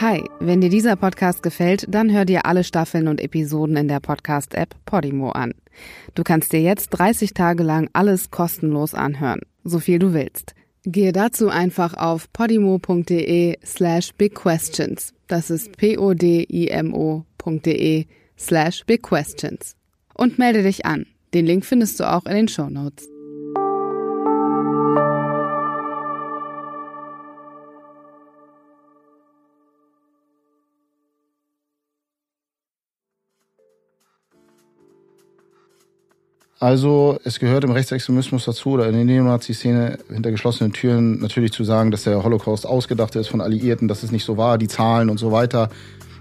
Hi, 0.00 0.22
wenn 0.38 0.60
dir 0.60 0.70
dieser 0.70 0.94
Podcast 0.94 1.42
gefällt, 1.42 1.86
dann 1.88 2.12
hör 2.12 2.24
dir 2.24 2.46
alle 2.46 2.62
Staffeln 2.62 3.08
und 3.08 3.20
Episoden 3.20 3.76
in 3.76 3.88
der 3.88 3.98
Podcast-App 3.98 4.76
Podimo 4.84 5.30
an. 5.32 5.54
Du 6.14 6.22
kannst 6.22 6.52
dir 6.52 6.60
jetzt 6.60 6.90
30 6.90 7.34
Tage 7.34 7.64
lang 7.64 7.90
alles 7.94 8.30
kostenlos 8.30 8.94
anhören, 8.94 9.40
so 9.64 9.80
viel 9.80 9.98
du 9.98 10.14
willst. 10.14 10.54
Gehe 10.84 11.10
dazu 11.10 11.48
einfach 11.48 11.94
auf 11.94 12.32
podimo.de 12.32 13.58
slash 13.64 14.14
bigquestions. 14.14 15.14
Das 15.26 15.50
ist 15.50 15.76
p-o-d-i-m-o.de 15.76 16.06
slash 18.38 18.84
bigquestions. 18.86 19.74
Und 20.14 20.38
melde 20.38 20.62
dich 20.62 20.86
an. 20.86 21.06
Den 21.34 21.44
Link 21.44 21.66
findest 21.66 21.98
du 21.98 22.08
auch 22.08 22.24
in 22.26 22.36
den 22.36 22.46
Show 22.46 22.70
Notes. 22.70 23.08
Also 36.60 37.20
es 37.22 37.38
gehört 37.38 37.62
im 37.62 37.70
Rechtsextremismus 37.70 38.44
dazu 38.44 38.70
oder 38.70 38.88
in 38.88 38.94
der 38.94 39.04
Neonazi-Szene 39.04 39.98
hinter 40.12 40.32
geschlossenen 40.32 40.72
Türen 40.72 41.20
natürlich 41.20 41.52
zu 41.52 41.62
sagen, 41.62 41.92
dass 41.92 42.02
der 42.02 42.24
Holocaust 42.24 42.66
ausgedacht 42.66 43.14
ist 43.14 43.28
von 43.28 43.40
Alliierten, 43.40 43.86
dass 43.86 44.02
es 44.02 44.10
nicht 44.10 44.24
so 44.24 44.36
war, 44.36 44.58
die 44.58 44.66
Zahlen 44.66 45.08
und 45.08 45.18
so 45.18 45.30
weiter. 45.30 45.70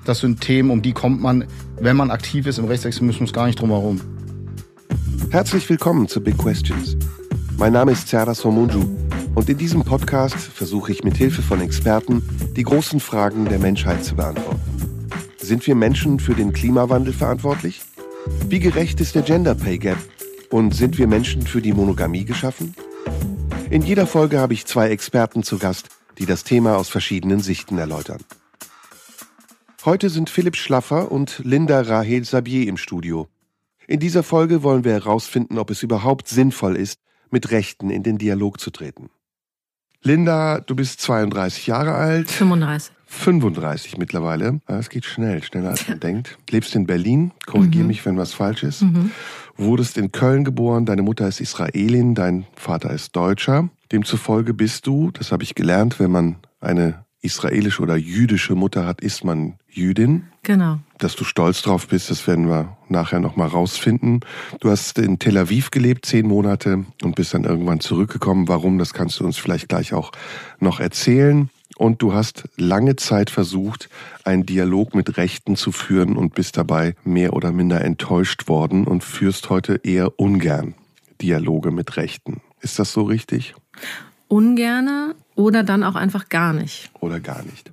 Das 0.06 0.20
sind 0.20 0.40
Themen, 0.40 0.70
um 0.70 0.84
die 0.84 0.94
kommt 0.94 1.24
man, 1.24 1.46
wenn 1.80 1.96
man 1.96 2.12
aktiv 2.12 2.46
ist 2.46 2.60
im 2.60 2.66
Rechtsextremismus, 2.66 3.34
gar 3.34 3.48
nicht 3.48 3.60
drum 3.60 3.72
herum. 3.72 4.00
Herzlich 5.32 5.68
willkommen 5.72 6.08
zu 6.08 6.22
Big 6.22 6.38
Questions. 6.38 6.96
Mein 7.58 7.74
Name 7.74 7.94
ist 7.94 8.08
Zara 8.08 8.36
Somunju 8.36 8.84
und 9.34 9.50
in 9.50 9.58
diesem 9.58 9.84
Podcast 9.84 10.38
versuche 10.38 10.92
ich 10.92 11.04
mit 11.04 11.18
Hilfe 11.18 11.42
von 11.42 11.62
Experten 11.62 12.22
die 12.56 12.64
großen 12.64 13.00
Fragen 13.00 13.46
der 13.46 13.58
Menschheit 13.58 14.06
zu 14.06 14.16
beantworten. 14.16 14.62
Sind 15.38 15.66
wir 15.66 15.74
Menschen 15.74 16.20
für 16.20 16.36
den 16.36 16.54
Klimawandel 16.54 17.14
verantwortlich? 17.14 17.82
Wie 18.48 18.60
gerecht 18.60 19.02
ist 19.02 19.16
der 19.16 19.24
Gender 19.24 19.56
Pay 19.56 19.80
Gap 19.80 19.98
und 20.50 20.74
sind 20.74 20.98
wir 20.98 21.08
Menschen 21.08 21.42
für 21.42 21.62
die 21.62 21.74
Monogamie 21.74 22.26
geschaffen? 22.26 22.76
In 23.70 23.82
jeder 23.82 24.08
Folge 24.08 24.40
habe 24.40 24.54
ich 24.54 24.66
zwei 24.66 24.90
Experten 24.90 25.44
zu 25.44 25.58
Gast, 25.58 25.90
die 26.18 26.26
das 26.26 26.44
Thema 26.44 26.78
aus 26.78 26.90
verschiedenen 26.90 27.40
Sichten 27.40 27.78
erläutern. 27.78 28.20
Heute 29.86 30.10
sind 30.10 30.30
Philipp 30.30 30.56
Schlaffer 30.56 31.12
und 31.12 31.42
Linda 31.44 31.82
Rahel 31.82 32.26
Sabier 32.26 32.68
im 32.68 32.78
Studio. 32.78 33.28
In 33.88 34.00
dieser 34.00 34.24
Folge 34.24 34.64
wollen 34.64 34.84
wir 34.84 34.94
herausfinden, 34.94 35.58
ob 35.58 35.70
es 35.70 35.84
überhaupt 35.84 36.28
sinnvoll 36.28 36.76
ist, 36.76 37.00
mit 37.30 37.52
Rechten 37.52 37.90
in 37.90 38.04
den 38.04 38.18
Dialog 38.18 38.60
zu 38.60 38.72
treten. 38.72 39.10
Linda, 40.02 40.60
du 40.60 40.76
bist 40.76 41.02
32 41.02 41.68
Jahre 41.68 41.94
alt. 41.94 42.30
35. 42.30 42.94
35 43.08 43.98
mittlerweile. 43.98 44.60
Es 44.68 44.90
geht 44.90 45.06
schnell, 45.06 45.42
schneller 45.42 45.70
als 45.70 45.88
man 45.88 46.00
denkt. 46.00 46.38
Lebst 46.50 46.76
in 46.76 46.86
Berlin, 46.86 47.32
korrigier 47.46 47.82
mhm. 47.82 47.88
mich, 47.88 48.06
wenn 48.06 48.18
was 48.18 48.34
falsch 48.34 48.64
ist. 48.64 48.82
Mhm. 48.82 49.12
Wurdest 49.58 49.98
in 49.98 50.12
Köln 50.12 50.44
geboren, 50.44 50.86
deine 50.86 51.02
Mutter 51.02 51.28
ist 51.28 51.42
Israelin, 51.42 52.16
dein 52.16 52.46
Vater 52.56 52.92
ist 52.92 53.16
Deutscher. 53.16 53.70
Demzufolge 53.92 54.54
bist 54.54 54.86
du, 54.86 55.12
das 55.12 55.32
habe 55.32 55.44
ich 55.44 55.56
gelernt, 55.56 56.00
wenn 56.00 56.12
man 56.12 56.36
eine 56.60 57.06
israelische 57.22 57.82
oder 57.82 57.96
jüdische 57.96 58.56
Mutter 58.56 58.86
hat, 58.86 59.02
ist 59.02 59.24
man 59.24 59.56
Jüdin. 59.70 60.28
Genau. 60.44 60.80
Dass 60.98 61.16
du 61.16 61.24
stolz 61.24 61.62
drauf 61.62 61.88
bist, 61.88 62.10
das 62.10 62.26
werden 62.28 62.48
wir 62.48 62.78
nachher 62.90 63.20
nochmal 63.20 63.48
rausfinden. 63.48 64.22
Du 64.60 64.70
hast 64.70 64.98
in 65.00 65.20
Tel 65.20 65.38
Aviv 65.38 65.72
gelebt, 65.72 66.06
zehn 66.06 66.28
Monate 66.28 66.86
und 67.04 67.16
bist 67.16 67.34
dann 67.34 67.44
irgendwann 67.44 67.80
zurückgekommen. 67.80 68.48
Warum, 68.48 68.78
das 68.78 68.94
kannst 68.94 69.20
du 69.20 69.26
uns 69.26 69.38
vielleicht 69.38 69.68
gleich 69.68 69.94
auch 69.94 70.12
noch 70.60 70.80
erzählen. 70.80 71.50
Und 71.78 72.02
du 72.02 72.14
hast 72.14 72.50
lange 72.58 72.96
Zeit 72.96 73.30
versucht, 73.30 73.90
einen 74.24 74.46
Dialog 74.46 74.96
mit 74.96 75.18
Rechten 75.18 75.56
zu 75.56 75.72
führen 75.72 76.18
und 76.18 76.34
bist 76.34 76.58
dabei 76.58 76.96
mehr 77.04 77.34
oder 77.34 77.52
minder 77.52 77.86
enttäuscht 77.86 78.48
worden 78.48 78.86
und 78.86 79.04
führst 79.04 79.52
heute 79.52 79.80
eher 79.84 80.20
ungern 80.20 80.74
Dialoge 81.22 81.70
mit 81.70 81.96
Rechten. 81.96 82.42
Ist 82.62 82.80
das 82.80 82.94
so 82.94 83.04
richtig? 83.04 83.54
Ungerne 84.28 85.16
oder 85.36 85.64
dann 85.64 85.84
auch 85.84 85.96
einfach 85.96 86.30
gar 86.30 86.52
nicht. 86.52 86.90
Oder 87.00 87.20
gar 87.20 87.44
nicht. 87.44 87.72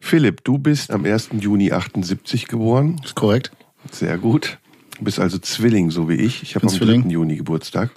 Philipp, 0.00 0.44
du 0.44 0.58
bist 0.58 0.90
am 0.90 1.04
1. 1.04 1.30
Juni 1.40 1.72
78 1.72 2.48
geboren. 2.48 3.00
Ist 3.04 3.14
korrekt. 3.14 3.52
Sehr 3.90 4.18
gut. 4.18 4.58
Du 4.98 5.04
bist 5.04 5.20
also 5.20 5.38
Zwilling, 5.38 5.90
so 5.90 6.08
wie 6.08 6.14
ich. 6.14 6.42
Ich 6.42 6.56
habe 6.56 6.66
am 6.66 6.76
3. 6.76 7.08
Juni 7.08 7.36
Geburtstag. 7.36 7.90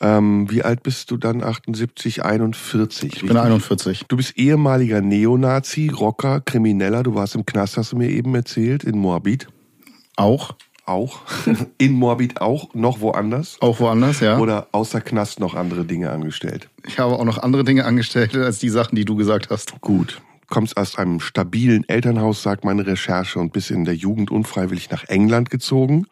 Ähm, 0.00 0.50
wie 0.50 0.62
alt 0.62 0.82
bist 0.82 1.10
du 1.10 1.16
dann? 1.16 1.42
78, 1.42 2.24
41? 2.24 3.04
Ich 3.04 3.14
richtig? 3.16 3.28
bin 3.28 3.36
41. 3.36 4.04
Du 4.08 4.16
bist 4.16 4.38
ehemaliger 4.38 5.02
Neonazi, 5.02 5.88
Rocker, 5.88 6.40
Krimineller. 6.40 7.02
Du 7.02 7.14
warst 7.14 7.34
im 7.34 7.44
Knast, 7.44 7.76
hast 7.76 7.92
du 7.92 7.96
mir 7.96 8.08
eben 8.08 8.34
erzählt, 8.34 8.84
in 8.84 8.98
Moabit. 8.98 9.48
Auch. 10.16 10.54
Auch. 10.86 11.20
In 11.78 11.92
Moabit 11.92 12.40
auch, 12.40 12.74
noch 12.74 13.00
woanders. 13.00 13.58
Auch 13.60 13.78
woanders, 13.78 14.18
ja. 14.18 14.38
Oder 14.38 14.66
außer 14.72 15.00
Knast 15.00 15.38
noch 15.38 15.54
andere 15.54 15.84
Dinge 15.84 16.10
angestellt. 16.10 16.68
Ich 16.84 16.98
habe 16.98 17.14
auch 17.14 17.24
noch 17.24 17.38
andere 17.38 17.62
Dinge 17.62 17.84
angestellt 17.84 18.34
als 18.34 18.58
die 18.58 18.70
Sachen, 18.70 18.96
die 18.96 19.04
du 19.04 19.14
gesagt 19.14 19.50
hast. 19.50 19.80
Gut 19.80 20.20
kommst 20.50 20.76
aus 20.76 20.98
einem 20.98 21.20
stabilen 21.20 21.88
Elternhaus, 21.88 22.42
sagt 22.42 22.64
meine 22.64 22.86
Recherche, 22.86 23.38
und 23.38 23.52
bist 23.52 23.70
in 23.70 23.86
der 23.86 23.94
Jugend 23.94 24.30
unfreiwillig 24.30 24.90
nach 24.90 25.04
England 25.04 25.48
gezogen, 25.48 26.06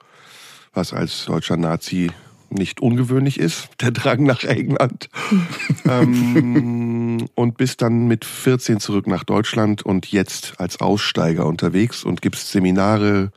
was 0.73 0.95
als 0.95 1.27
deutscher 1.27 1.57
Nazi 1.57 2.11
nicht 2.51 2.81
ungewöhnlich 2.81 3.39
ist, 3.39 3.69
der 3.81 3.91
Drang 3.91 4.25
nach 4.25 4.45
England. 4.45 5.09
ähm, 5.85 7.27
und 7.35 7.57
bist 7.57 7.83
dann 7.83 8.07
mit 8.07 8.25
14 8.25 8.81
zurück 8.81 9.07
nach 9.07 9.25
Deutschland 9.25 9.83
und 9.83 10.11
jetzt 10.11 10.55
als 10.59 10.81
Aussteiger 10.81 11.47
unterwegs 11.47 12.05
und 12.05 12.23
gibst 12.23 12.51
Seminare, 12.51 13.31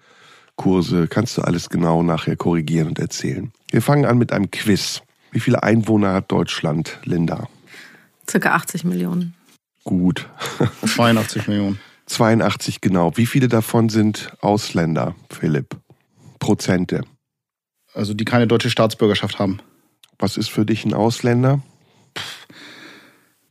Kurse, 0.56 1.08
kannst 1.08 1.38
du 1.38 1.42
alles 1.42 1.70
genau 1.70 2.04
nachher 2.04 2.36
korrigieren 2.36 2.90
und 2.90 3.00
erzählen. 3.00 3.52
Wir 3.70 3.82
fangen 3.82 4.06
an 4.06 4.18
mit 4.18 4.32
einem 4.32 4.52
Quiz. 4.52 5.02
Wie 5.32 5.40
viele 5.40 5.64
Einwohner 5.64 6.14
hat 6.14 6.32
Deutschland, 6.32 7.00
Linda? 7.04 7.48
Circa 8.30 8.54
80 8.54 8.84
Millionen. 8.84 9.34
Gut. 9.84 10.30
82 10.86 11.48
Millionen. 11.48 11.80
82 12.06 12.82
genau. 12.82 13.16
Wie 13.16 13.26
viele 13.26 13.48
davon 13.48 13.90
sind 13.90 14.34
Ausländer, 14.42 15.16
Philipp? 15.30 15.78
Prozente. 16.40 17.04
Also 17.94 18.14
die 18.14 18.26
keine 18.26 18.48
deutsche 18.48 18.70
Staatsbürgerschaft 18.70 19.40
haben. 19.40 19.60
Was 20.20 20.38
ist 20.38 20.50
für 20.50 20.66
dich 20.66 20.86
ein 20.86 20.94
Ausländer? 20.94 21.62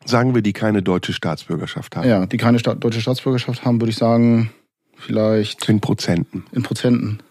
Sagen 0.04 0.34
wir, 0.34 0.42
die 0.42 0.52
keine 0.52 0.82
deutsche 0.82 1.12
Staatsbürgerschaft 1.12 1.96
haben. 1.96 2.08
Ja, 2.08 2.26
die 2.26 2.36
keine 2.36 2.58
Sta 2.58 2.74
deutsche 2.74 3.00
Staatsbürgerschaft 3.00 3.64
haben, 3.64 3.80
würde 3.80 3.90
ich 3.90 3.96
sagen, 3.96 4.50
vielleicht. 4.96 5.68
In 5.68 5.80
Prozenten. 5.80 6.44
In 6.52 6.62
Prozenten. 6.62 7.22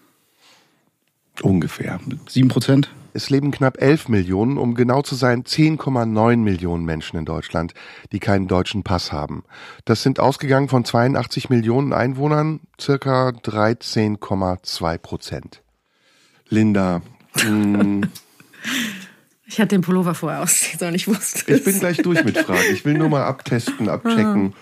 Ungefähr. 1.42 2.00
Sieben 2.28 2.50
Prozent? 2.50 2.90
Es 3.14 3.30
leben 3.30 3.52
knapp 3.52 3.82
11 3.82 4.10
Millionen, 4.10 4.58
um 4.58 4.76
genau 4.76 5.02
zu 5.02 5.16
sein 5.16 5.44
10,9 5.44 6.38
Millionen 6.38 6.86
Menschen 6.86 7.18
in 7.18 7.26
Deutschland, 7.26 7.74
die 8.12 8.20
keinen 8.20 8.48
deutschen 8.48 8.84
Pass 8.84 9.12
haben. 9.12 9.44
Das 9.86 10.04
sind 10.04 10.20
ausgegangen 10.20 10.70
von 10.70 10.86
82 10.86 11.50
Millionen 11.50 11.92
Einwohnern 11.92 12.60
circa 12.80 13.30
13,2 13.30 14.98
Prozent. 15.00 15.64
Linda. 16.50 17.02
Mm, 17.44 18.04
ich 19.46 19.60
hatte 19.60 19.70
den 19.70 19.82
Pullover 19.82 20.14
vorher 20.14 20.42
ausziehen 20.42 20.80
sollen, 20.80 20.96
ich 20.96 21.08
wusste 21.08 21.52
Ich 21.54 21.64
bin 21.64 21.80
gleich 21.80 21.98
durch 21.98 22.24
mit 22.24 22.38
Fragen. 22.38 22.72
Ich 22.72 22.86
will 22.86 22.98
nur 22.98 23.10
mal 23.10 23.24
abtesten, 23.24 23.90
abchecken, 23.90 24.54
ah. 24.54 24.58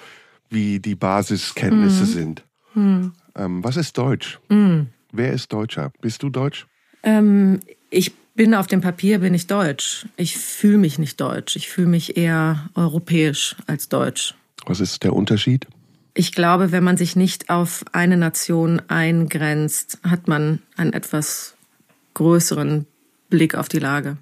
wie 0.50 0.80
die 0.80 0.96
Basiskenntnisse 0.96 2.04
mhm. 2.04 2.08
sind. 2.08 2.44
Mhm. 2.74 3.14
Ähm, 3.36 3.64
was 3.64 3.78
ist 3.78 3.98
Deutsch? 3.98 4.40
Mhm. 4.50 4.88
Wer 5.12 5.34
ist 5.34 5.52
Deutscher? 5.52 5.92
Bist 6.02 6.24
du 6.24 6.30
Deutsch? 6.30 6.68
Ähm, 7.04 7.60
ich 7.90 8.14
bin 8.38 8.54
auf 8.54 8.68
dem 8.68 8.82
Papier, 8.82 9.20
bin 9.20 9.34
ich 9.34 9.48
deutsch. 9.48 10.06
Ich 10.16 10.38
fühle 10.38 10.78
mich 10.78 11.00
nicht 11.00 11.20
deutsch. 11.20 11.56
Ich 11.56 11.70
fühle 11.70 11.88
mich 11.88 12.18
eher 12.18 12.70
europäisch 12.76 13.56
als 13.66 13.90
deutsch. 13.90 14.36
Was 14.66 14.80
ist 14.80 15.04
der 15.04 15.14
Unterschied? 15.14 15.68
Ich 16.14 16.32
glaube, 16.32 16.72
wenn 16.72 16.84
man 16.84 16.98
sich 16.98 17.16
nicht 17.16 17.50
auf 17.50 17.84
eine 17.92 18.16
Nation 18.16 18.82
eingrenzt, 18.88 20.00
hat 20.04 20.28
man 20.28 20.60
einen 20.76 20.94
etwas 20.94 21.57
größeren 22.18 22.88
Blick 23.30 23.56
auf 23.56 23.70
die 23.70 23.80
Lage. 23.80 24.18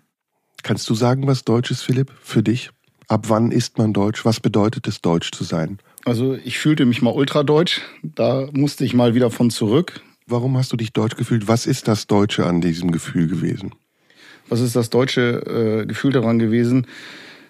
Kannst 0.63 0.89
du 0.89 0.95
sagen, 0.95 1.27
was 1.27 1.45
Deutsch 1.45 1.71
ist, 1.71 1.81
Philipp, 1.81 2.11
für 2.21 2.43
dich? 2.43 2.69
Ab 3.07 3.25
wann 3.29 3.51
ist 3.51 3.77
man 3.77 3.93
Deutsch? 3.93 4.25
Was 4.25 4.39
bedeutet 4.39 4.87
es, 4.87 5.01
Deutsch 5.01 5.31
zu 5.31 5.43
sein? 5.43 5.77
Also 6.03 6.35
ich 6.35 6.57
fühlte 6.57 6.85
mich 6.85 7.01
mal 7.01 7.13
ultradeutsch. 7.13 7.81
Da 8.03 8.49
musste 8.51 8.83
ich 8.83 8.93
mal 8.93 9.15
wieder 9.15 9.31
von 9.31 9.49
zurück. 9.49 10.01
Warum 10.27 10.57
hast 10.57 10.73
du 10.73 10.77
dich 10.77 10.91
deutsch 10.91 11.15
gefühlt? 11.15 11.47
Was 11.47 11.67
ist 11.67 11.87
das 11.87 12.07
Deutsche 12.07 12.45
an 12.45 12.59
diesem 12.59 12.91
Gefühl 12.91 13.27
gewesen? 13.27 13.73
Was 14.49 14.59
ist 14.59 14.75
das 14.75 14.89
deutsche 14.89 15.81
äh, 15.81 15.85
Gefühl 15.85 16.11
daran 16.11 16.39
gewesen? 16.39 16.87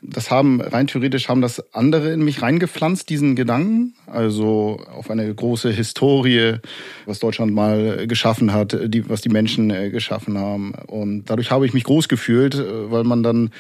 Das 0.10 0.32
haben 0.32 0.62
rein 0.62 0.88
theoretisch 0.88 1.30
haben 1.30 1.42
das 1.42 1.74
andere 1.74 2.12
in 2.12 2.24
mich 2.24 2.42
reingepflanzt, 2.42 3.10
diesen 3.10 3.36
Gedanken. 3.36 3.94
Also 4.08 4.80
auf 4.94 5.10
eine 5.10 5.34
große 5.34 5.72
Historie, 5.72 6.56
was 7.06 7.20
Deutschland 7.20 7.54
mal 7.54 8.08
geschaffen 8.08 8.54
hat, 8.54 8.78
die, 8.86 9.10
was 9.10 9.22
die 9.22 9.30
Menschen 9.30 9.70
äh, 9.70 9.90
geschaffen 9.90 10.38
haben. 10.38 10.74
Und 10.88 11.26
dadurch 11.26 11.52
habe 11.52 11.66
ich 11.66 11.74
mich 11.74 11.84
groß 11.84 12.08
gefühlt, 12.08 12.56
äh, 12.56 12.92
weil 12.92 13.04
man 13.04 13.24
dann 13.24 13.52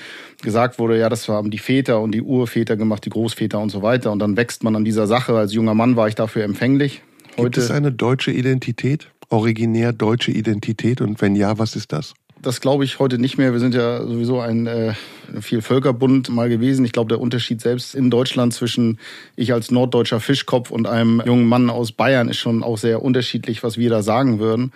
gesagt 0.41 0.79
wurde, 0.79 0.99
ja, 0.99 1.09
das 1.09 1.27
haben 1.27 1.51
die 1.51 1.57
Väter 1.57 2.01
und 2.01 2.11
die 2.11 2.21
Urväter 2.21 2.75
gemacht, 2.77 3.05
die 3.05 3.09
Großväter 3.09 3.59
und 3.59 3.69
so 3.69 3.81
weiter. 3.81 4.11
Und 4.11 4.19
dann 4.19 4.37
wächst 4.37 4.63
man 4.63 4.75
an 4.75 4.85
dieser 4.85 5.07
Sache. 5.07 5.35
Als 5.35 5.53
junger 5.53 5.73
Mann 5.73 5.95
war 5.95 6.07
ich 6.07 6.15
dafür 6.15 6.43
empfänglich. 6.43 7.01
Heute 7.37 7.43
Gibt 7.43 7.57
es 7.57 7.71
eine 7.71 7.91
deutsche 7.91 8.31
Identität? 8.31 9.09
Originär 9.29 9.91
deutsche 9.93 10.31
Identität? 10.31 11.01
Und 11.01 11.21
wenn 11.21 11.35
ja, 11.35 11.57
was 11.57 11.75
ist 11.75 11.91
das? 11.91 12.13
Das 12.45 12.61
glaube 12.61 12.83
ich 12.83 12.99
heute 12.99 13.17
nicht 13.17 13.39
mehr. 13.39 13.53
Wir 13.53 13.59
sind 13.59 13.73
ja 13.73 14.05
sowieso 14.05 14.39
ein 14.39 14.67
äh, 14.67 14.93
Vielvölkerbund 15.41 16.29
mal 16.29 16.47
gewesen. 16.47 16.85
Ich 16.85 16.91
glaube, 16.91 17.09
der 17.09 17.19
Unterschied 17.19 17.59
selbst 17.59 17.95
in 17.95 18.11
Deutschland 18.11 18.53
zwischen 18.53 18.99
ich 19.35 19.51
als 19.51 19.71
norddeutscher 19.71 20.19
Fischkopf 20.19 20.69
und 20.69 20.85
einem 20.85 21.23
jungen 21.25 21.47
Mann 21.47 21.71
aus 21.71 21.91
Bayern 21.91 22.29
ist 22.29 22.37
schon 22.37 22.61
auch 22.61 22.77
sehr 22.77 23.01
unterschiedlich, 23.01 23.63
was 23.63 23.77
wir 23.79 23.89
da 23.89 24.03
sagen 24.03 24.37
würden. 24.37 24.73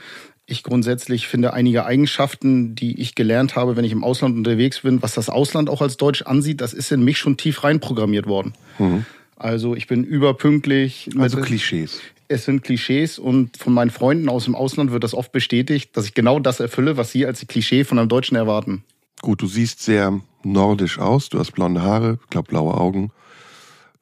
Ich 0.48 0.63
grundsätzlich 0.63 1.27
finde 1.27 1.54
einige 1.54 1.86
Eigenschaften, 1.86 2.74
die 2.74 3.00
ich 3.00 3.13
gelernt 3.13 3.56
habe, 3.56 3.75
wenn 3.75 3.86
ich 3.86 3.92
im 3.92 4.04
Ausland 4.04 4.36
unterwegs 4.36 4.80
bin, 4.80 5.04
was 5.04 5.13
das 5.13 5.30
Ausland 5.30 5.69
auch 5.69 5.83
als 5.83 5.98
Deutsch 5.98 6.24
ansieht, 6.24 6.62
das 6.62 6.74
ist 6.74 6.92
in 6.92 7.04
mich 7.04 7.19
schon 7.19 7.38
tief 7.38 7.63
reinprogrammiert 7.63 8.25
worden. 8.25 8.54
Mhm. 8.80 9.06
Also 9.39 9.75
ich 9.75 9.88
bin 9.88 10.03
überpünktlich. 10.03 11.09
Also 11.18 11.41
Klischees 11.41 12.00
es 12.30 12.45
sind 12.45 12.63
Klischees 12.63 13.18
und 13.18 13.57
von 13.57 13.74
meinen 13.74 13.89
Freunden 13.89 14.30
aus 14.30 14.45
dem 14.45 14.56
Ausland 14.56 14.91
wird 14.91 15.03
das 15.03 15.15
oft 15.15 15.31
bestätigt, 15.31 15.97
dass 15.97 16.06
ich 16.06 16.13
genau 16.13 16.39
das 16.39 16.59
erfülle, 16.59 16.95
was 16.95 17.12
sie 17.12 17.25
als 17.25 17.45
Klischee 17.47 17.83
von 17.83 17.97
einem 17.97 18.07
Deutschen 18.07 18.38
erwarten. 18.38 18.83
Gut, 19.21 19.41
du 19.41 19.47
siehst 19.47 19.81
sehr 19.81 20.21
nordisch 20.44 21.00
aus. 21.00 21.30
Du 21.30 21.39
hast 21.39 21.51
blonde 21.51 21.81
Haare, 21.81 22.19
ich 22.24 22.30
glaube 22.30 22.50
blaue 22.50 22.75
Augen. 22.75 23.12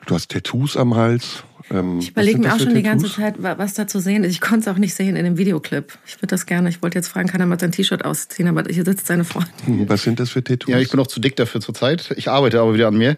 Du 0.05 0.13
hast 0.13 0.29
Tattoos 0.29 0.75
am 0.75 0.95
Hals. 0.95 1.43
Ähm, 1.71 1.99
ich 1.99 2.09
überlege 2.09 2.39
mir 2.39 2.47
auch 2.47 2.57
schon 2.57 2.67
Tattoos? 2.67 2.75
die 2.75 2.83
ganze 2.83 3.09
Zeit, 3.09 3.35
was 3.39 3.73
da 3.73 3.87
zu 3.87 3.99
sehen 3.99 4.25
ist. 4.25 4.31
Ich 4.31 4.41
konnte 4.41 4.69
es 4.69 4.75
auch 4.75 4.79
nicht 4.79 4.93
sehen 4.93 5.15
in 5.15 5.23
dem 5.23 5.37
Videoclip. 5.37 5.97
Ich 6.05 6.17
würde 6.17 6.27
das 6.27 6.45
gerne, 6.45 6.67
ich 6.67 6.83
wollte 6.83 6.97
jetzt 6.97 7.07
fragen, 7.07 7.29
kann 7.29 7.39
er 7.39 7.47
mal 7.47 7.59
sein 7.59 7.71
T-Shirt 7.71 8.03
ausziehen, 8.03 8.49
aber 8.49 8.63
hier 8.69 8.83
sitzt 8.83 9.07
seine 9.07 9.23
Freundin. 9.23 9.53
Hm, 9.65 9.89
was 9.89 10.03
sind 10.03 10.19
das 10.19 10.31
für 10.31 10.43
Tattoos? 10.43 10.71
Ja, 10.71 10.79
ich 10.79 10.89
bin 10.89 10.99
auch 10.99 11.07
zu 11.07 11.21
dick 11.21 11.37
dafür 11.37 11.61
zurzeit. 11.61 12.13
Ich 12.17 12.29
arbeite 12.29 12.59
aber 12.59 12.73
wieder 12.73 12.89
an 12.89 12.97
mir. 12.97 13.17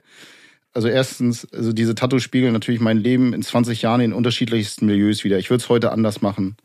Also 0.73 0.87
erstens, 0.87 1.51
also 1.51 1.73
diese 1.73 1.95
Tattoos 1.95 2.23
spiegeln 2.23 2.53
natürlich 2.53 2.79
mein 2.79 2.97
Leben 2.97 3.33
in 3.33 3.41
20 3.41 3.81
Jahren 3.81 4.01
in 4.01 4.13
unterschiedlichsten 4.13 4.85
Milieus 4.85 5.23
wieder. 5.23 5.39
Ich 5.39 5.49
würde 5.49 5.63
es 5.63 5.69
heute 5.69 5.91
anders 5.91 6.21
machen. 6.21 6.57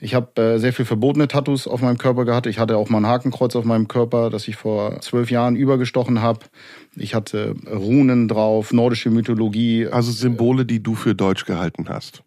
Ich 0.00 0.14
habe 0.14 0.42
äh, 0.42 0.58
sehr 0.58 0.72
viel 0.72 0.84
verbotene 0.84 1.28
Tattoos 1.28 1.68
auf 1.68 1.80
meinem 1.80 1.98
Körper 1.98 2.24
gehabt. 2.24 2.46
Ich 2.46 2.58
hatte 2.58 2.76
auch 2.76 2.88
mal 2.88 2.98
ein 2.98 3.06
Hakenkreuz 3.06 3.54
auf 3.56 3.64
meinem 3.64 3.88
Körper, 3.88 4.28
das 4.28 4.48
ich 4.48 4.56
vor 4.56 5.00
zwölf 5.00 5.30
Jahren 5.30 5.54
übergestochen 5.54 6.20
habe. 6.20 6.40
Ich 6.96 7.14
hatte 7.14 7.54
Runen 7.70 8.28
drauf, 8.28 8.72
nordische 8.72 9.10
Mythologie. 9.10 9.86
Also 9.86 10.10
Symbole, 10.10 10.66
die 10.66 10.82
du 10.82 10.94
für 10.94 11.14
deutsch 11.14 11.44
gehalten 11.44 11.88
hast. 11.88 12.22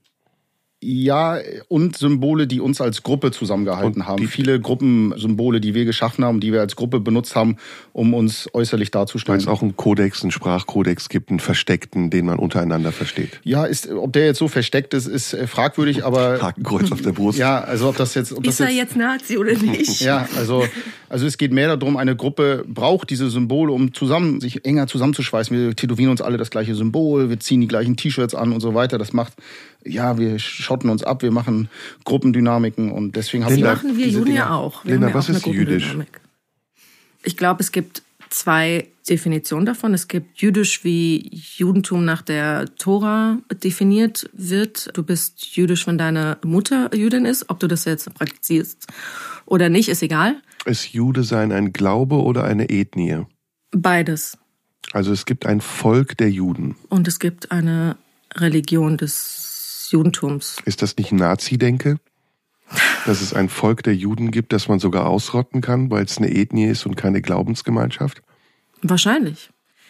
Ja, 0.80 1.40
und 1.70 1.98
Symbole, 1.98 2.46
die 2.46 2.62
uns 2.62 2.82
als 2.82 3.02
Gruppe 3.02 3.32
zusammengehalten 3.32 4.02
und 4.02 4.08
haben. 4.08 4.28
Viele 4.28 4.60
Gruppensymbole, 4.60 5.60
die 5.60 5.74
wir 5.74 5.86
geschaffen 5.86 6.24
haben, 6.24 6.40
die 6.40 6.54
wir 6.54 6.60
als 6.62 6.76
Gruppe 6.76 7.00
benutzt 7.00 7.36
haben, 7.36 7.58
um 7.94 8.14
uns 8.14 8.48
äußerlich 8.54 8.92
darzustellen. 8.92 9.40
Weil 9.40 9.44
es 9.44 9.48
auch 9.48 9.64
einen 9.64 9.76
Kodex, 9.76 10.22
einen 10.22 10.30
Sprachkodex 10.30 11.10
gibt, 11.10 11.32
einen 11.32 11.40
versteckten, 11.40 12.12
den 12.12 12.28
man 12.28 12.38
untereinander 12.38 12.92
versteht. 12.92 13.40
Ja, 13.44 13.66
ist, 13.66 13.90
ob 13.90 14.14
der 14.14 14.28
jetzt 14.28 14.38
so 14.38 14.48
versteckt 14.48 14.94
ist, 14.94 15.08
ist 15.08 15.34
äh, 15.34 15.48
fragwürdig, 15.48 16.06
aber... 16.06 16.40
Hakenkreuz 16.44 16.92
auf 16.92 17.02
der 17.02 17.12
Brust. 17.12 17.40
Ja, 17.40 17.60
also 17.60 17.90
ob 17.90 17.98
das 17.98 18.14
jetzt... 18.14 18.32
Ob 18.32 18.46
ist 18.46 18.60
das 18.60 18.70
er 18.70 18.76
jetzt 18.76 18.96
Nazi 18.96 19.40
oder 19.40 19.54
nicht? 19.54 20.00
ja, 20.02 20.30
also, 20.38 20.64
also 21.10 21.26
es 21.26 21.40
geht 21.40 21.54
mehr 21.54 21.76
darum, 21.76 21.98
eine 21.98 22.16
Gruppe 22.16 22.64
braucht 22.68 23.10
diese 23.10 23.32
Symbole, 23.32 23.74
um 23.74 23.96
zusammen, 23.96 24.42
sich 24.42 24.64
enger 24.64 24.86
zusammenzuschweißen. 24.86 25.58
Wir 25.58 25.76
tätowieren 25.76 26.12
uns 26.12 26.22
alle 26.22 26.38
das 26.38 26.52
gleiche 26.52 26.76
Symbol, 26.76 27.32
wir 27.32 27.40
ziehen 27.40 27.62
die 27.62 27.68
gleichen 27.68 27.98
T-Shirts 27.98 28.36
an 28.36 28.52
und 28.52 28.60
so 28.60 28.76
weiter. 28.76 29.00
Das 29.00 29.12
macht 29.12 29.34
ja, 29.88 30.18
wir 30.18 30.40
schotten 30.40 30.90
uns 30.90 31.04
ab, 31.04 31.22
wir 31.22 31.32
machen 31.32 31.70
Gruppendynamiken 32.04 32.92
und 32.92 33.16
deswegen 33.16 33.46
haben 33.46 33.56
wir. 33.56 33.64
Das 33.64 33.84
machen 33.84 33.98
wir 33.98 34.08
Juden 34.08 34.34
ja 34.34 34.56
auch. 34.56 34.84
Wir 34.86 34.94
Linda, 34.94 35.14
was 35.14 35.28
ja 35.28 35.36
auch 35.36 35.38
ist 35.38 35.46
jüdisch? 35.48 35.96
Ich 37.24 37.38
glaube, 37.38 37.62
es 37.62 37.72
gibt 37.72 38.04
zwei 38.30 38.88
Definitionen 39.10 39.66
davon. 39.66 39.94
Es 39.94 40.08
gibt 40.08 40.42
jüdisch, 40.42 40.84
wie 40.84 41.30
Judentum 41.56 42.06
nach 42.06 42.22
der 42.22 42.66
Tora 42.76 43.38
definiert 43.64 44.30
wird. 44.34 44.90
Du 44.96 45.04
bist 45.04 45.56
jüdisch, 45.56 45.88
wenn 45.88 45.98
deine 45.98 46.38
Mutter 46.44 46.94
Jüdin 46.96 47.26
ist. 47.26 47.50
Ob 47.50 47.60
du 47.60 47.68
das 47.68 47.86
jetzt 47.86 48.14
praktizierst 48.14 48.88
oder 49.46 49.70
nicht, 49.70 49.90
ist 49.90 50.04
egal. 50.04 50.42
Ist 50.66 50.94
Jude 50.94 51.24
sein 51.24 51.52
ein 51.52 51.72
Glaube 51.74 52.22
oder 52.22 52.44
eine 52.44 52.70
Ethnie? 52.70 53.26
Beides. 53.72 54.38
Also 54.94 55.12
es 55.12 55.26
gibt 55.26 55.46
ein 55.46 55.62
Volk 55.62 56.18
der 56.18 56.30
Juden. 56.30 56.76
Und 56.90 57.08
es 57.08 57.20
gibt 57.20 57.52
eine 57.52 57.98
Religion 58.36 58.98
des 58.98 59.47
Judentums. 59.92 60.58
Ist 60.66 60.82
das 60.82 60.98
nicht 60.98 61.12
Nazi-Denke? 61.12 62.00
Dass 63.06 63.22
es 63.22 63.34
ein 63.34 63.48
Volk 63.48 63.84
der 63.84 63.96
Juden 63.96 64.32
gibt, 64.32 64.52
das 64.52 64.68
man 64.68 64.80
sogar 64.80 65.08
ausrotten 65.08 65.62
kann, 65.62 65.90
weil 65.90 66.04
es 66.04 66.18
eine 66.18 66.30
Ethnie 66.34 66.66
ist 66.66 66.86
und 66.86 66.98
keine 66.98 67.22
Glaubensgemeinschaft? 67.22 68.22
Wahrscheinlich. 68.82 69.50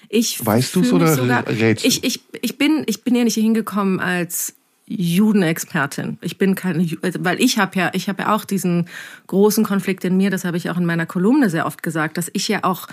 Ich 0.10 0.46
weißt 0.46 0.76
du 0.76 0.82
es 0.82 0.94
oder 0.94 1.14
sogar, 1.16 1.48
rätst 1.48 1.84
du? 1.84 1.88
Ich, 1.88 2.04
ich, 2.04 2.22
ich, 2.42 2.58
bin, 2.58 2.84
ich 2.86 3.04
bin 3.04 3.16
ja 3.16 3.24
nicht 3.24 3.34
hier 3.34 3.44
hingekommen 3.44 4.00
als 4.00 4.54
Judenexpertin. 4.88 6.18
Ich 6.22 6.38
bin 6.38 6.56
keine, 6.56 6.88
weil 7.20 7.42
ich 7.42 7.58
habe 7.58 7.78
ja, 7.78 7.92
ich 7.94 8.08
habe 8.08 8.24
ja 8.24 8.36
auch 8.36 8.46
diesen 8.46 8.88
großen 9.28 9.66
Konflikt 9.66 10.06
in 10.06 10.16
mir. 10.16 10.30
Das 10.30 10.46
habe 10.46 10.56
ich 10.56 10.70
auch 10.70 10.78
in 10.78 10.86
meiner 10.86 11.06
Kolumne 11.06 11.50
sehr 11.50 11.66
oft 11.66 11.84
gesagt, 11.84 12.18
dass 12.18 12.30
ich 12.34 12.48
ja 12.48 12.64
auch 12.64 12.88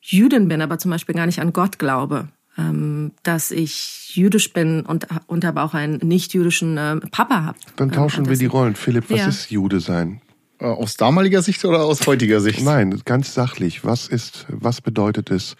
Jüdin 0.00 0.48
bin, 0.48 0.62
aber 0.62 0.78
zum 0.78 0.92
Beispiel 0.92 1.14
gar 1.14 1.26
nicht 1.26 1.40
an 1.40 1.52
Gott 1.52 1.78
glaube. 1.78 2.28
Ähm, 2.58 3.12
dass 3.22 3.52
ich 3.52 4.16
jüdisch 4.16 4.52
bin 4.52 4.80
und, 4.80 5.06
und 5.28 5.44
aber 5.44 5.62
auch 5.62 5.74
einen 5.74 5.98
nicht-jüdischen 5.98 6.76
äh, 6.76 6.96
Papa 6.96 7.44
habe. 7.44 7.58
Dann 7.76 7.92
tauschen 7.92 8.26
äh, 8.26 8.30
wir 8.30 8.36
die 8.36 8.46
Rollen. 8.46 8.74
Philipp, 8.74 9.04
was 9.10 9.18
ja. 9.18 9.28
ist 9.28 9.50
Jude 9.50 9.78
sein? 9.78 10.20
Äh, 10.58 10.64
aus 10.64 10.96
damaliger 10.96 11.40
Sicht 11.40 11.64
oder 11.64 11.84
aus 11.84 12.04
heutiger 12.06 12.40
Sicht? 12.40 12.62
Nein, 12.62 13.00
ganz 13.04 13.32
sachlich. 13.32 13.84
Was 13.84 14.08
ist, 14.08 14.46
was 14.48 14.80
bedeutet 14.80 15.30
es? 15.30 15.54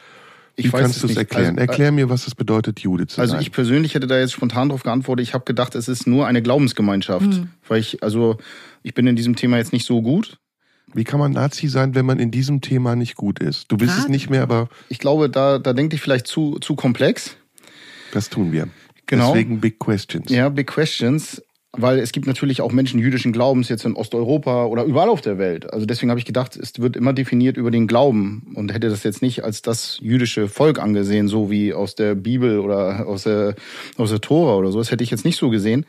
Wie 0.56 0.66
ich 0.66 0.72
kannst 0.72 1.02
du 1.04 1.06
es 1.06 1.16
erklären? 1.16 1.56
Also, 1.56 1.70
Erklär 1.70 1.92
mir, 1.92 2.10
was 2.10 2.26
es 2.26 2.34
bedeutet, 2.34 2.80
Jude 2.80 3.06
zu 3.06 3.20
also 3.20 3.30
sein. 3.30 3.38
Also 3.38 3.46
ich 3.46 3.52
persönlich 3.52 3.94
hätte 3.94 4.08
da 4.08 4.18
jetzt 4.18 4.32
spontan 4.32 4.70
darauf 4.70 4.82
geantwortet. 4.82 5.24
Ich 5.24 5.34
habe 5.34 5.44
gedacht, 5.44 5.76
es 5.76 5.86
ist 5.86 6.08
nur 6.08 6.26
eine 6.26 6.42
Glaubensgemeinschaft, 6.42 7.26
mhm. 7.26 7.50
weil 7.68 7.78
ich 7.78 8.02
also 8.02 8.38
ich 8.82 8.92
bin 8.92 9.06
in 9.06 9.14
diesem 9.14 9.36
Thema 9.36 9.58
jetzt 9.58 9.72
nicht 9.72 9.86
so 9.86 10.02
gut. 10.02 10.38
Wie 10.94 11.04
kann 11.04 11.20
man 11.20 11.32
Nazi 11.32 11.68
sein, 11.68 11.94
wenn 11.94 12.06
man 12.06 12.18
in 12.18 12.30
diesem 12.30 12.60
Thema 12.60 12.96
nicht 12.96 13.14
gut 13.14 13.40
ist? 13.40 13.70
Du 13.70 13.76
bist 13.76 13.92
Grad. 13.92 14.04
es 14.04 14.08
nicht 14.08 14.30
mehr, 14.30 14.42
aber. 14.42 14.68
Ich 14.88 14.98
glaube, 14.98 15.28
da, 15.28 15.58
da 15.58 15.72
denkt 15.72 15.94
ich 15.94 16.00
vielleicht 16.00 16.26
zu, 16.26 16.58
zu 16.60 16.76
komplex. 16.76 17.36
Das 18.12 18.30
tun 18.30 18.52
wir. 18.52 18.68
Genau. 19.06 19.32
Deswegen 19.32 19.60
Big 19.60 19.78
Questions. 19.78 20.30
Ja, 20.30 20.48
Big 20.48 20.66
Questions. 20.66 21.42
Weil 21.72 21.98
es 21.98 22.12
gibt 22.12 22.26
natürlich 22.26 22.62
auch 22.62 22.72
Menschen 22.72 22.98
jüdischen 22.98 23.30
Glaubens 23.30 23.68
jetzt 23.68 23.84
in 23.84 23.94
Osteuropa 23.94 24.64
oder 24.64 24.84
überall 24.84 25.10
auf 25.10 25.20
der 25.20 25.36
Welt. 25.36 25.70
Also 25.70 25.84
deswegen 25.84 26.08
habe 26.08 26.18
ich 26.18 26.24
gedacht, 26.24 26.56
es 26.56 26.78
wird 26.78 26.96
immer 26.96 27.12
definiert 27.12 27.58
über 27.58 27.70
den 27.70 27.86
Glauben 27.86 28.52
und 28.54 28.72
hätte 28.72 28.88
das 28.88 29.02
jetzt 29.02 29.20
nicht 29.20 29.44
als 29.44 29.60
das 29.60 29.98
jüdische 30.00 30.48
Volk 30.48 30.78
angesehen, 30.78 31.28
so 31.28 31.50
wie 31.50 31.74
aus 31.74 31.94
der 31.94 32.14
Bibel 32.14 32.60
oder 32.60 33.06
aus 33.06 33.24
der, 33.24 33.54
aus 33.98 34.08
der 34.08 34.22
Tora 34.22 34.56
oder 34.56 34.72
so. 34.72 34.78
Das 34.78 34.90
hätte 34.90 35.04
ich 35.04 35.10
jetzt 35.10 35.26
nicht 35.26 35.36
so 35.36 35.50
gesehen. 35.50 35.84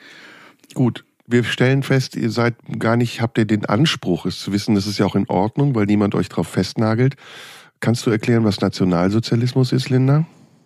Gut, 0.74 1.06
wir 1.30 1.44
stellen 1.44 1.84
fest, 1.84 2.16
ihr 2.16 2.32
seid 2.32 2.56
gar 2.80 2.98
nicht, 2.98 3.22
habt 3.22 3.38
ihr 3.38 3.46
den 3.46 3.66
Anspruch, 3.66 4.26
es 4.26 4.40
zu 4.40 4.52
wissen, 4.52 4.76
das 4.76 4.88
ist 4.88 4.98
ja 4.98 5.06
auch 5.06 5.16
in 5.16 5.30
Ordnung, 5.30 5.76
weil 5.76 5.86
niemand 5.86 6.16
euch 6.16 6.28
drauf 6.28 6.48
festnagelt. 6.48 7.16
Kannst 7.80 8.06
du 8.06 8.10
erklären, 8.10 8.44
was 8.44 8.62
Nationalsozialismus 8.62 9.72
ist, 9.72 9.90
Linda? 9.90 10.26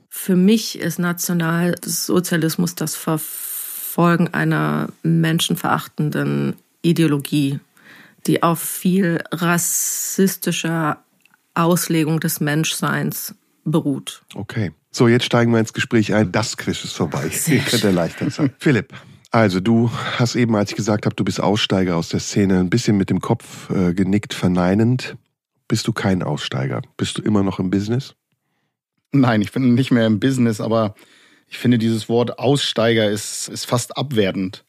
Für 0.10 0.36
mich 0.36 0.80
ist 0.80 1.00
Nationalsozialismus 1.00 2.76
das 2.76 2.96
Verfolgen 2.96 4.30
einer 4.34 4.90
menschenverachtenden 5.04 6.56
Ideologie, 6.82 7.60
die 8.26 8.42
auf 8.42 8.60
viel 8.60 9.22
rassistischer 9.32 11.04
Auslegung 11.56 12.20
des 12.20 12.40
Menschseins 12.40 13.36
beruht. 13.66 14.24
Okay. 14.34 14.72
So, 14.92 15.08
jetzt 15.08 15.26
steigen 15.26 15.52
wir 15.52 15.60
ins 15.60 15.74
Gespräch 15.74 16.14
ein. 16.14 16.32
Das 16.32 16.58
Quiz 16.58 16.84
ist 16.84 16.94
vorbei. 16.94 17.30
Ihr 17.48 17.60
könnt 17.60 17.84
erleichtert 17.84 18.32
sein. 18.32 18.54
Philipp, 18.60 18.94
also 19.34 19.60
du 19.60 19.90
hast 19.92 20.36
eben, 20.36 20.56
als 20.56 20.70
ich 20.70 20.78
gesagt 20.78 21.08
habe, 21.08 21.16
du 21.16 21.24
bist 21.24 21.42
Aussteiger 21.42 21.98
aus 21.98 22.10
der 22.10 22.20
Szene, 22.20 22.60
ein 22.60 22.70
bisschen 22.70 22.98
mit 22.98 23.10
dem 23.10 23.20
Kopf 23.20 23.70
äh, 23.72 23.94
genickt, 23.94 24.34
verneinend. 24.34 25.18
Bist 25.68 25.88
du 25.88 25.92
kein 25.92 26.22
Aussteiger? 26.22 26.84
Bist 26.98 27.18
du 27.18 27.24
immer 27.24 27.42
noch 27.42 27.58
im 27.58 27.72
Business? 27.72 28.14
Nein, 29.12 29.42
ich 29.42 29.52
bin 29.52 29.74
nicht 29.74 29.90
mehr 29.90 30.06
im 30.06 30.20
Business, 30.20 30.62
aber 30.62 30.94
ich 31.50 31.58
finde, 31.58 31.80
dieses 31.80 32.10
Wort 32.10 32.38
Aussteiger 32.38 33.10
ist, 33.10 33.48
ist 33.50 33.66
fast 33.66 33.98
abwertend. 33.98 34.66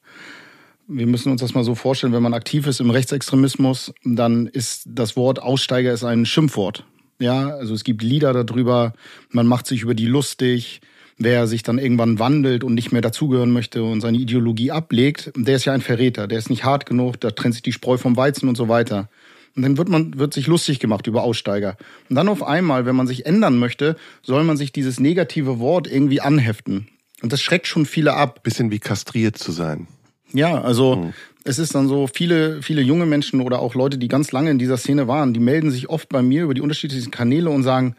Wir 0.89 1.07
müssen 1.07 1.31
uns 1.31 1.43
das 1.43 1.53
mal 1.53 1.65
so 1.65 1.75
vorstellen, 1.75 2.15
wenn 2.15 2.23
man 2.23 2.35
aktiv 2.35 2.67
ist 2.67 2.81
im 2.81 2.91
Rechtsextremismus, 2.91 3.93
dann 4.03 4.47
ist 4.47 4.85
das 4.87 5.15
Wort 5.15 5.43
Aussteiger 5.43 5.93
ist 5.93 6.05
ein 6.05 6.25
Schimpfwort. 6.25 6.85
Ja, 7.19 7.49
also 7.49 7.75
es 7.75 7.85
gibt 7.85 8.03
Lieder 8.03 8.33
darüber, 8.33 8.95
man 9.29 9.47
macht 9.47 9.67
sich 9.67 9.83
über 9.83 9.95
die 9.95 10.07
lustig, 10.07 10.81
Wer 11.17 11.47
sich 11.47 11.63
dann 11.63 11.79
irgendwann 11.79 12.19
wandelt 12.19 12.65
und 12.65 12.75
nicht 12.75 12.91
mehr 12.91 13.03
dazugehören 13.03 13.53
möchte 13.53 13.85
und 13.85 14.01
seine 14.01 14.19
Ideologie 14.19 14.73
ablegt, 14.73 15.33
der 15.37 15.57
ist 15.57 15.65
ja 15.65 15.73
ein 15.73 15.81
Verräter. 15.81 16.27
Der 16.27 16.39
ist 16.39 16.51
nicht 16.51 16.65
hart 16.65 16.87
genug, 16.87 17.21
da 17.21 17.31
trennt 17.31 17.55
sich 17.55 17.63
die 17.63 17.73
Spreu 17.73 17.97
vom 17.97 18.17
Weizen 18.17 18.49
und 18.49 18.57
so 18.57 18.69
weiter. 18.69 19.09
Und 19.57 19.63
dann 19.63 19.79
wird 19.79 19.89
man, 19.89 20.19
wird 20.19 20.35
sich 20.35 20.49
lustig 20.49 20.81
gemacht 20.81 21.07
über 21.07 21.23
Aussteiger. 21.23 21.77
Und 22.11 22.17
dann 22.17 22.29
auf 22.29 22.43
einmal, 22.43 22.87
wenn 22.87 22.97
man 22.97 23.07
sich 23.07 23.27
ändern 23.27 23.59
möchte, 23.59 23.97
soll 24.23 24.43
man 24.43 24.57
sich 24.57 24.73
dieses 24.73 24.99
negative 24.99 25.61
Wort 25.61 25.87
irgendwie 25.87 26.21
anheften. 26.21 26.89
Und 27.23 27.33
das 27.33 27.41
schreckt 27.41 27.69
schon 27.69 27.87
viele 27.87 28.15
ab. 28.15 28.43
Bisschen 28.43 28.73
wie 28.73 28.81
kastriert 28.81 29.39
zu 29.39 29.53
sein. 29.53 29.87
Ja, 30.33 30.61
also 30.61 30.97
mhm. 30.97 31.13
es 31.45 31.61
ist 31.61 31.77
dann 31.77 31.87
so, 31.87 32.09
viele, 32.13 32.61
viele 32.63 32.83
junge 32.83 33.07
Menschen 33.07 33.41
oder 33.41 33.61
auch 33.61 33.77
Leute, 33.77 33.99
die 33.99 34.09
ganz 34.09 34.33
lange 34.33 34.51
in 34.51 34.59
dieser 34.59 34.77
Szene 34.77 35.07
waren, 35.07 35.33
die 35.33 35.41
melden 35.41 35.71
sich 35.71 35.89
oft 35.89 36.09
bei 36.09 36.23
mir 36.23 36.43
über 36.43 36.55
die 36.55 36.61
unterschiedlichen 36.61 37.13
Kanäle 37.13 37.51
und 37.51 37.63
sagen, 37.63 37.95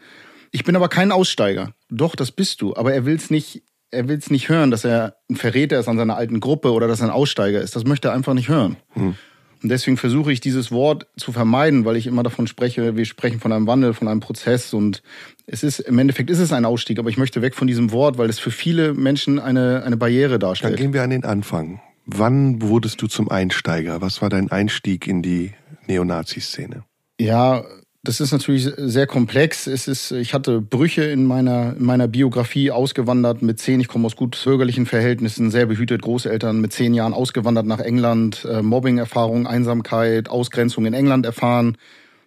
ich 0.50 0.64
bin 0.64 0.76
aber 0.76 0.88
kein 0.88 1.12
Aussteiger. 1.12 1.72
Doch, 1.90 2.16
das 2.16 2.32
bist 2.32 2.60
du. 2.62 2.74
Aber 2.76 2.92
er 2.92 3.04
will 3.04 3.16
es 3.16 3.30
nicht, 3.30 3.62
er 3.90 4.08
will 4.08 4.18
es 4.18 4.30
nicht 4.30 4.48
hören, 4.48 4.70
dass 4.70 4.84
er 4.84 5.16
ein 5.30 5.36
Verräter 5.36 5.78
ist 5.78 5.88
an 5.88 5.96
seiner 5.96 6.16
alten 6.16 6.40
Gruppe 6.40 6.72
oder 6.72 6.88
dass 6.88 7.00
er 7.00 7.06
ein 7.06 7.12
Aussteiger 7.12 7.60
ist. 7.60 7.76
Das 7.76 7.84
möchte 7.84 8.08
er 8.08 8.14
einfach 8.14 8.34
nicht 8.34 8.48
hören. 8.48 8.76
Mhm. 8.94 9.16
Und 9.62 9.70
deswegen 9.70 9.96
versuche 9.96 10.32
ich 10.32 10.40
dieses 10.40 10.70
Wort 10.70 11.06
zu 11.16 11.32
vermeiden, 11.32 11.84
weil 11.84 11.96
ich 11.96 12.06
immer 12.06 12.22
davon 12.22 12.46
spreche, 12.46 12.96
wir 12.96 13.04
sprechen 13.04 13.40
von 13.40 13.52
einem 13.52 13.66
Wandel, 13.66 13.94
von 13.94 14.06
einem 14.06 14.20
Prozess 14.20 14.74
und 14.74 15.02
es 15.46 15.62
ist, 15.62 15.80
im 15.80 15.98
Endeffekt 15.98 16.30
ist 16.30 16.40
es 16.40 16.52
ein 16.52 16.64
Ausstieg, 16.64 16.98
aber 16.98 17.08
ich 17.08 17.16
möchte 17.16 17.42
weg 17.42 17.54
von 17.54 17.66
diesem 17.66 17.90
Wort, 17.90 18.18
weil 18.18 18.28
es 18.28 18.38
für 18.38 18.50
viele 18.50 18.92
Menschen 18.92 19.38
eine, 19.38 19.82
eine 19.84 19.96
Barriere 19.96 20.38
darstellt. 20.38 20.74
Dann 20.74 20.78
gehen 20.78 20.92
wir 20.92 21.02
an 21.02 21.10
den 21.10 21.24
Anfang. 21.24 21.80
Wann 22.04 22.62
wurdest 22.62 23.00
du 23.02 23.06
zum 23.06 23.30
Einsteiger? 23.30 24.00
Was 24.00 24.22
war 24.22 24.28
dein 24.28 24.50
Einstieg 24.50 25.06
in 25.06 25.22
die 25.22 25.52
Neonazi-Szene? 25.86 26.84
Ja, 27.18 27.64
das 28.06 28.20
ist 28.20 28.30
natürlich 28.30 28.70
sehr 28.76 29.06
komplex. 29.06 29.66
Es 29.66 29.88
ist, 29.88 30.12
ich 30.12 30.32
hatte 30.32 30.60
Brüche 30.60 31.02
in 31.02 31.26
meiner, 31.26 31.74
in 31.76 31.84
meiner 31.84 32.06
Biografie 32.06 32.70
ausgewandert 32.70 33.42
mit 33.42 33.58
zehn. 33.58 33.80
Ich 33.80 33.88
komme 33.88 34.06
aus 34.06 34.14
gut 34.14 34.40
bürgerlichen 34.44 34.86
Verhältnissen, 34.86 35.50
sehr 35.50 35.66
behütet, 35.66 36.02
Großeltern 36.02 36.60
mit 36.60 36.72
zehn 36.72 36.94
Jahren 36.94 37.12
ausgewandert 37.12 37.66
nach 37.66 37.80
England, 37.80 38.46
äh, 38.48 38.62
Mobbing-Erfahrung, 38.62 39.46
Einsamkeit, 39.46 40.28
Ausgrenzung 40.28 40.86
in 40.86 40.94
England 40.94 41.26
erfahren, 41.26 41.76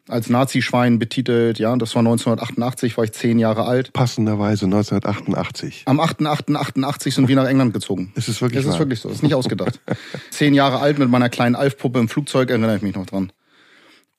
als 0.09 0.29
Nazi-Schwein 0.29 1.00
betitelt. 1.00 1.59
Ja, 1.59 1.74
das 1.77 1.95
war 1.95 2.01
1988, 2.01 2.98
war 2.98 3.05
ich 3.05 3.13
zehn 3.13 3.39
Jahre 3.39 3.63
alt. 3.63 3.93
Passenderweise 3.93 4.65
1988. 4.65 5.83
Am 5.86 6.01
8.8.88 6.01 7.13
sind 7.13 7.29
wir 7.29 7.38
nach 7.38 7.48
England 7.48 7.74
gezogen. 7.74 8.12
Ist 8.15 8.27
es 8.27 8.41
wirklich 8.41 8.65
Das 8.65 8.74
ist 8.74 8.79
wirklich 8.79 9.00
so, 9.00 9.07
das 9.07 9.19
ist 9.19 9.24
nicht 9.24 9.36
ausgedacht. 9.36 9.79
zehn 10.29 10.53
Jahre 10.53 10.79
alt 10.79 11.00
mit 11.00 11.09
meiner 11.09 11.29
kleinen 11.29 11.55
Alf-Puppe 11.55 12.00
im 12.00 12.09
Flugzeug, 12.09 12.50
erinnere 12.50 12.75
ich 12.75 12.81
mich 12.81 12.95
noch 12.95 13.05
dran. 13.05 13.31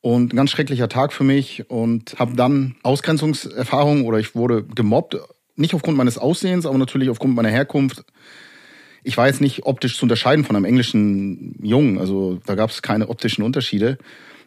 Und 0.03 0.33
ein 0.33 0.37
ganz 0.37 0.51
schrecklicher 0.51 0.89
Tag 0.89 1.13
für 1.13 1.25
mich 1.25 1.69
und 1.69 2.19
habe 2.19 2.35
dann 2.35 2.77
Ausgrenzungserfahrung 2.83 4.07
oder 4.07 4.19
ich 4.19 4.35
wurde 4.35 4.65
gemobbt, 4.65 5.19
nicht 5.57 5.75
aufgrund 5.75 5.99
meines 5.99 6.17
Aussehens, 6.17 6.65
aber 6.65 6.79
natürlich 6.79 7.11
aufgrund 7.11 7.35
meiner 7.35 7.51
Herkunft. 7.51 8.05
Ich 9.03 9.17
war 9.17 9.27
jetzt 9.27 9.41
nicht 9.41 9.67
optisch 9.67 9.97
zu 9.99 10.05
unterscheiden 10.05 10.45
von 10.45 10.57
einem 10.57 10.65
englischen 10.65 11.57
Jungen, 11.63 11.99
also 11.99 12.41
da 12.47 12.55
gab 12.55 12.71
es 12.71 12.81
keine 12.83 13.09
optischen 13.09 13.45
Unterschiede. 13.45 13.99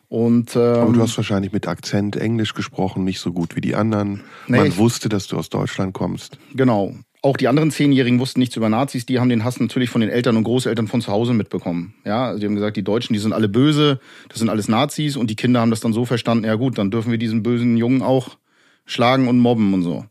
Und, 0.09 0.55
ähm, 0.55 0.61
aber 0.61 0.93
du 0.93 1.01
hast 1.01 1.17
wahrscheinlich 1.17 1.51
mit 1.51 1.67
Akzent 1.67 2.15
Englisch 2.15 2.53
gesprochen, 2.53 3.03
nicht 3.03 3.19
so 3.19 3.31
gut 3.31 3.55
wie 3.55 3.61
die 3.61 3.73
anderen. 3.73 4.21
Nee, 4.47 4.57
Man 4.57 4.77
wusste, 4.77 5.09
dass 5.09 5.27
du 5.27 5.37
aus 5.37 5.49
Deutschland 5.49 5.93
kommst. 5.93 6.37
Genau. 6.53 6.95
Auch 7.25 7.37
die 7.37 7.47
anderen 7.47 7.71
Zehnjährigen 7.71 8.19
wussten 8.19 8.41
nichts 8.41 8.57
über 8.57 8.67
Nazis. 8.67 9.05
Die 9.05 9.17
haben 9.17 9.29
den 9.29 9.45
Hass 9.45 9.57
natürlich 9.57 9.89
von 9.89 10.01
den 10.01 10.09
Eltern 10.09 10.35
und 10.35 10.43
Großeltern 10.43 10.89
von 10.89 10.99
zu 10.99 11.09
Hause 11.09 11.33
mitbekommen. 11.33 11.93
Ja, 12.03 12.25
also 12.27 12.39
die 12.41 12.45
haben 12.45 12.55
gesagt, 12.55 12.75
die 12.75 12.83
Deutschen, 12.83 13.13
die 13.13 13.19
sind 13.19 13.31
alle 13.31 13.47
böse, 13.47 14.01
das 14.27 14.39
sind 14.39 14.49
alles 14.49 14.67
Nazis. 14.67 15.15
Und 15.15 15.29
die 15.29 15.37
Kinder 15.37 15.61
haben 15.61 15.69
das 15.69 15.79
dann 15.79 15.93
so 15.93 16.03
verstanden, 16.03 16.43
ja 16.43 16.55
gut, 16.55 16.77
dann 16.77 16.91
dürfen 16.91 17.11
wir 17.11 17.17
diesen 17.17 17.41
bösen 17.41 17.77
Jungen 17.77 18.01
auch 18.01 18.37
schlagen 18.85 19.29
und 19.29 19.39
mobben 19.39 19.73
und 19.73 19.83
so. 19.83 20.03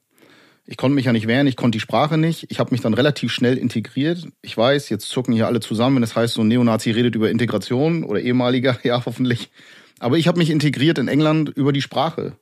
Ich 0.64 0.78
konnte 0.78 0.94
mich 0.94 1.04
ja 1.04 1.12
nicht 1.12 1.26
wehren, 1.26 1.46
ich 1.46 1.56
konnte 1.56 1.76
die 1.76 1.80
Sprache 1.80 2.16
nicht. 2.16 2.46
Ich 2.50 2.58
habe 2.58 2.70
mich 2.70 2.80
dann 2.80 2.94
relativ 2.94 3.30
schnell 3.30 3.58
integriert. 3.58 4.26
Ich 4.40 4.56
weiß, 4.56 4.88
jetzt 4.88 5.10
zucken 5.10 5.34
hier 5.34 5.46
alle 5.46 5.60
zusammen, 5.60 5.96
wenn 5.96 6.02
es 6.02 6.10
das 6.10 6.16
heißt, 6.16 6.34
so 6.34 6.40
ein 6.40 6.48
Neonazi 6.48 6.92
redet 6.92 7.14
über 7.14 7.30
Integration 7.30 8.04
oder 8.04 8.22
ehemaliger, 8.22 8.78
ja 8.84 9.04
hoffentlich. 9.04 9.50
Aber 9.98 10.16
ich 10.16 10.28
habe 10.28 10.38
mich 10.38 10.48
integriert 10.48 10.98
in 10.98 11.08
England 11.08 11.50
über 11.50 11.74
die 11.74 11.82
Sprache. 11.82 12.38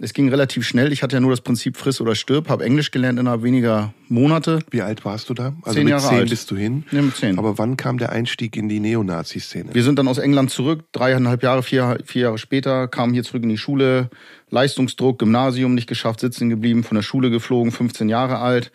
Es 0.00 0.12
ging 0.12 0.28
relativ 0.28 0.66
schnell. 0.66 0.92
Ich 0.92 1.02
hatte 1.02 1.16
ja 1.16 1.20
nur 1.20 1.30
das 1.30 1.40
Prinzip 1.40 1.76
friss 1.76 2.00
oder 2.00 2.14
stirb, 2.14 2.48
habe 2.48 2.64
Englisch 2.64 2.90
gelernt 2.90 3.18
innerhalb 3.18 3.42
weniger 3.42 3.92
Monate. 4.08 4.60
Wie 4.70 4.82
alt 4.82 5.04
warst 5.04 5.28
du 5.28 5.34
da? 5.34 5.54
Also 5.62 5.78
zehn 5.78 5.88
Jahre 5.88 6.02
mit 6.02 6.10
zehn 6.10 6.18
alt. 6.20 6.30
bist 6.30 6.50
du 6.50 6.56
hin? 6.56 6.84
Ja, 6.92 7.02
mit 7.02 7.16
zehn. 7.16 7.38
Aber 7.38 7.58
wann 7.58 7.76
kam 7.76 7.98
der 7.98 8.12
Einstieg 8.12 8.56
in 8.56 8.68
die 8.68 8.80
Neonazi-Szene? 8.80 9.74
Wir 9.74 9.82
sind 9.82 9.98
dann 9.98 10.08
aus 10.08 10.18
England 10.18 10.50
zurück, 10.50 10.84
dreieinhalb 10.92 11.42
Jahre, 11.42 11.62
vier, 11.62 11.98
vier 12.04 12.22
Jahre 12.22 12.38
später, 12.38 12.86
kamen 12.88 13.12
hier 13.12 13.24
zurück 13.24 13.42
in 13.42 13.48
die 13.48 13.58
Schule, 13.58 14.10
Leistungsdruck, 14.50 15.18
Gymnasium 15.18 15.74
nicht 15.74 15.88
geschafft, 15.88 16.20
sitzen 16.20 16.48
geblieben, 16.48 16.84
von 16.84 16.94
der 16.94 17.02
Schule 17.02 17.30
geflogen, 17.30 17.72
15 17.72 18.08
Jahre 18.08 18.38
alt. 18.38 18.70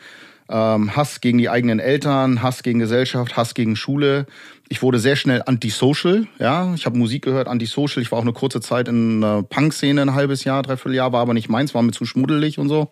Ähm, 0.49 0.95
Hass 0.95 1.21
gegen 1.21 1.37
die 1.37 1.49
eigenen 1.49 1.79
Eltern, 1.79 2.41
Hass 2.41 2.63
gegen 2.63 2.79
Gesellschaft, 2.79 3.37
Hass 3.37 3.53
gegen 3.53 3.75
Schule. 3.75 4.25
Ich 4.73 4.81
wurde 4.81 4.97
sehr 4.97 5.15
schnell 5.15 5.43
antisocial, 5.45 6.25
ja. 6.39 6.73
Ich 6.73 6.87
habe 6.87 6.97
Musik 6.97 7.25
gehört, 7.25 7.47
antisocial. 7.47 8.01
Ich 8.01 8.11
war 8.11 8.17
auch 8.17 8.23
eine 8.23 8.33
kurze 8.33 8.59
Zeit 8.59 8.87
in 8.87 9.21
der 9.21 9.43
Punk-Szene, 9.43 10.01
ein 10.01 10.15
halbes 10.15 10.45
Jahr, 10.45 10.63
dreiviertel 10.63 10.95
Jahr, 10.95 11.11
war 11.11 11.21
aber 11.21 11.35
nicht 11.35 11.47
meins, 11.47 11.75
war 11.75 11.83
mir 11.83 11.91
zu 11.91 12.05
schmuddelig 12.05 12.57
und 12.57 12.69
so. 12.69 12.89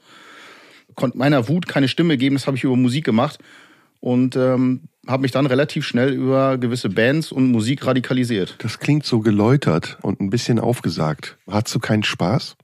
Konnte 0.93 1.17
meiner 1.17 1.47
Wut 1.47 1.67
keine 1.67 1.87
Stimme 1.87 2.17
geben, 2.17 2.35
das 2.35 2.45
habe 2.45 2.55
ich 2.55 2.63
über 2.65 2.75
Musik 2.75 3.03
gemacht. 3.03 3.39
Und 3.99 4.35
ähm, 4.35 4.89
habe 5.07 5.23
mich 5.23 5.31
dann 5.31 5.47
relativ 5.47 5.83
schnell 5.83 6.13
über 6.13 6.59
gewisse 6.59 6.89
Bands 6.89 7.31
und 7.31 7.49
Musik 7.49 7.83
radikalisiert. 7.83 8.57
Das 8.59 8.77
klingt 8.77 9.07
so 9.07 9.21
geläutert 9.21 9.97
und 10.03 10.21
ein 10.21 10.29
bisschen 10.29 10.59
aufgesagt. 10.59 11.39
Hattest 11.49 11.73
du 11.73 11.79
keinen 11.79 12.03
Spaß? 12.03 12.57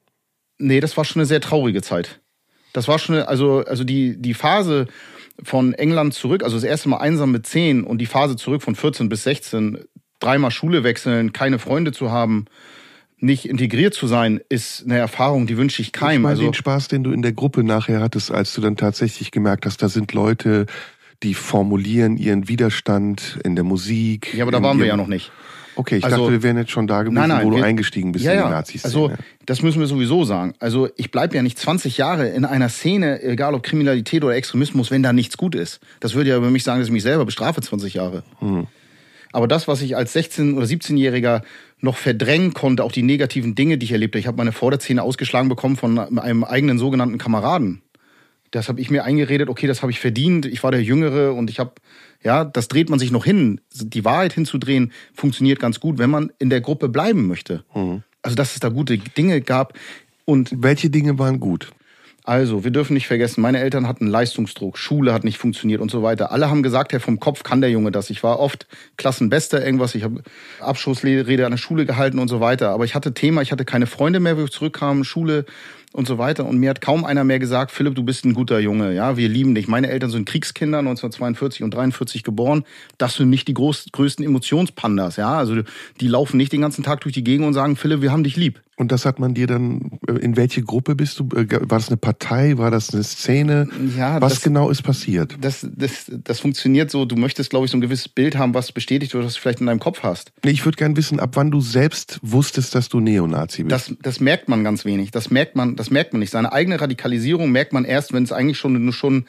Nee, 0.59 0.79
das 0.79 0.95
war 0.95 1.05
schon 1.05 1.21
eine 1.21 1.25
sehr 1.25 1.41
traurige 1.41 1.81
Zeit. 1.81 2.21
Das 2.71 2.87
war 2.87 2.99
schon, 2.99 3.15
eine, 3.15 3.27
also, 3.27 3.63
also 3.65 3.83
die, 3.83 4.21
die 4.21 4.35
Phase 4.35 4.85
von 5.43 5.73
England 5.73 6.13
zurück, 6.13 6.43
also 6.43 6.55
das 6.55 6.63
erste 6.63 6.89
Mal 6.89 6.97
einsam 6.97 7.31
mit 7.31 7.45
10 7.45 7.83
und 7.83 7.99
die 7.99 8.05
Phase 8.05 8.35
zurück 8.35 8.61
von 8.61 8.75
14 8.75 9.09
bis 9.09 9.23
16, 9.23 9.79
dreimal 10.19 10.51
Schule 10.51 10.83
wechseln, 10.83 11.33
keine 11.33 11.59
Freunde 11.59 11.91
zu 11.91 12.11
haben, 12.11 12.45
nicht 13.19 13.49
integriert 13.49 13.93
zu 13.93 14.07
sein, 14.07 14.41
ist 14.49 14.83
eine 14.85 14.97
Erfahrung, 14.97 15.47
die 15.47 15.57
wünsche 15.57 15.81
ich 15.81 15.91
keinem. 15.91 16.17
Ich 16.17 16.19
meine 16.21 16.31
also, 16.31 16.43
den 16.43 16.53
Spaß, 16.53 16.87
den 16.87 17.03
du 17.03 17.11
in 17.11 17.21
der 17.21 17.33
Gruppe 17.33 17.63
nachher 17.63 17.99
hattest, 17.99 18.31
als 18.31 18.53
du 18.53 18.61
dann 18.61 18.77
tatsächlich 18.77 19.31
gemerkt 19.31 19.65
hast, 19.65 19.81
da 19.81 19.89
sind 19.89 20.13
Leute, 20.13 20.67
die 21.23 21.33
formulieren 21.33 22.17
ihren 22.17 22.47
Widerstand 22.47 23.39
in 23.43 23.55
der 23.55 23.63
Musik. 23.63 24.33
ja, 24.35 24.43
aber 24.43 24.51
da 24.51 24.61
waren 24.61 24.79
wir 24.79 24.85
ja 24.85 24.97
noch 24.97 25.07
nicht. 25.07 25.31
Okay, 25.77 25.97
ich 25.97 26.03
Also- 26.03 26.17
dachte, 26.17 26.31
wir 26.31 26.43
wären 26.43 26.57
jetzt 26.57 26.71
schon 26.71 26.87
da 26.87 27.03
gewesen, 27.03 27.13
Nein, 27.15 27.29
nein, 27.29 27.45
wo 27.45 27.51
du 27.51 27.57
wir- 27.57 27.63
eingestiegen 27.63 28.11
bist 28.11 28.25
ja, 28.25 28.31
in 28.33 28.37
die. 28.43 28.49
Nazi-Szene. 28.49 28.83
Also 28.93 29.11
das 29.45 29.61
müssen 29.61 29.79
wir 29.79 29.87
sowieso 29.87 30.23
sagen. 30.25 30.53
Also 30.59 30.89
ich 30.97 31.11
bleibe 31.11 31.35
ja 31.35 31.43
nicht 31.43 31.59
20 31.59 31.97
Jahre 31.97 32.27
in 32.29 32.45
einer 32.45 32.67
Szene, 32.69 33.21
egal 33.21 33.53
ob 33.53 33.61
Kriminalität 33.63 34.23
oder 34.23 34.35
Extremismus, 34.35 34.89
wenn 34.91 35.03
da 35.03 35.13
nichts 35.13 35.37
gut 35.37 35.53
ist. 35.55 35.79
Das 35.99 36.15
würde 36.15 36.31
ja 36.31 36.37
über 36.37 36.49
mich 36.49 36.63
sagen, 36.63 36.79
dass 36.79 36.87
ich 36.87 36.93
mich 36.93 37.03
selber 37.03 37.25
bestrafe 37.25 37.61
20 37.61 37.93
Jahre. 37.93 38.23
Aber 39.33 39.47
das, 39.47 39.67
was 39.67 39.81
ich 39.81 39.95
als 39.95 40.15
16- 40.15 40.55
oder 40.55 40.65
17-Jähriger 40.65 41.41
noch 41.79 41.97
verdrängen 41.97 42.53
konnte, 42.55 42.83
auch 42.83 42.91
die 42.91 43.03
negativen 43.03 43.53
Dinge, 43.53 43.77
die 43.77 43.83
ich 43.85 43.91
erlebte. 43.91 44.17
Ich 44.17 44.25
habe 44.25 44.37
meine 44.37 44.51
Vorderzähne 44.51 45.03
ausgeschlagen 45.03 45.47
bekommen 45.47 45.75
von 45.75 45.99
einem 45.99 46.43
eigenen 46.43 46.79
sogenannten 46.79 47.17
Kameraden. 47.19 47.81
Das 48.51 48.69
habe 48.69 48.79
ich 48.79 48.89
mir 48.89 49.03
eingeredet, 49.03 49.49
okay, 49.49 49.67
das 49.67 49.81
habe 49.81 49.91
ich 49.91 49.99
verdient. 49.99 50.45
Ich 50.45 50.63
war 50.63 50.71
der 50.71 50.83
Jüngere 50.83 51.33
und 51.33 51.49
ich 51.49 51.59
habe, 51.59 51.73
ja, 52.23 52.45
das 52.45 52.67
dreht 52.67 52.89
man 52.89 52.99
sich 52.99 53.11
noch 53.11 53.25
hin. 53.25 53.61
Die 53.73 54.05
Wahrheit 54.05 54.33
hinzudrehen 54.33 54.91
funktioniert 55.13 55.59
ganz 55.59 55.79
gut, 55.79 55.97
wenn 55.97 56.09
man 56.09 56.31
in 56.39 56.49
der 56.49 56.61
Gruppe 56.61 56.89
bleiben 56.89 57.27
möchte. 57.27 57.63
Also, 58.21 58.35
dass 58.35 58.53
es 58.53 58.59
da 58.59 58.69
gute 58.69 58.97
Dinge 58.97 59.41
gab. 59.41 59.73
Und 60.25 60.51
Welche 60.57 60.89
Dinge 60.89 61.17
waren 61.19 61.39
gut? 61.39 61.71
also, 62.27 62.65
wir 62.65 62.71
dürfen 62.71 62.93
nicht 62.93 63.07
vergessen, 63.07 63.39
meine 63.39 63.59
Eltern 63.59 63.87
hatten 63.87 64.05
Leistungsdruck, 64.05 64.77
Schule 64.77 65.13
hat 65.13 65.23
nicht 65.23 65.37
funktioniert 65.37 65.79
und 65.79 65.89
so 65.89 66.03
weiter. 66.03 66.29
Alle 66.29 66.49
haben 66.49 66.61
gesagt, 66.61 66.91
Herr, 66.91 66.99
vom 66.99 67.21
Kopf 67.21 67.43
kann 67.43 67.61
der 67.61 67.69
Junge 67.69 67.89
das. 67.89 68.09
Ich 68.09 68.21
war 68.21 68.41
oft 68.41 68.67
Klassenbester, 68.97 69.65
irgendwas. 69.65 69.95
Ich 69.95 70.03
habe 70.03 70.23
Abschlussrede 70.59 71.45
an 71.45 71.51
der 71.51 71.57
Schule 71.57 71.85
gehalten 71.85 72.19
und 72.19 72.27
so 72.27 72.41
weiter. 72.41 72.71
Aber 72.71 72.83
ich 72.83 72.95
hatte 72.95 73.13
Thema, 73.13 73.41
ich 73.43 73.53
hatte 73.53 73.63
keine 73.63 73.87
Freunde 73.87 74.19
mehr, 74.19 74.37
wo 74.37 74.43
ich 74.43 74.51
zurückkam, 74.51 75.05
Schule 75.05 75.45
und 75.93 76.07
so 76.07 76.17
weiter. 76.17 76.45
Und 76.45 76.57
mir 76.57 76.69
hat 76.69 76.81
kaum 76.81 77.05
einer 77.05 77.23
mehr 77.23 77.39
gesagt, 77.39 77.71
Philipp, 77.71 77.95
du 77.95 78.03
bist 78.03 78.25
ein 78.25 78.33
guter 78.33 78.59
Junge. 78.59 78.93
Ja, 78.93 79.17
wir 79.17 79.29
lieben 79.29 79.55
dich. 79.55 79.67
Meine 79.67 79.89
Eltern 79.89 80.09
sind 80.09 80.27
Kriegskinder, 80.27 80.79
1942 80.79 81.63
und 81.63 81.73
43 81.73 82.23
geboren. 82.23 82.63
Das 82.97 83.15
sind 83.15 83.29
nicht 83.29 83.47
die 83.47 83.53
groß, 83.53 83.87
größten 83.91 84.23
Emotionspandas. 84.25 85.15
Ja, 85.15 85.37
also 85.37 85.61
die 85.99 86.07
laufen 86.07 86.37
nicht 86.37 86.53
den 86.53 86.61
ganzen 86.61 86.83
Tag 86.83 87.01
durch 87.01 87.13
die 87.13 87.23
Gegend 87.23 87.47
und 87.47 87.53
sagen, 87.53 87.75
Philipp, 87.75 88.01
wir 88.01 88.11
haben 88.11 88.23
dich 88.23 88.35
lieb. 88.35 88.61
Und 88.79 88.91
das 88.91 89.05
hat 89.05 89.17
man 89.17 89.33
dir 89.33 89.47
dann, 89.47 89.97
äh, 90.07 90.13
in 90.13 90.37
welche 90.37 90.61
Gruppe 90.61 90.95
bist 90.95 91.19
du? 91.19 91.23
Äh, 91.35 91.47
War 91.67 91.79
das 91.79 91.87
eine 91.89 91.97
Partei? 91.97 92.59
War 92.59 92.69
das 92.69 92.93
eine 92.93 93.03
Szene? 93.03 93.67
Ja, 93.97 94.21
Was 94.21 94.35
das- 94.35 94.43
genau 94.43 94.69
ist 94.69 94.83
passiert? 94.83 95.35
Das, 95.41 95.65
das, 95.75 96.11
das 96.23 96.39
funktioniert 96.39 96.91
so. 96.91 97.05
Du 97.05 97.15
möchtest, 97.15 97.49
glaube 97.49 97.65
ich, 97.65 97.71
so 97.71 97.77
ein 97.77 97.81
gewisses 97.81 98.07
Bild 98.07 98.37
haben, 98.37 98.53
was 98.53 98.71
bestätigt 98.71 99.15
oder 99.15 99.25
was 99.25 99.33
du 99.33 99.41
vielleicht 99.41 99.61
in 99.61 99.65
deinem 99.65 99.79
Kopf 99.79 100.03
hast. 100.03 100.31
Nee, 100.45 100.51
Ich 100.51 100.63
würde 100.63 100.75
gern 100.77 100.95
wissen, 100.95 101.19
ab 101.19 101.31
wann 101.33 101.49
du 101.49 101.59
selbst 101.59 102.19
wusstest, 102.21 102.75
dass 102.75 102.87
du 102.87 102.99
Neonazi 102.99 103.63
bist. 103.63 103.89
Das, 103.89 103.95
das 104.01 104.19
merkt 104.19 104.47
man 104.47 104.63
ganz 104.63 104.85
wenig. 104.85 105.09
Das 105.09 105.31
merkt 105.31 105.55
man, 105.55 105.75
das 105.75 105.89
merkt 105.89 106.13
man 106.13 106.19
nicht. 106.19 106.29
Seine 106.31 106.51
eigene 106.53 106.79
Radikalisierung 106.79 107.51
merkt 107.51 107.73
man 107.73 107.83
erst, 107.83 108.13
wenn 108.13 108.21
es 108.23 108.31
eigentlich 108.31 108.59
schon, 108.59 108.91
schon 108.93 109.25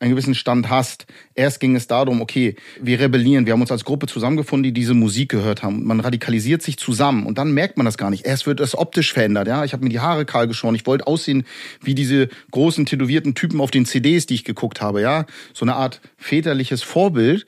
einen 0.00 0.10
gewissen 0.10 0.34
Stand 0.34 0.68
hast. 0.68 1.06
Erst 1.34 1.60
ging 1.60 1.76
es 1.76 1.86
darum, 1.86 2.20
okay, 2.20 2.56
wir 2.80 3.00
rebellieren. 3.00 3.46
Wir 3.46 3.52
haben 3.52 3.60
uns 3.60 3.72
als 3.72 3.84
Gruppe 3.84 4.06
zusammengefunden, 4.06 4.64
die 4.64 4.72
diese 4.72 4.94
Musik 4.94 5.30
gehört 5.30 5.62
haben. 5.62 5.84
Man 5.84 6.00
radikalisiert 6.00 6.62
sich 6.62 6.76
zusammen 6.78 7.26
und 7.26 7.38
dann 7.38 7.52
merkt 7.52 7.76
man 7.76 7.86
das 7.86 7.96
gar 7.96 8.10
nicht. 8.10 8.26
Erst 8.26 8.46
wird 8.46 8.60
das 8.60 8.76
optisch 8.76 9.12
verändert. 9.12 9.48
Ja, 9.48 9.64
ich 9.64 9.72
habe 9.72 9.84
mir 9.84 9.90
die 9.90 10.00
Haare 10.00 10.24
kahl 10.24 10.46
geschoren. 10.46 10.74
Ich 10.74 10.86
wollte 10.86 11.06
aussehen 11.06 11.44
wie 11.82 11.94
diese 11.94 12.28
großen 12.50 12.86
tätowierten 12.86 13.34
Typen 13.34 13.60
auf 13.60 13.70
den 13.70 13.86
CDs, 13.86 14.26
die 14.26 14.34
ich 14.34 14.44
geguckt 14.44 14.80
habe. 14.80 15.00
Ja, 15.00 15.26
so 15.52 15.64
eine 15.64 15.76
Art 15.76 16.00
väterliches 16.16 16.82
Vorbild. 16.82 17.46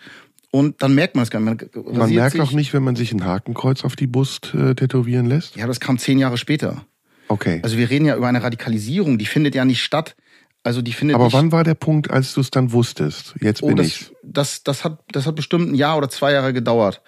Und 0.51 0.83
dann 0.83 0.95
merkt 0.95 1.17
man 1.17 1.25
es 1.25 1.31
gar 1.31 1.41
nicht. 1.41 1.75
Man, 1.75 1.97
man 1.99 2.15
merkt 2.15 2.41
auch 2.41 2.53
nicht, 2.53 2.73
wenn 2.73 2.83
man 2.83 2.97
sich 2.97 3.13
ein 3.13 3.25
Hakenkreuz 3.25 3.85
auf 3.85 3.97
die 3.97 4.07
Brust 4.07 4.55
äh, 4.55 4.75
tätowieren 4.75 5.27
lässt? 5.27 5.57
Ja, 5.57 5.67
das 5.67 5.81
kam 5.81 5.99
zehn 5.99 6.19
Jahre 6.19 6.39
später. 6.39 6.87
Okay. 7.29 7.61
Also 7.63 7.77
wir 7.77 7.91
reden 7.91 8.07
ja 8.07 8.17
über 8.17 8.29
eine 8.29 8.43
Radikalisierung, 8.43 9.19
die 9.19 9.27
findet 9.27 9.55
ja 9.55 9.65
nicht 9.65 9.83
statt. 9.83 10.17
Also 10.67 10.83
die 10.83 10.93
findet 10.93 11.15
Aber 11.15 11.33
wann 11.33 11.53
war 11.53 11.63
der 11.63 11.75
Punkt, 11.75 12.11
als 12.11 12.35
du 12.35 12.41
es 12.41 12.51
dann 12.51 12.73
wusstest? 12.73 13.37
Jetzt 13.41 13.63
oh, 13.63 13.69
bin 13.69 13.77
das, 13.77 13.87
ich. 13.87 14.13
Das, 14.25 14.65
das, 14.65 14.83
hat, 14.83 14.99
das 15.13 15.25
hat 15.25 15.37
bestimmt 15.37 15.71
ein 15.71 15.75
Jahr 15.77 15.97
oder 15.97 16.09
zwei 16.09 16.33
Jahre 16.33 16.53
gedauert 16.53 17.03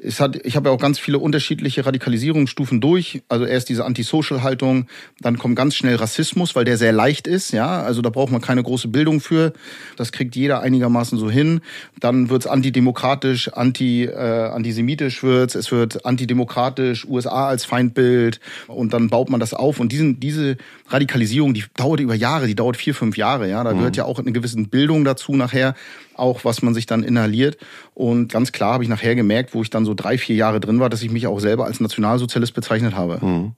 es 0.00 0.20
hat, 0.20 0.36
ich 0.46 0.54
habe 0.54 0.68
ja 0.68 0.74
auch 0.74 0.80
ganz 0.80 0.98
viele 0.98 1.18
unterschiedliche 1.18 1.84
Radikalisierungsstufen 1.84 2.80
durch. 2.80 3.22
Also 3.28 3.44
erst 3.44 3.68
diese 3.68 3.84
Antisocial-Haltung, 3.84 4.86
dann 5.20 5.38
kommt 5.38 5.56
ganz 5.56 5.74
schnell 5.74 5.96
Rassismus, 5.96 6.54
weil 6.54 6.64
der 6.64 6.78
sehr 6.78 6.92
leicht 6.92 7.26
ist. 7.26 7.50
Ja, 7.50 7.82
also 7.82 8.00
da 8.00 8.10
braucht 8.10 8.30
man 8.30 8.40
keine 8.40 8.62
große 8.62 8.88
Bildung 8.88 9.20
für. 9.20 9.52
Das 9.96 10.12
kriegt 10.12 10.36
jeder 10.36 10.60
einigermaßen 10.60 11.18
so 11.18 11.28
hin. 11.28 11.60
Dann 11.98 12.30
wird's 12.30 12.46
antidemokratisch, 12.46 13.48
anti 13.48 14.04
äh, 14.04 14.14
antisemitisch 14.14 15.24
wird's. 15.24 15.56
Es 15.56 15.72
wird 15.72 16.06
antidemokratisch, 16.06 17.04
USA 17.04 17.48
als 17.48 17.64
Feindbild 17.64 18.38
und 18.68 18.92
dann 18.92 19.08
baut 19.08 19.30
man 19.30 19.40
das 19.40 19.52
auf. 19.52 19.80
Und 19.80 19.90
diesen, 19.90 20.20
diese 20.20 20.58
Radikalisierung, 20.88 21.54
die 21.54 21.64
dauert 21.76 22.00
über 22.00 22.14
Jahre, 22.14 22.46
die 22.46 22.54
dauert 22.54 22.76
vier, 22.76 22.94
fünf 22.94 23.16
Jahre. 23.16 23.48
Ja, 23.48 23.62
da 23.64 23.72
mhm. 23.72 23.78
gehört 23.78 23.96
ja 23.96 24.04
auch 24.04 24.18
eine 24.18 24.32
gewisse 24.32 24.62
Bildung 24.62 25.04
dazu 25.04 25.36
nachher 25.36 25.74
auch 26.18 26.44
was 26.44 26.62
man 26.62 26.74
sich 26.74 26.86
dann 26.86 27.02
inhaliert. 27.02 27.56
Und 27.94 28.32
ganz 28.32 28.52
klar 28.52 28.74
habe 28.74 28.82
ich 28.82 28.90
nachher 28.90 29.14
gemerkt, 29.14 29.54
wo 29.54 29.62
ich 29.62 29.70
dann 29.70 29.84
so 29.84 29.94
drei, 29.94 30.18
vier 30.18 30.36
Jahre 30.36 30.60
drin 30.60 30.80
war, 30.80 30.90
dass 30.90 31.02
ich 31.02 31.10
mich 31.10 31.26
auch 31.26 31.40
selber 31.40 31.66
als 31.66 31.80
Nationalsozialist 31.80 32.54
bezeichnet 32.54 32.94
habe. 32.94 33.24
Mhm. 33.24 33.52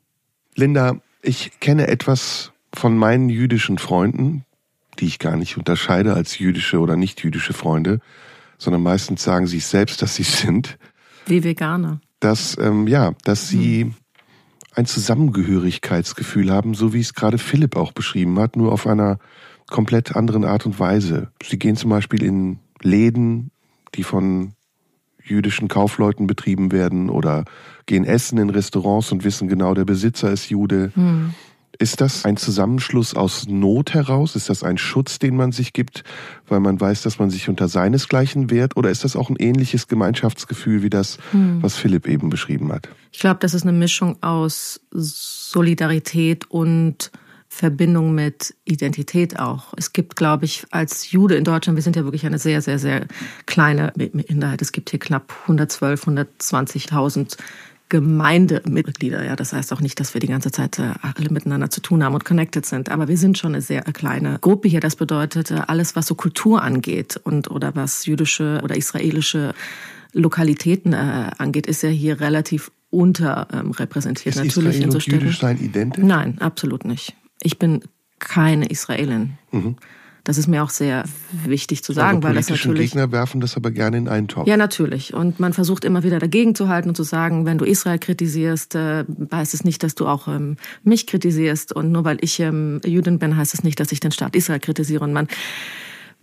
Linda, 0.54 0.96
ich 1.22 1.52
kenne 1.60 1.88
etwas 1.88 2.52
von 2.74 2.96
meinen 2.96 3.28
jüdischen 3.28 3.78
Freunden, 3.78 4.44
die 4.98 5.06
ich 5.06 5.18
gar 5.18 5.36
nicht 5.36 5.56
unterscheide 5.56 6.14
als 6.14 6.38
jüdische 6.38 6.78
oder 6.78 6.96
nicht 6.96 7.22
jüdische 7.22 7.52
Freunde, 7.52 8.00
sondern 8.58 8.82
meistens 8.82 9.22
sagen 9.22 9.46
sie 9.46 9.60
selbst, 9.60 10.02
dass 10.02 10.14
sie 10.14 10.22
sind. 10.24 10.78
Wie 11.26 11.42
Veganer. 11.42 12.00
Dass, 12.20 12.58
ähm, 12.58 12.86
ja, 12.86 13.12
dass 13.24 13.48
sie 13.48 13.86
mhm. 13.86 13.94
Ein 14.80 14.86
Zusammengehörigkeitsgefühl 14.86 16.50
haben, 16.50 16.74
so 16.74 16.92
wie 16.92 17.00
es 17.00 17.14
gerade 17.14 17.38
Philipp 17.38 17.76
auch 17.76 17.92
beschrieben 17.92 18.38
hat, 18.38 18.56
nur 18.56 18.72
auf 18.72 18.86
einer 18.86 19.18
komplett 19.68 20.16
anderen 20.16 20.44
Art 20.44 20.66
und 20.66 20.80
Weise. 20.80 21.30
Sie 21.42 21.58
gehen 21.58 21.76
zum 21.76 21.90
Beispiel 21.90 22.22
in 22.22 22.58
Läden, 22.82 23.50
die 23.94 24.02
von 24.02 24.54
jüdischen 25.22 25.68
Kaufleuten 25.68 26.26
betrieben 26.26 26.72
werden 26.72 27.10
oder 27.10 27.44
gehen 27.86 28.04
essen 28.04 28.38
in 28.38 28.50
Restaurants 28.50 29.12
und 29.12 29.22
wissen 29.22 29.48
genau, 29.48 29.74
der 29.74 29.84
Besitzer 29.84 30.32
ist 30.32 30.48
Jude. 30.48 30.90
Hm. 30.94 31.34
Ist 31.78 32.00
das 32.00 32.24
ein 32.24 32.36
Zusammenschluss 32.36 33.14
aus 33.14 33.46
Not 33.46 33.94
heraus? 33.94 34.36
Ist 34.36 34.50
das 34.50 34.62
ein 34.62 34.76
Schutz, 34.76 35.18
den 35.18 35.36
man 35.36 35.52
sich 35.52 35.72
gibt, 35.72 36.04
weil 36.48 36.60
man 36.60 36.78
weiß, 36.80 37.02
dass 37.02 37.18
man 37.18 37.30
sich 37.30 37.48
unter 37.48 37.68
seinesgleichen 37.68 38.50
wehrt? 38.50 38.76
Oder 38.76 38.90
ist 38.90 39.04
das 39.04 39.16
auch 39.16 39.30
ein 39.30 39.36
ähnliches 39.38 39.88
Gemeinschaftsgefühl 39.88 40.82
wie 40.82 40.90
das, 40.90 41.18
hm. 41.30 41.62
was 41.62 41.76
Philipp 41.76 42.06
eben 42.06 42.28
beschrieben 42.28 42.72
hat? 42.72 42.88
Ich 43.12 43.20
glaube, 43.20 43.40
das 43.40 43.54
ist 43.54 43.62
eine 43.62 43.72
Mischung 43.72 44.22
aus 44.22 44.80
Solidarität 44.90 46.50
und 46.50 47.10
Verbindung 47.52 48.14
mit 48.14 48.54
Identität 48.64 49.40
auch. 49.40 49.74
Es 49.76 49.92
gibt, 49.92 50.14
glaube 50.14 50.44
ich, 50.44 50.64
als 50.70 51.10
Jude 51.10 51.34
in 51.34 51.42
Deutschland, 51.42 51.76
wir 51.76 51.82
sind 51.82 51.96
ja 51.96 52.04
wirklich 52.04 52.24
eine 52.24 52.38
sehr, 52.38 52.62
sehr, 52.62 52.78
sehr 52.78 53.06
kleine 53.46 53.92
Minderheit. 53.96 54.62
Es 54.62 54.70
gibt 54.70 54.90
hier 54.90 55.00
knapp 55.00 55.34
112, 55.42 56.06
120.000 56.06 57.36
Gemeindemitglieder. 57.90 59.24
Ja, 59.24 59.36
das 59.36 59.52
heißt 59.52 59.72
auch 59.74 59.80
nicht, 59.80 60.00
dass 60.00 60.14
wir 60.14 60.20
die 60.20 60.28
ganze 60.28 60.50
Zeit 60.50 60.78
äh, 60.78 60.94
alle 61.02 61.28
miteinander 61.28 61.68
zu 61.68 61.82
tun 61.82 62.02
haben 62.02 62.14
und 62.14 62.24
connected 62.24 62.64
sind. 62.64 62.88
Aber 62.88 63.08
wir 63.08 63.18
sind 63.18 63.36
schon 63.36 63.52
eine 63.52 63.60
sehr 63.60 63.82
kleine 63.82 64.38
Gruppe 64.40 64.68
hier. 64.68 64.80
Das 64.80 64.96
bedeutet, 64.96 65.50
äh, 65.50 65.60
alles, 65.66 65.96
was 65.96 66.06
so 66.06 66.14
Kultur 66.14 66.62
angeht 66.62 67.20
und 67.22 67.50
oder 67.50 67.74
was 67.74 68.06
jüdische 68.06 68.60
oder 68.62 68.76
israelische 68.76 69.54
Lokalitäten 70.12 70.92
äh, 70.92 71.30
angeht, 71.36 71.66
ist 71.66 71.82
ja 71.82 71.90
hier 71.90 72.20
relativ 72.20 72.70
unterrepräsentiert. 72.90 74.36
Ist 74.36 74.44
Natürlich 74.44 74.80
Israel 74.80 74.82
in 74.82 74.90
so. 74.92 74.98
Jüdisch 74.98 75.40
sein 75.40 75.58
identisch? 75.58 76.04
Nein, 76.04 76.38
absolut 76.40 76.84
nicht. 76.84 77.14
Ich 77.42 77.58
bin 77.58 77.82
keine 78.18 78.66
Israelin. 78.66 79.38
Mhm. 79.50 79.76
Das 80.30 80.38
ist 80.38 80.46
mir 80.46 80.62
auch 80.62 80.70
sehr 80.70 81.02
wichtig 81.44 81.82
zu 81.82 81.92
sagen, 81.92 82.22
weil 82.22 82.34
das 82.34 82.48
natürlich. 82.48 82.92
Gegner 82.92 83.10
werfen 83.10 83.40
das 83.40 83.56
aber 83.56 83.72
gerne 83.72 83.96
in 83.96 84.06
einen 84.06 84.28
Topf. 84.28 84.46
Ja, 84.46 84.56
natürlich. 84.56 85.12
Und 85.12 85.40
man 85.40 85.52
versucht 85.52 85.84
immer 85.84 86.04
wieder 86.04 86.20
dagegen 86.20 86.54
zu 86.54 86.68
halten 86.68 86.88
und 86.90 86.94
zu 86.94 87.02
sagen, 87.02 87.46
wenn 87.46 87.58
du 87.58 87.64
Israel 87.64 87.98
kritisierst, 87.98 88.76
äh, 88.76 89.04
heißt 89.32 89.54
es 89.54 89.64
nicht, 89.64 89.82
dass 89.82 89.96
du 89.96 90.06
auch 90.06 90.28
ähm, 90.28 90.56
mich 90.84 91.08
kritisierst. 91.08 91.72
Und 91.72 91.90
nur 91.90 92.04
weil 92.04 92.18
ich 92.20 92.38
ähm, 92.38 92.80
Jüdin 92.86 93.18
bin, 93.18 93.36
heißt 93.36 93.54
es 93.54 93.64
nicht, 93.64 93.80
dass 93.80 93.90
ich 93.90 93.98
den 93.98 94.12
Staat 94.12 94.36
Israel 94.36 94.60
kritisiere. 94.60 95.02
Und 95.02 95.12
man 95.12 95.26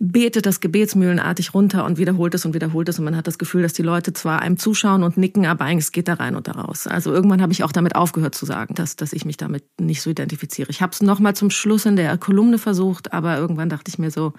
betet 0.00 0.46
das 0.46 0.60
gebetsmühlenartig 0.60 1.54
runter 1.54 1.84
und 1.84 1.98
wiederholt 1.98 2.34
es 2.34 2.44
und 2.44 2.54
wiederholt 2.54 2.88
es 2.88 2.98
und 2.98 3.04
man 3.04 3.16
hat 3.16 3.26
das 3.26 3.38
Gefühl, 3.38 3.62
dass 3.62 3.72
die 3.72 3.82
Leute 3.82 4.12
zwar 4.12 4.40
einem 4.40 4.56
zuschauen 4.56 5.02
und 5.02 5.16
nicken, 5.16 5.44
aber 5.46 5.64
eigentlich 5.64 5.90
geht 5.90 6.06
da 6.06 6.14
rein 6.14 6.36
und 6.36 6.46
da 6.46 6.52
raus. 6.52 6.86
Also 6.86 7.12
irgendwann 7.12 7.42
habe 7.42 7.52
ich 7.52 7.64
auch 7.64 7.72
damit 7.72 7.96
aufgehört 7.96 8.34
zu 8.34 8.46
sagen, 8.46 8.74
dass, 8.74 8.94
dass 8.94 9.12
ich 9.12 9.24
mich 9.24 9.36
damit 9.36 9.64
nicht 9.80 10.00
so 10.00 10.10
identifiziere. 10.10 10.70
Ich 10.70 10.82
habe 10.82 10.92
es 10.92 11.02
nochmal 11.02 11.34
zum 11.34 11.50
Schluss 11.50 11.84
in 11.84 11.96
der 11.96 12.16
Kolumne 12.16 12.58
versucht, 12.58 13.12
aber 13.12 13.38
irgendwann 13.38 13.68
dachte 13.68 13.88
ich 13.88 13.98
mir 13.98 14.12
so, 14.12 14.34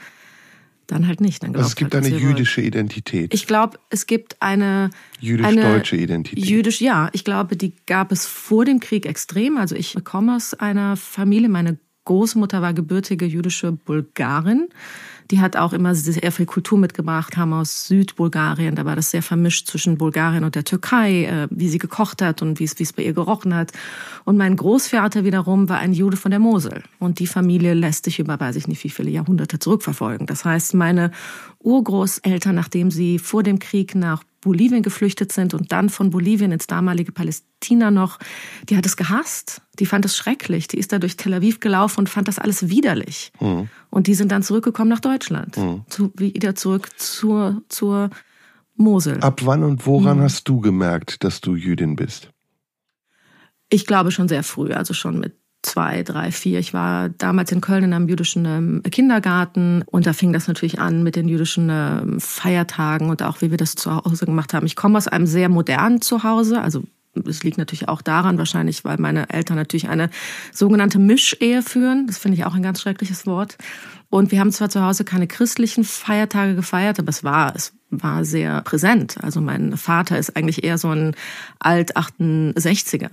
dann 0.87 1.07
halt 1.07 1.21
nicht. 1.21 1.43
Dann 1.43 1.55
also 1.55 1.67
es 1.67 1.75
gibt 1.75 1.93
halt, 1.93 2.05
eine 2.05 2.17
jüdische 2.17 2.61
Identität. 2.61 3.33
Ich 3.33 3.45
glaube, 3.45 3.77
es 3.89 4.07
gibt 4.07 4.41
eine 4.41 4.89
jüdisch-deutsche 5.19 5.97
Identität. 5.97 6.43
Jüdisch, 6.45 6.81
ja. 6.81 7.09
Ich 7.11 7.23
glaube, 7.23 7.55
die 7.55 7.73
gab 7.85 8.11
es 8.11 8.25
vor 8.25 8.65
dem 8.65 8.79
Krieg 8.79 9.05
extrem. 9.05 9.57
Also 9.57 9.75
ich 9.75 9.95
komme 10.03 10.35
aus 10.35 10.53
einer 10.53 10.95
Familie, 10.97 11.49
meine 11.49 11.77
Großmutter 12.05 12.61
war 12.63 12.73
gebürtige 12.73 13.25
jüdische 13.25 13.71
Bulgarin. 13.71 14.69
Die 15.31 15.39
hat 15.39 15.55
auch 15.55 15.73
immer 15.73 15.93
sehr 15.93 16.31
viel 16.31 16.47
Kultur 16.47 16.77
mitgebracht, 16.79 17.31
kam 17.31 17.53
aus 17.53 17.87
Südbulgarien. 17.87 18.75
Da 18.75 18.85
war 18.85 18.95
das 18.95 19.11
sehr 19.11 19.21
vermischt 19.21 19.67
zwischen 19.67 19.97
Bulgarien 19.97 20.43
und 20.43 20.55
der 20.55 20.63
Türkei, 20.63 21.25
äh, 21.25 21.47
wie 21.51 21.69
sie 21.69 21.77
gekocht 21.77 22.21
hat 22.21 22.41
und 22.41 22.59
wie 22.59 22.63
es, 22.63 22.79
wie 22.79 22.83
es 22.83 22.93
bei 22.93 23.03
ihr 23.03 23.13
gerochen 23.13 23.53
hat. 23.53 23.71
Und 24.25 24.37
mein 24.37 24.55
Großvater 24.55 25.23
wiederum 25.23 25.69
war 25.69 25.77
ein 25.77 25.93
Jude 25.93 26.17
von 26.17 26.31
der 26.31 26.39
Mosel. 26.39 26.83
Und 26.97 27.19
die 27.19 27.27
Familie 27.27 27.73
lässt 27.75 28.05
sich 28.05 28.19
über, 28.19 28.39
weiß 28.39 28.55
ich 28.55 28.67
nicht, 28.67 28.83
wie 28.83 28.89
viele 28.89 29.11
Jahrhunderte 29.11 29.59
zurückverfolgen. 29.59 30.25
Das 30.25 30.45
heißt, 30.45 30.73
meine 30.73 31.11
Urgroßeltern, 31.59 32.55
nachdem 32.55 32.89
sie 32.89 33.19
vor 33.19 33.43
dem 33.43 33.59
Krieg 33.59 33.93
nach 33.95 34.23
Bolivien 34.41 34.83
geflüchtet 34.83 35.31
sind 35.31 35.53
und 35.53 35.71
dann 35.71 35.89
von 35.89 36.09
Bolivien 36.09 36.51
ins 36.51 36.67
damalige 36.67 37.11
Palästina 37.11 37.91
noch, 37.91 38.19
die 38.69 38.77
hat 38.77 38.85
es 38.85 38.97
gehasst. 38.97 39.61
Die 39.79 39.85
fand 39.85 40.05
es 40.05 40.15
schrecklich. 40.15 40.67
Die 40.67 40.77
ist 40.77 40.91
da 40.91 40.99
durch 40.99 41.17
Tel 41.17 41.33
Aviv 41.33 41.59
gelaufen 41.59 42.01
und 42.01 42.09
fand 42.09 42.27
das 42.27 42.39
alles 42.39 42.69
widerlich. 42.69 43.31
Mhm. 43.39 43.69
Und 43.89 44.07
die 44.07 44.15
sind 44.15 44.31
dann 44.31 44.43
zurückgekommen 44.43 44.89
nach 44.89 44.99
Deutschland. 44.99 45.57
Mhm. 45.57 45.83
Zu, 45.89 46.11
wieder 46.15 46.55
zurück 46.55 46.89
zur, 46.97 47.61
zur 47.69 48.09
Mosel. 48.75 49.19
Ab 49.21 49.41
wann 49.43 49.63
und 49.63 49.85
woran 49.85 50.19
mhm. 50.19 50.23
hast 50.23 50.47
du 50.47 50.61
gemerkt, 50.61 51.23
dass 51.23 51.41
du 51.41 51.55
Jüdin 51.55 51.95
bist? 51.95 52.29
Ich 53.69 53.85
glaube 53.85 54.11
schon 54.11 54.27
sehr 54.27 54.43
früh, 54.43 54.71
also 54.71 54.93
schon 54.93 55.19
mit 55.19 55.38
zwei, 55.61 56.03
drei, 56.03 56.31
vier. 56.31 56.59
Ich 56.59 56.73
war 56.73 57.09
damals 57.09 57.51
in 57.51 57.61
Köln 57.61 57.83
in 57.83 57.93
einem 57.93 58.07
jüdischen 58.07 58.45
ähm, 58.45 58.83
Kindergarten 58.89 59.83
und 59.85 60.05
da 60.05 60.13
fing 60.13 60.31
das 60.31 60.47
natürlich 60.47 60.79
an 60.79 61.03
mit 61.03 61.15
den 61.15 61.27
jüdischen 61.27 61.69
ähm, 61.69 62.19
Feiertagen 62.19 63.09
und 63.09 63.23
auch 63.23 63.41
wie 63.41 63.51
wir 63.51 63.57
das 63.57 63.75
zu 63.75 63.95
Hause 63.95 64.25
gemacht 64.25 64.53
haben. 64.53 64.65
Ich 64.65 64.75
komme 64.75 64.97
aus 64.97 65.07
einem 65.07 65.25
sehr 65.25 65.49
modernen 65.49 66.01
Zuhause, 66.01 66.61
also 66.61 66.83
es 67.27 67.43
liegt 67.43 67.57
natürlich 67.57 67.89
auch 67.89 68.01
daran 68.01 68.37
wahrscheinlich, 68.37 68.85
weil 68.85 68.97
meine 68.97 69.29
Eltern 69.29 69.57
natürlich 69.57 69.89
eine 69.89 70.09
sogenannte 70.53 70.99
Mischehe 70.99 71.61
führen. 71.61 72.07
Das 72.07 72.17
finde 72.17 72.37
ich 72.37 72.45
auch 72.45 72.53
ein 72.53 72.63
ganz 72.63 72.81
schreckliches 72.81 73.25
Wort. 73.25 73.57
Und 74.09 74.31
wir 74.31 74.39
haben 74.39 74.51
zwar 74.51 74.69
zu 74.69 74.81
Hause 74.83 75.03
keine 75.03 75.27
christlichen 75.27 75.83
Feiertage 75.83 76.55
gefeiert, 76.55 76.99
aber 76.99 77.09
es 77.09 77.23
war, 77.23 77.55
es 77.55 77.73
war 77.89 78.25
sehr 78.25 78.61
präsent. 78.61 79.17
Also 79.21 79.41
mein 79.41 79.75
Vater 79.77 80.17
ist 80.17 80.35
eigentlich 80.35 80.63
eher 80.63 80.77
so 80.77 80.89
ein 80.89 81.15
Alt-68er. 81.59 83.09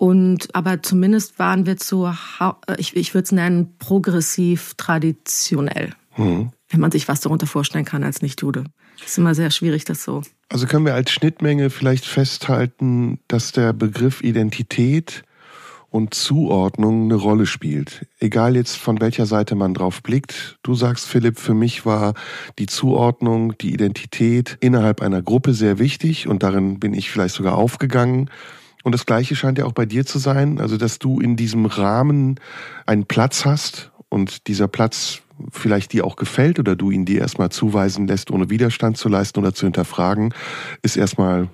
Und 0.00 0.54
aber 0.54 0.82
zumindest 0.82 1.38
waren 1.38 1.66
wir 1.66 1.76
zu, 1.76 2.06
äh, 2.06 2.52
ich, 2.78 2.96
ich 2.96 3.12
würde 3.12 3.24
es 3.24 3.32
nennen, 3.32 3.74
progressiv 3.78 4.72
traditionell. 4.78 5.90
Mhm. 6.16 6.52
Wenn 6.70 6.80
man 6.80 6.90
sich 6.90 7.06
was 7.06 7.20
darunter 7.20 7.46
vorstellen 7.46 7.84
kann 7.84 8.02
als 8.02 8.22
Nicht-Jude. 8.22 8.64
Ist 9.04 9.18
immer 9.18 9.34
sehr 9.34 9.50
schwierig, 9.50 9.84
das 9.84 10.02
so. 10.02 10.22
Also 10.48 10.66
können 10.66 10.86
wir 10.86 10.94
als 10.94 11.10
Schnittmenge 11.10 11.68
vielleicht 11.68 12.06
festhalten, 12.06 13.18
dass 13.28 13.52
der 13.52 13.74
Begriff 13.74 14.22
Identität 14.22 15.22
und 15.90 16.14
Zuordnung 16.14 17.04
eine 17.04 17.16
Rolle 17.16 17.44
spielt. 17.44 18.06
Egal 18.20 18.56
jetzt 18.56 18.78
von 18.78 19.02
welcher 19.02 19.26
Seite 19.26 19.54
man 19.54 19.74
drauf 19.74 20.02
blickt. 20.02 20.56
Du 20.62 20.74
sagst, 20.74 21.08
Philipp, 21.08 21.38
für 21.38 21.52
mich 21.52 21.84
war 21.84 22.14
die 22.58 22.66
Zuordnung, 22.66 23.58
die 23.58 23.74
Identität 23.74 24.56
innerhalb 24.60 25.02
einer 25.02 25.20
Gruppe 25.20 25.52
sehr 25.52 25.78
wichtig 25.78 26.26
und 26.26 26.42
darin 26.42 26.80
bin 26.80 26.94
ich 26.94 27.10
vielleicht 27.10 27.34
sogar 27.34 27.58
aufgegangen. 27.58 28.30
Und 28.82 28.92
das 28.92 29.06
Gleiche 29.06 29.36
scheint 29.36 29.58
ja 29.58 29.64
auch 29.64 29.72
bei 29.72 29.86
dir 29.86 30.06
zu 30.06 30.18
sein, 30.18 30.60
also 30.60 30.76
dass 30.76 30.98
du 30.98 31.20
in 31.20 31.36
diesem 31.36 31.66
Rahmen 31.66 32.40
einen 32.86 33.06
Platz 33.06 33.44
hast 33.44 33.90
und 34.08 34.46
dieser 34.46 34.68
Platz 34.68 35.22
vielleicht 35.50 35.92
dir 35.92 36.04
auch 36.04 36.16
gefällt 36.16 36.58
oder 36.58 36.76
du 36.76 36.90
ihn 36.90 37.04
dir 37.04 37.20
erstmal 37.20 37.50
zuweisen 37.50 38.06
lässt, 38.06 38.30
ohne 38.30 38.50
Widerstand 38.50 38.96
zu 38.96 39.08
leisten 39.08 39.38
oder 39.40 39.54
zu 39.54 39.66
hinterfragen, 39.66 40.34
ist 40.82 40.96
erstmal 40.96 41.48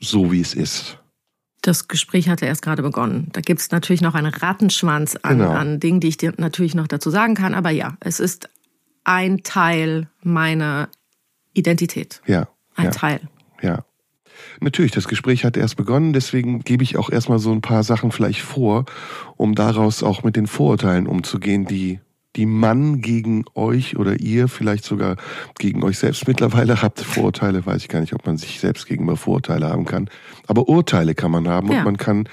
so, 0.00 0.32
wie 0.32 0.40
es 0.40 0.54
ist. 0.54 0.98
Das 1.62 1.88
Gespräch 1.88 2.28
hatte 2.28 2.46
erst 2.46 2.62
gerade 2.62 2.82
begonnen. 2.82 3.28
Da 3.32 3.40
gibt 3.40 3.60
es 3.60 3.70
natürlich 3.70 4.00
noch 4.00 4.14
einen 4.14 4.32
Rattenschwanz 4.32 5.16
an, 5.22 5.38
genau. 5.38 5.50
an 5.50 5.80
Dingen, 5.80 6.00
die 6.00 6.08
ich 6.08 6.16
dir 6.16 6.32
natürlich 6.36 6.74
noch 6.74 6.86
dazu 6.86 7.10
sagen 7.10 7.34
kann. 7.34 7.54
Aber 7.54 7.70
ja, 7.70 7.96
es 8.00 8.20
ist 8.20 8.48
ein 9.04 9.42
Teil 9.42 10.08
meiner 10.22 10.88
Identität. 11.54 12.22
Ja. 12.26 12.48
ein 12.76 12.86
ja. 12.86 12.90
Teil. 12.90 13.20
Ja. 13.62 13.84
Natürlich, 14.60 14.92
das 14.92 15.08
Gespräch 15.08 15.44
hat 15.44 15.56
erst 15.56 15.76
begonnen, 15.76 16.12
deswegen 16.12 16.60
gebe 16.60 16.82
ich 16.82 16.96
auch 16.96 17.10
erstmal 17.10 17.38
so 17.38 17.52
ein 17.52 17.60
paar 17.60 17.82
Sachen 17.82 18.12
vielleicht 18.12 18.40
vor, 18.40 18.84
um 19.36 19.54
daraus 19.54 20.02
auch 20.02 20.22
mit 20.22 20.36
den 20.36 20.46
Vorurteilen 20.46 21.06
umzugehen, 21.06 21.66
die 21.66 22.00
die 22.36 22.46
Mann 22.46 23.00
gegen 23.00 23.44
euch 23.54 23.96
oder 23.96 24.20
ihr 24.20 24.48
vielleicht 24.48 24.84
sogar 24.84 25.16
gegen 25.58 25.82
euch 25.82 25.98
selbst 25.98 26.28
mittlerweile 26.28 26.82
habt. 26.82 27.00
Vorurteile, 27.00 27.64
weiß 27.64 27.82
ich 27.82 27.88
gar 27.88 28.00
nicht, 28.00 28.12
ob 28.12 28.26
man 28.26 28.36
sich 28.36 28.60
selbst 28.60 28.86
gegenüber 28.86 29.16
Vorurteile 29.16 29.68
haben 29.68 29.86
kann. 29.86 30.08
Aber 30.46 30.68
Urteile 30.68 31.14
kann 31.14 31.30
man 31.30 31.48
haben 31.48 31.72
ja. 31.72 31.78
und 31.78 31.84
man 31.84 31.96
kann 31.96 32.28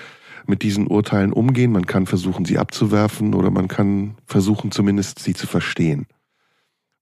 mit 0.45 0.61
diesen 0.61 0.87
Urteilen 0.87 1.31
umgehen, 1.31 1.71
man 1.71 1.85
kann 1.85 2.05
versuchen, 2.05 2.43
sie 2.43 2.57
abzuwerfen 2.57 3.33
oder 3.33 3.49
man 3.49 3.69
kann 3.69 4.15
versuchen, 4.25 4.71
zumindest 4.71 5.19
sie 5.19 5.33
zu 5.33 5.47
verstehen. 5.47 6.05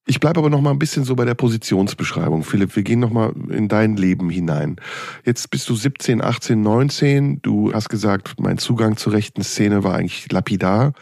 Ich 0.08 0.20
bleibe 0.20 0.40
aber 0.40 0.50
noch 0.50 0.62
mal 0.62 0.72
ein 0.72 0.80
bisschen 0.80 1.04
so 1.04 1.16
bei 1.16 1.26
der 1.26 1.36
Positionsbeschreibung. 1.36 2.44
Philipp, 2.44 2.76
wir 2.76 2.84
gehen 2.84 3.00
noch 3.00 3.12
mal 3.12 3.34
in 3.50 3.68
dein 3.68 3.98
Leben 3.98 4.30
hinein. 4.30 4.78
Jetzt 5.26 5.52
bist 5.52 5.70
du 5.70 5.76
17, 5.76 6.22
18, 6.22 6.62
19. 6.62 7.42
Du 7.42 7.72
hast 7.72 7.90
gesagt, 7.90 8.40
mein 8.40 8.58
Zugang 8.58 8.98
zur 8.98 9.14
rechten 9.14 9.44
Szene 9.44 9.84
war 9.84 9.96
eigentlich 9.96 10.32
lapidar. 10.32 10.94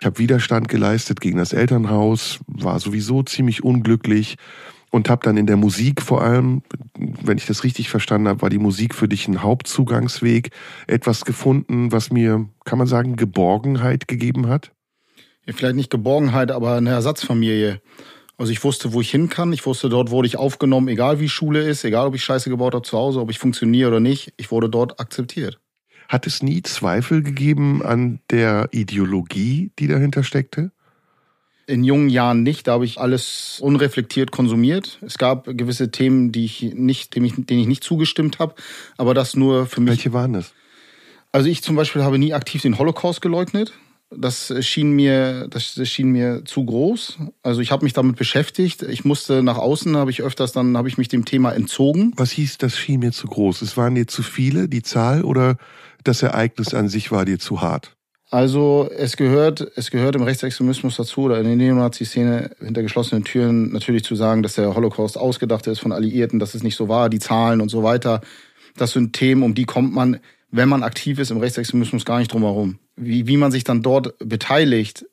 Ich 0.00 0.06
habe 0.06 0.18
Widerstand 0.18 0.68
geleistet 0.68 1.20
gegen 1.20 1.38
das 1.38 1.52
Elternhaus, 1.52 2.40
war 2.46 2.78
sowieso 2.78 3.22
ziemlich 3.22 3.64
unglücklich 3.64 4.36
und 4.90 5.10
habe 5.10 5.24
dann 5.24 5.36
in 5.36 5.46
der 5.46 5.56
Musik 5.56 6.00
vor 6.00 6.22
allem, 6.22 6.62
wenn 6.96 7.36
ich 7.36 7.46
das 7.46 7.64
richtig 7.64 7.88
verstanden 7.88 8.28
habe, 8.28 8.42
war 8.42 8.50
die 8.50 8.58
Musik 8.58 8.94
für 8.94 9.08
dich 9.08 9.26
ein 9.26 9.42
Hauptzugangsweg, 9.42 10.50
etwas 10.86 11.24
gefunden, 11.24 11.90
was 11.90 12.12
mir, 12.12 12.48
kann 12.64 12.78
man 12.78 12.86
sagen, 12.86 13.16
Geborgenheit 13.16 14.06
gegeben 14.06 14.46
hat? 14.46 14.70
Ja, 15.46 15.52
vielleicht 15.52 15.74
nicht 15.74 15.90
Geborgenheit, 15.90 16.52
aber 16.52 16.76
eine 16.76 16.90
Ersatzfamilie. 16.90 17.80
Also 18.36 18.50
ich 18.50 18.64
wusste, 18.64 18.92
wo 18.92 19.00
ich 19.00 19.10
hin 19.10 19.28
kann. 19.28 19.52
Ich 19.52 19.64
wusste, 19.64 19.88
dort 19.88 20.10
wurde 20.10 20.26
ich 20.26 20.36
aufgenommen, 20.36 20.88
egal 20.88 21.20
wie 21.20 21.28
Schule 21.28 21.62
ist, 21.62 21.84
egal 21.84 22.08
ob 22.08 22.14
ich 22.14 22.24
Scheiße 22.24 22.50
gebaut 22.50 22.74
habe 22.74 22.86
zu 22.86 22.98
Hause, 22.98 23.20
ob 23.20 23.30
ich 23.30 23.38
funktioniere 23.38 23.88
oder 23.88 24.00
nicht. 24.00 24.32
Ich 24.36 24.50
wurde 24.50 24.68
dort 24.68 24.98
akzeptiert. 24.98 25.60
Hat 26.08 26.26
es 26.26 26.42
nie 26.42 26.62
Zweifel 26.62 27.22
gegeben 27.22 27.82
an 27.82 28.20
der 28.30 28.68
Ideologie, 28.72 29.70
die 29.78 29.86
dahinter 29.86 30.24
steckte? 30.24 30.72
In 31.66 31.82
jungen 31.82 32.10
Jahren 32.10 32.42
nicht, 32.42 32.66
da 32.66 32.72
habe 32.72 32.84
ich 32.84 33.00
alles 33.00 33.58
unreflektiert 33.62 34.30
konsumiert. 34.30 34.98
Es 35.00 35.16
gab 35.16 35.46
gewisse 35.46 35.90
Themen, 35.90 36.30
die 36.30 36.44
ich 36.44 36.74
nicht, 36.74 37.14
denen, 37.14 37.24
ich, 37.24 37.34
denen 37.36 37.60
ich 37.60 37.66
nicht 37.66 37.84
zugestimmt 37.84 38.38
habe, 38.38 38.54
aber 38.98 39.14
das 39.14 39.34
nur 39.34 39.66
für 39.66 39.80
mich. 39.80 39.92
Welche 39.92 40.12
waren 40.12 40.34
das? 40.34 40.52
Also 41.32 41.48
ich 41.48 41.62
zum 41.62 41.74
Beispiel 41.74 42.02
habe 42.02 42.18
nie 42.18 42.34
aktiv 42.34 42.60
den 42.60 42.78
Holocaust 42.78 43.22
geleugnet. 43.22 43.72
Das 44.16 44.52
schien 44.60 44.92
mir, 44.92 45.48
das 45.48 45.64
schien 45.88 46.10
mir 46.10 46.44
zu 46.44 46.64
groß. 46.64 47.18
Also 47.42 47.60
ich 47.60 47.70
habe 47.70 47.84
mich 47.84 47.92
damit 47.92 48.16
beschäftigt. 48.16 48.82
Ich 48.82 49.04
musste 49.04 49.42
nach 49.42 49.58
außen, 49.58 49.96
habe 49.96 50.10
ich 50.10 50.22
öfters 50.22 50.52
dann, 50.52 50.76
habe 50.76 50.88
ich 50.88 50.98
mich 50.98 51.08
dem 51.08 51.24
Thema 51.24 51.52
entzogen. 51.52 52.12
Was 52.16 52.30
hieß, 52.32 52.58
das 52.58 52.78
schien 52.78 53.00
mir 53.00 53.12
zu 53.12 53.26
groß? 53.26 53.62
Es 53.62 53.76
waren 53.76 53.94
dir 53.94 54.06
zu 54.06 54.22
viele, 54.22 54.68
die 54.68 54.82
Zahl, 54.82 55.24
oder 55.24 55.56
das 56.02 56.22
Ereignis 56.22 56.74
an 56.74 56.88
sich 56.88 57.10
war 57.10 57.24
dir 57.24 57.38
zu 57.38 57.60
hart? 57.62 57.96
Also 58.30 58.90
es 58.96 59.16
gehört, 59.16 59.66
es 59.76 59.90
gehört 59.90 60.16
im 60.16 60.22
Rechtsextremismus 60.22 60.96
dazu 60.96 61.22
oder 61.22 61.38
in 61.38 61.44
der 61.44 61.56
Neonazi-Szene 61.56 62.50
hinter 62.58 62.82
geschlossenen 62.82 63.24
Türen 63.24 63.72
natürlich 63.72 64.04
zu 64.04 64.16
sagen, 64.16 64.42
dass 64.42 64.54
der 64.54 64.74
Holocaust 64.74 65.16
ausgedacht 65.16 65.66
ist 65.66 65.78
von 65.78 65.92
Alliierten, 65.92 66.38
dass 66.40 66.54
es 66.54 66.62
nicht 66.62 66.76
so 66.76 66.88
war, 66.88 67.08
die 67.08 67.20
Zahlen 67.20 67.60
und 67.60 67.68
so 67.68 67.82
weiter. 67.82 68.22
Das 68.76 68.92
sind 68.92 69.12
Themen, 69.12 69.42
um 69.42 69.54
die 69.54 69.66
kommt 69.66 69.94
man, 69.94 70.18
wenn 70.50 70.68
man 70.68 70.82
aktiv 70.82 71.18
ist 71.18 71.30
im 71.30 71.38
Rechtsextremismus, 71.38 72.04
gar 72.04 72.18
nicht 72.18 72.32
drum 72.32 72.42
herum 72.42 72.78
wie, 72.96 73.26
wie 73.26 73.36
man 73.36 73.52
sich 73.52 73.64
dann 73.64 73.82
dort 73.82 74.14
beteiligt, 74.18 75.06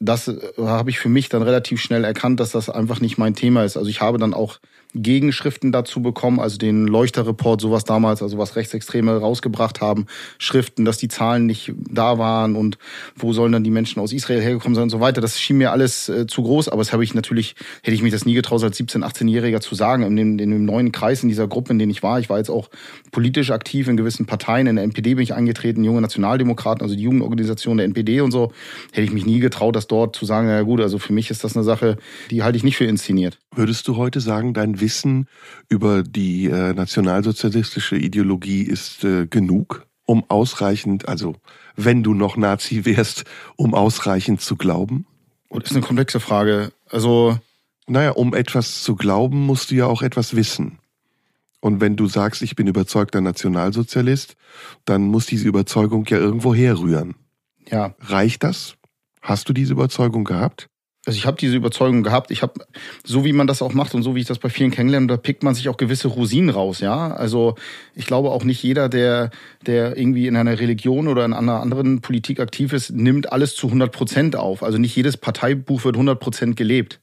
das 0.00 0.28
äh, 0.28 0.40
habe 0.58 0.90
ich 0.90 0.98
für 0.98 1.08
mich 1.08 1.28
dann 1.28 1.42
relativ 1.42 1.80
schnell 1.80 2.04
erkannt, 2.04 2.40
dass 2.40 2.52
das 2.52 2.70
einfach 2.70 3.00
nicht 3.00 3.18
mein 3.18 3.34
Thema 3.34 3.64
ist. 3.64 3.76
Also 3.76 3.88
ich 3.88 4.00
habe 4.00 4.18
dann 4.18 4.34
auch 4.34 4.58
Gegenschriften 4.94 5.70
dazu 5.70 6.00
bekommen, 6.00 6.40
also 6.40 6.56
den 6.56 6.86
Leuchterreport, 6.86 7.60
sowas 7.60 7.84
damals, 7.84 8.22
also 8.22 8.38
was 8.38 8.56
Rechtsextreme 8.56 9.18
rausgebracht 9.18 9.80
haben, 9.80 10.06
Schriften, 10.38 10.84
dass 10.84 10.96
die 10.96 11.08
Zahlen 11.08 11.46
nicht 11.46 11.72
da 11.90 12.18
waren 12.18 12.56
und 12.56 12.78
wo 13.14 13.32
sollen 13.32 13.52
dann 13.52 13.64
die 13.64 13.70
Menschen 13.70 14.00
aus 14.00 14.12
Israel 14.12 14.40
hergekommen 14.40 14.74
sein 14.74 14.84
und 14.84 14.90
so 14.90 15.00
weiter. 15.00 15.20
Das 15.20 15.38
schien 15.38 15.58
mir 15.58 15.72
alles 15.72 16.08
äh, 16.08 16.26
zu 16.26 16.42
groß, 16.42 16.68
aber 16.68 16.80
das 16.80 16.92
habe 16.92 17.04
ich 17.04 17.14
natürlich, 17.14 17.54
hätte 17.82 17.94
ich 17.94 18.02
mich 18.02 18.12
das 18.12 18.24
nie 18.24 18.34
getraut, 18.34 18.62
als 18.62 18.80
17-, 18.80 19.04
18-Jähriger 19.04 19.60
zu 19.60 19.74
sagen, 19.74 20.02
in 20.04 20.16
dem, 20.16 20.38
in 20.38 20.50
dem 20.50 20.64
neuen 20.64 20.90
Kreis, 20.90 21.22
in 21.22 21.28
dieser 21.28 21.48
Gruppe, 21.48 21.72
in 21.72 21.78
denen 21.78 21.90
ich 21.90 22.02
war. 22.02 22.18
Ich 22.18 22.30
war 22.30 22.38
jetzt 22.38 22.50
auch 22.50 22.70
politisch 23.12 23.50
aktiv 23.50 23.88
in 23.88 23.96
gewissen 23.96 24.26
Parteien, 24.26 24.66
in 24.66 24.76
der 24.76 24.84
NPD 24.84 25.14
bin 25.14 25.22
ich 25.22 25.34
eingetreten, 25.34 25.84
junge 25.84 26.00
Nationaldemokraten, 26.00 26.82
also 26.82 26.96
die 26.96 27.02
Jugendorganisation 27.02 27.76
der 27.76 27.84
NPD 27.84 28.22
und 28.22 28.32
so, 28.32 28.52
hätte 28.92 29.02
ich 29.02 29.12
mich 29.12 29.26
nie 29.26 29.40
getraut, 29.40 29.76
das 29.76 29.86
dort 29.86 30.16
zu 30.16 30.24
sagen, 30.24 30.48
na 30.48 30.62
gut, 30.62 30.80
also 30.80 30.98
für 30.98 31.12
mich 31.12 31.30
ist 31.30 31.44
das 31.44 31.56
eine 31.56 31.64
Sache, 31.64 31.98
die 32.30 32.42
halte 32.42 32.56
ich 32.56 32.64
nicht 32.64 32.76
für 32.76 32.84
inszeniert. 32.84 33.38
Würdest 33.54 33.86
du 33.88 33.96
heute 33.96 34.20
sagen, 34.20 34.54
dein 34.54 34.77
Wissen 34.80 35.28
über 35.68 36.02
die 36.02 36.46
äh, 36.46 36.72
nationalsozialistische 36.74 37.96
Ideologie 37.96 38.62
ist 38.62 39.04
äh, 39.04 39.26
genug, 39.26 39.86
um 40.04 40.24
ausreichend, 40.28 41.08
also 41.08 41.36
wenn 41.76 42.02
du 42.02 42.14
noch 42.14 42.36
Nazi 42.36 42.84
wärst, 42.84 43.24
um 43.56 43.74
ausreichend 43.74 44.40
zu 44.40 44.56
glauben? 44.56 45.06
Das 45.50 45.64
ist 45.64 45.76
eine 45.76 45.86
komplexe 45.86 46.20
Frage. 46.20 46.72
Also. 46.90 47.38
Naja, 47.86 48.10
um 48.10 48.34
etwas 48.34 48.82
zu 48.82 48.96
glauben, 48.96 49.46
musst 49.46 49.70
du 49.70 49.76
ja 49.76 49.86
auch 49.86 50.02
etwas 50.02 50.36
wissen. 50.36 50.78
Und 51.60 51.80
wenn 51.80 51.96
du 51.96 52.06
sagst, 52.06 52.42
ich 52.42 52.54
bin 52.54 52.66
überzeugter 52.66 53.20
Nationalsozialist, 53.20 54.36
dann 54.84 55.02
muss 55.02 55.26
diese 55.26 55.48
Überzeugung 55.48 56.04
ja 56.06 56.18
irgendwo 56.18 56.54
herrühren. 56.54 57.14
Ja. 57.70 57.94
Reicht 58.00 58.44
das? 58.44 58.76
Hast 59.20 59.48
du 59.48 59.52
diese 59.52 59.72
Überzeugung 59.72 60.24
gehabt? 60.24 60.68
Also 61.08 61.16
ich 61.16 61.24
habe 61.24 61.38
diese 61.38 61.56
Überzeugung 61.56 62.02
gehabt. 62.02 62.30
Ich 62.30 62.42
habe, 62.42 62.60
so 63.02 63.24
wie 63.24 63.32
man 63.32 63.46
das 63.46 63.62
auch 63.62 63.72
macht 63.72 63.94
und 63.94 64.02
so 64.02 64.14
wie 64.14 64.20
ich 64.20 64.26
das 64.26 64.38
bei 64.38 64.50
vielen 64.50 64.70
kennenlerne, 64.70 65.06
da 65.06 65.16
pickt 65.16 65.42
man 65.42 65.54
sich 65.54 65.70
auch 65.70 65.78
gewisse 65.78 66.08
Rosinen 66.08 66.50
raus, 66.50 66.80
ja. 66.80 67.14
Also 67.14 67.54
ich 67.94 68.04
glaube 68.04 68.30
auch 68.30 68.44
nicht 68.44 68.62
jeder, 68.62 68.90
der, 68.90 69.30
der 69.66 69.96
irgendwie 69.96 70.26
in 70.26 70.36
einer 70.36 70.60
Religion 70.60 71.08
oder 71.08 71.24
in 71.24 71.32
einer 71.32 71.62
anderen 71.62 72.02
Politik 72.02 72.40
aktiv 72.40 72.74
ist, 72.74 72.90
nimmt 72.90 73.32
alles 73.32 73.56
zu 73.56 73.68
100 73.68 73.90
Prozent 73.90 74.36
auf. 74.36 74.62
Also 74.62 74.76
nicht 74.76 74.94
jedes 74.94 75.16
Parteibuch 75.16 75.82
wird 75.84 75.96
100 75.96 76.20
Prozent 76.20 76.56
gelebt 76.56 77.00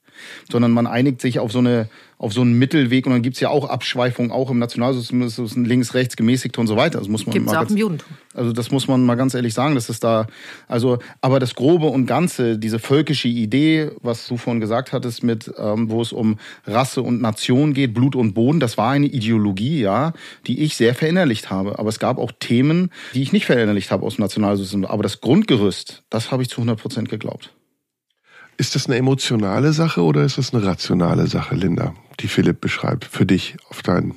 sondern 0.52 0.72
man 0.72 0.88
einigt 0.88 1.22
sich 1.22 1.40
auf 1.40 1.52
so 1.52 1.60
eine 1.60 1.90
auf 2.18 2.32
so 2.32 2.42
einen 2.42 2.58
Mittelweg 2.58 3.06
und 3.06 3.12
dann 3.12 3.22
gibt's 3.22 3.42
ja 3.42 3.50
auch 3.50 3.70
Abschweifungen, 3.70 4.32
auch 4.32 4.50
im 4.50 4.58
Nationalsozialismus, 4.58 5.56
links, 5.58 5.94
rechts, 5.94 6.16
gemäßigt 6.16 6.58
und 6.58 6.68
so 6.68 6.78
weiter. 6.78 7.00
Das 7.00 7.10
muss 7.10 7.26
man 7.26 7.34
gibt's 7.34 7.52
mal 7.52 7.58
auch 7.58 7.62
ganz, 7.62 7.72
im 7.72 7.78
Judentum. 7.78 8.08
Also 8.34 8.54
das 8.54 8.72
muss 8.72 8.88
man 8.88 9.06
mal 9.06 9.16
ganz 9.16 9.34
ehrlich 9.34 9.54
sagen, 9.54 9.76
dass 9.76 9.90
es 9.90 10.00
da, 10.00 10.28
also, 10.68 11.00
aber 11.20 11.40
das 11.40 11.56
Grobe 11.56 11.88
und 11.88 12.06
Ganze, 12.06 12.58
diese 12.58 12.80
völkische 12.80 13.28
Idee, 13.28 13.92
was 14.02 14.28
du 14.28 14.38
vorhin 14.38 14.62
gesagt 14.62 14.94
hattest, 14.94 15.24
mit, 15.24 15.52
ähm, 15.58 15.90
wo 15.90 16.02
es 16.02 16.14
um 16.14 16.40
Rasse 16.66 17.02
und 17.02 17.22
Nation 17.22 17.74
geht, 17.74 17.94
Blut 17.94 18.16
und 18.16 18.34
Boden, 18.34 18.62
das 18.62 18.78
war 18.78 18.92
eine 18.92 19.08
Ideologie, 19.08 19.82
ja, 19.82 20.14
die 20.48 20.62
ich 20.62 20.78
sehr 20.78 20.96
verinnerlicht 20.96 21.50
habe. 21.50 21.80
Aber 21.80 21.90
es 21.90 22.00
gab 22.00 22.18
auch 22.18 22.32
Themen, 22.40 22.92
die 23.14 23.24
ich 23.24 23.34
nicht 23.34 23.46
verinnerlicht 23.46 23.92
habe 23.92 24.06
aus 24.06 24.16
dem 24.16 24.22
Nationalsozialismus. 24.22 24.90
Aber 24.90 25.04
das 25.04 25.20
Grundgerüst, 25.20 26.04
das 26.10 26.32
habe 26.32 26.44
ich 26.44 26.50
zu 26.50 26.62
100 26.62 26.80
Prozent 26.80 27.10
geglaubt. 27.10 27.52
Ist 28.58 28.76
das 28.76 28.88
eine 28.88 28.96
emotionale 28.96 29.74
Sache 29.74 30.02
oder 30.02 30.24
ist 30.24 30.38
das 30.38 30.54
eine 30.54 30.66
rationale 30.66 31.28
Sache, 31.28 31.56
Linda, 31.56 31.94
die 32.20 32.28
Philipp 32.28 32.62
beschreibt? 32.62 33.06
Für 33.06 33.26
dich, 33.26 33.58
auf 33.70 33.82
deinen, 33.82 34.16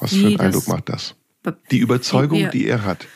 was 0.00 0.14
für 0.14 0.26
einen 0.26 0.40
Eindruck 0.40 0.68
macht 0.68 0.88
das? 0.88 1.14
Die 1.70 1.78
Überzeugung, 1.78 2.50
die 2.52 2.66
er 2.66 2.84
hat, 2.84 3.06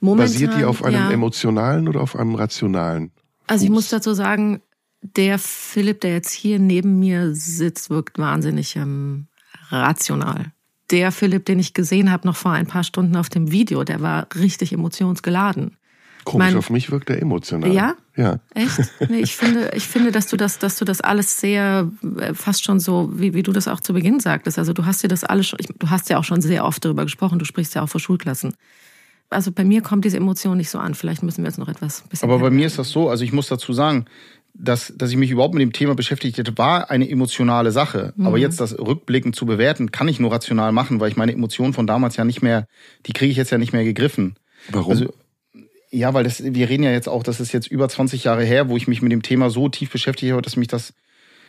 momentan, 0.00 0.32
basiert 0.32 0.56
die 0.56 0.64
auf 0.64 0.84
einem 0.84 0.96
ja. 0.96 1.10
emotionalen 1.10 1.88
oder 1.88 2.00
auf 2.00 2.16
einem 2.16 2.34
rationalen? 2.34 3.10
Also 3.46 3.64
ich 3.64 3.70
muss 3.70 3.88
dazu 3.88 4.14
sagen, 4.14 4.62
der 5.02 5.38
Philipp, 5.38 6.00
der 6.00 6.12
jetzt 6.12 6.30
hier 6.30 6.58
neben 6.58 6.98
mir 6.98 7.34
sitzt, 7.34 7.90
wirkt 7.90 8.18
wahnsinnig 8.18 8.76
ähm, 8.76 9.26
rational. 9.68 10.52
Der 10.90 11.12
Philipp, 11.12 11.44
den 11.44 11.58
ich 11.58 11.74
gesehen 11.74 12.10
habe 12.10 12.26
noch 12.26 12.36
vor 12.36 12.52
ein 12.52 12.66
paar 12.66 12.84
Stunden 12.84 13.16
auf 13.16 13.28
dem 13.28 13.50
Video, 13.50 13.84
der 13.84 14.00
war 14.00 14.28
richtig 14.34 14.72
emotionsgeladen. 14.72 15.76
Komisch, 16.24 16.46
mein, 16.46 16.56
auf 16.56 16.70
mich 16.70 16.90
wirkt 16.90 17.10
er 17.10 17.20
emotional. 17.20 17.72
Ja? 17.72 17.94
Ja. 18.16 18.38
Echt? 18.54 18.78
Nee, 19.08 19.20
ich 19.20 19.36
finde, 19.36 19.70
ich 19.74 19.86
finde, 19.86 20.12
dass 20.12 20.26
du 20.28 20.36
das, 20.36 20.58
dass 20.58 20.78
du 20.78 20.84
das 20.84 21.00
alles 21.00 21.40
sehr, 21.40 21.90
äh, 22.18 22.34
fast 22.34 22.64
schon 22.64 22.80
so, 22.80 23.10
wie, 23.14 23.34
wie 23.34 23.42
du 23.42 23.52
das 23.52 23.68
auch 23.68 23.80
zu 23.80 23.92
Beginn 23.92 24.20
sagtest. 24.20 24.58
Also 24.58 24.72
du 24.72 24.86
hast 24.86 25.02
dir 25.02 25.08
das 25.08 25.24
alles 25.24 25.48
schon, 25.48 25.58
du 25.78 25.90
hast 25.90 26.08
ja 26.10 26.18
auch 26.18 26.24
schon 26.24 26.40
sehr 26.40 26.64
oft 26.64 26.84
darüber 26.84 27.04
gesprochen, 27.04 27.38
du 27.38 27.44
sprichst 27.44 27.74
ja 27.74 27.82
auch 27.82 27.88
vor 27.88 28.00
Schulklassen. 28.00 28.54
Also 29.30 29.52
bei 29.52 29.64
mir 29.64 29.82
kommt 29.82 30.04
diese 30.04 30.16
Emotion 30.16 30.56
nicht 30.56 30.70
so 30.70 30.78
an. 30.78 30.94
Vielleicht 30.94 31.22
müssen 31.22 31.42
wir 31.42 31.48
jetzt 31.48 31.58
noch 31.58 31.68
etwas 31.68 32.02
bisschen. 32.02 32.28
Aber 32.28 32.38
bei 32.38 32.50
mir 32.50 32.66
ist 32.66 32.78
das 32.78 32.90
so, 32.90 33.08
also 33.08 33.24
ich 33.24 33.32
muss 33.32 33.48
dazu 33.48 33.72
sagen, 33.72 34.06
dass, 34.54 34.92
dass 34.96 35.10
ich 35.10 35.16
mich 35.16 35.30
überhaupt 35.30 35.54
mit 35.54 35.62
dem 35.62 35.72
Thema 35.72 35.94
beschäftigt 35.94 36.38
hätte, 36.38 36.56
war 36.56 36.90
eine 36.90 37.10
emotionale 37.10 37.72
Sache. 37.72 38.12
Mhm. 38.16 38.26
Aber 38.26 38.38
jetzt 38.38 38.60
das 38.60 38.78
rückblickend 38.78 39.34
zu 39.34 39.46
bewerten, 39.46 39.90
kann 39.90 40.06
ich 40.06 40.20
nur 40.20 40.30
rational 40.30 40.70
machen, 40.70 41.00
weil 41.00 41.10
ich 41.10 41.16
meine 41.16 41.32
Emotionen 41.32 41.72
von 41.72 41.86
damals 41.86 42.16
ja 42.16 42.24
nicht 42.24 42.42
mehr, 42.42 42.68
die 43.06 43.12
kriege 43.12 43.32
ich 43.32 43.36
jetzt 43.36 43.50
ja 43.50 43.58
nicht 43.58 43.72
mehr 43.72 43.84
gegriffen. 43.84 44.36
Warum? 44.70 44.92
Also, 44.92 45.12
ja, 45.94 46.12
weil 46.12 46.24
das, 46.24 46.42
wir 46.42 46.68
reden 46.68 46.82
ja 46.82 46.90
jetzt 46.90 47.08
auch, 47.08 47.22
das 47.22 47.40
ist 47.40 47.52
jetzt 47.52 47.68
über 47.68 47.88
20 47.88 48.24
Jahre 48.24 48.44
her, 48.44 48.68
wo 48.68 48.76
ich 48.76 48.88
mich 48.88 49.00
mit 49.00 49.12
dem 49.12 49.22
Thema 49.22 49.48
so 49.48 49.68
tief 49.68 49.90
beschäftigt 49.90 50.32
habe, 50.32 50.42
dass 50.42 50.56
mich 50.56 50.68
das 50.68 50.92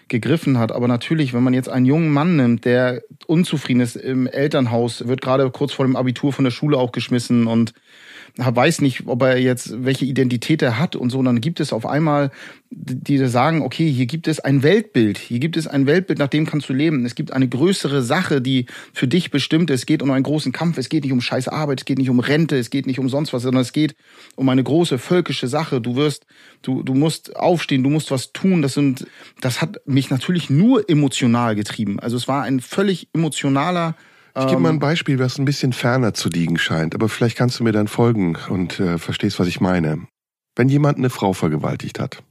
gegriffen 0.07 0.59
hat. 0.59 0.71
Aber 0.71 0.87
natürlich, 0.87 1.33
wenn 1.33 1.43
man 1.43 1.55
jetzt 1.55 1.67
einen 1.67 1.87
jungen 1.87 2.11
Mann 2.11 2.35
nimmt, 2.35 2.63
der 2.63 3.01
unzufrieden 3.25 3.81
ist 3.81 3.95
im 3.95 4.27
Elternhaus, 4.27 5.07
wird 5.07 5.21
gerade 5.21 5.49
kurz 5.49 5.73
vor 5.73 5.85
dem 5.85 5.95
Abitur 5.95 6.31
von 6.31 6.45
der 6.45 6.51
Schule 6.51 6.77
auch 6.77 6.91
geschmissen 6.91 7.47
und 7.47 7.73
weiß 8.37 8.81
nicht, 8.81 9.07
ob 9.07 9.21
er 9.21 9.39
jetzt, 9.39 9.85
welche 9.85 10.05
Identität 10.05 10.61
er 10.61 10.77
hat 10.77 10.95
und 10.95 11.09
so. 11.09 11.19
Und 11.19 11.25
dann 11.25 11.39
gibt 11.39 11.59
es 11.59 11.71
auf 11.71 11.85
einmal, 11.85 12.31
die 12.69 13.17
sagen, 13.27 13.61
okay, 13.61 13.89
hier 13.89 14.07
gibt 14.07 14.27
es 14.27 14.41
ein 14.41 14.61
Weltbild. 14.61 15.17
Hier 15.17 15.39
gibt 15.39 15.55
es 15.55 15.67
ein 15.67 15.85
Weltbild, 15.85 16.19
nach 16.19 16.27
dem 16.27 16.45
kannst 16.45 16.67
du 16.67 16.73
leben. 16.73 17.05
Es 17.05 17.15
gibt 17.15 17.31
eine 17.31 17.47
größere 17.47 18.01
Sache, 18.01 18.41
die 18.41 18.65
für 18.93 19.07
dich 19.07 19.31
bestimmt 19.31 19.69
ist. 19.69 19.81
Es 19.81 19.85
geht 19.85 20.03
um 20.03 20.11
einen 20.11 20.23
großen 20.23 20.51
Kampf. 20.51 20.77
Es 20.77 20.89
geht 20.89 21.03
nicht 21.03 21.13
um 21.13 21.21
scheiß 21.21 21.47
Arbeit. 21.47 21.81
Es 21.81 21.85
geht 21.85 21.97
nicht 21.97 22.09
um 22.09 22.19
Rente. 22.19 22.57
Es 22.57 22.69
geht 22.69 22.87
nicht 22.87 22.99
um 22.99 23.07
sonst 23.07 23.31
was, 23.31 23.43
sondern 23.43 23.61
es 23.61 23.71
geht 23.71 23.95
um 24.35 24.49
eine 24.49 24.63
große 24.63 24.97
völkische 24.97 25.47
Sache. 25.47 25.79
Du 25.79 25.95
wirst, 25.95 26.25
du, 26.61 26.83
du 26.83 26.93
musst 26.93 27.35
aufstehen. 27.37 27.83
Du 27.83 27.89
musst 27.89 28.11
was 28.11 28.33
tun. 28.33 28.61
Das 28.61 28.73
sind, 28.73 29.07
das 29.39 29.61
hat 29.61 29.79
mich 29.85 30.09
natürlich 30.09 30.49
nur 30.49 30.89
emotional 30.89 31.55
getrieben. 31.55 31.99
Also 32.01 32.17
es 32.17 32.27
war 32.27 32.43
ein 32.43 32.59
völlig 32.59 33.07
emotionaler, 33.13 33.95
ich 34.37 34.47
gebe 34.47 34.59
mal 34.59 34.69
ein 34.69 34.75
ähm, 34.75 34.79
Beispiel, 34.79 35.17
was 35.17 35.37
ein 35.37 35.45
bisschen 35.45 35.71
ferner 35.71 36.13
zu 36.13 36.27
liegen 36.27 36.57
scheint, 36.57 36.93
aber 36.93 37.07
vielleicht 37.07 37.37
kannst 37.37 37.59
du 37.59 37.63
mir 37.63 37.71
dann 37.71 37.87
folgen 37.87 38.37
und 38.49 38.79
äh, 38.81 38.97
verstehst, 38.97 39.39
was 39.39 39.47
ich 39.47 39.61
meine. 39.61 40.07
Wenn 40.57 40.67
jemand 40.67 40.97
eine 40.97 41.09
Frau 41.09 41.31
vergewaltigt 41.31 41.99
hat 41.99 42.21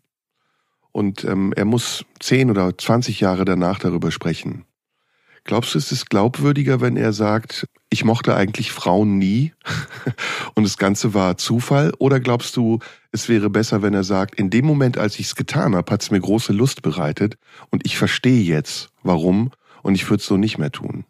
und 0.93 1.25
ähm, 1.25 1.55
er 1.57 1.65
muss 1.65 2.05
zehn 2.21 2.51
oder 2.51 2.77
zwanzig 2.77 3.21
Jahre 3.21 3.47
danach 3.47 3.79
darüber 3.79 4.11
sprechen, 4.11 4.67
glaubst 5.45 5.75
du, 5.75 5.79
ist 5.79 5.93
es 5.93 6.05
glaubwürdiger, 6.05 6.83
wenn 6.83 6.99
er 6.99 7.15
sagt, 7.15 7.67
ich 7.89 8.05
mochte 8.05 8.37
eigentlich 8.37 8.71
Frauen 8.71 9.17
nie 9.17 9.53
und 10.55 10.65
das 10.65 10.77
Ganze 10.77 11.15
war 11.15 11.39
Zufall? 11.39 11.93
Oder 11.99 12.21
glaubst 12.21 12.55
du, 12.59 12.81
es 13.13 13.31
wäre 13.31 13.49
besser, 13.49 13.81
wenn 13.81 13.95
er 13.95 14.05
sagt, 14.05 14.35
in 14.35 14.51
dem 14.51 14.67
Moment, 14.67 14.99
als 14.99 15.19
ich 15.19 15.27
es 15.27 15.37
getan 15.37 15.75
habe, 15.75 15.91
hat 15.91 16.03
es 16.03 16.11
mir 16.11 16.21
große 16.21 16.53
Lust 16.53 16.83
bereitet 16.83 17.37
und 17.71 17.87
ich 17.87 17.97
verstehe 17.97 18.43
jetzt, 18.43 18.91
warum 19.03 19.53
und 19.83 19.95
ich 19.95 20.11
würde 20.11 20.21
es 20.21 20.27
so 20.27 20.37
nicht 20.37 20.59
mehr 20.59 20.71
tun? 20.71 21.07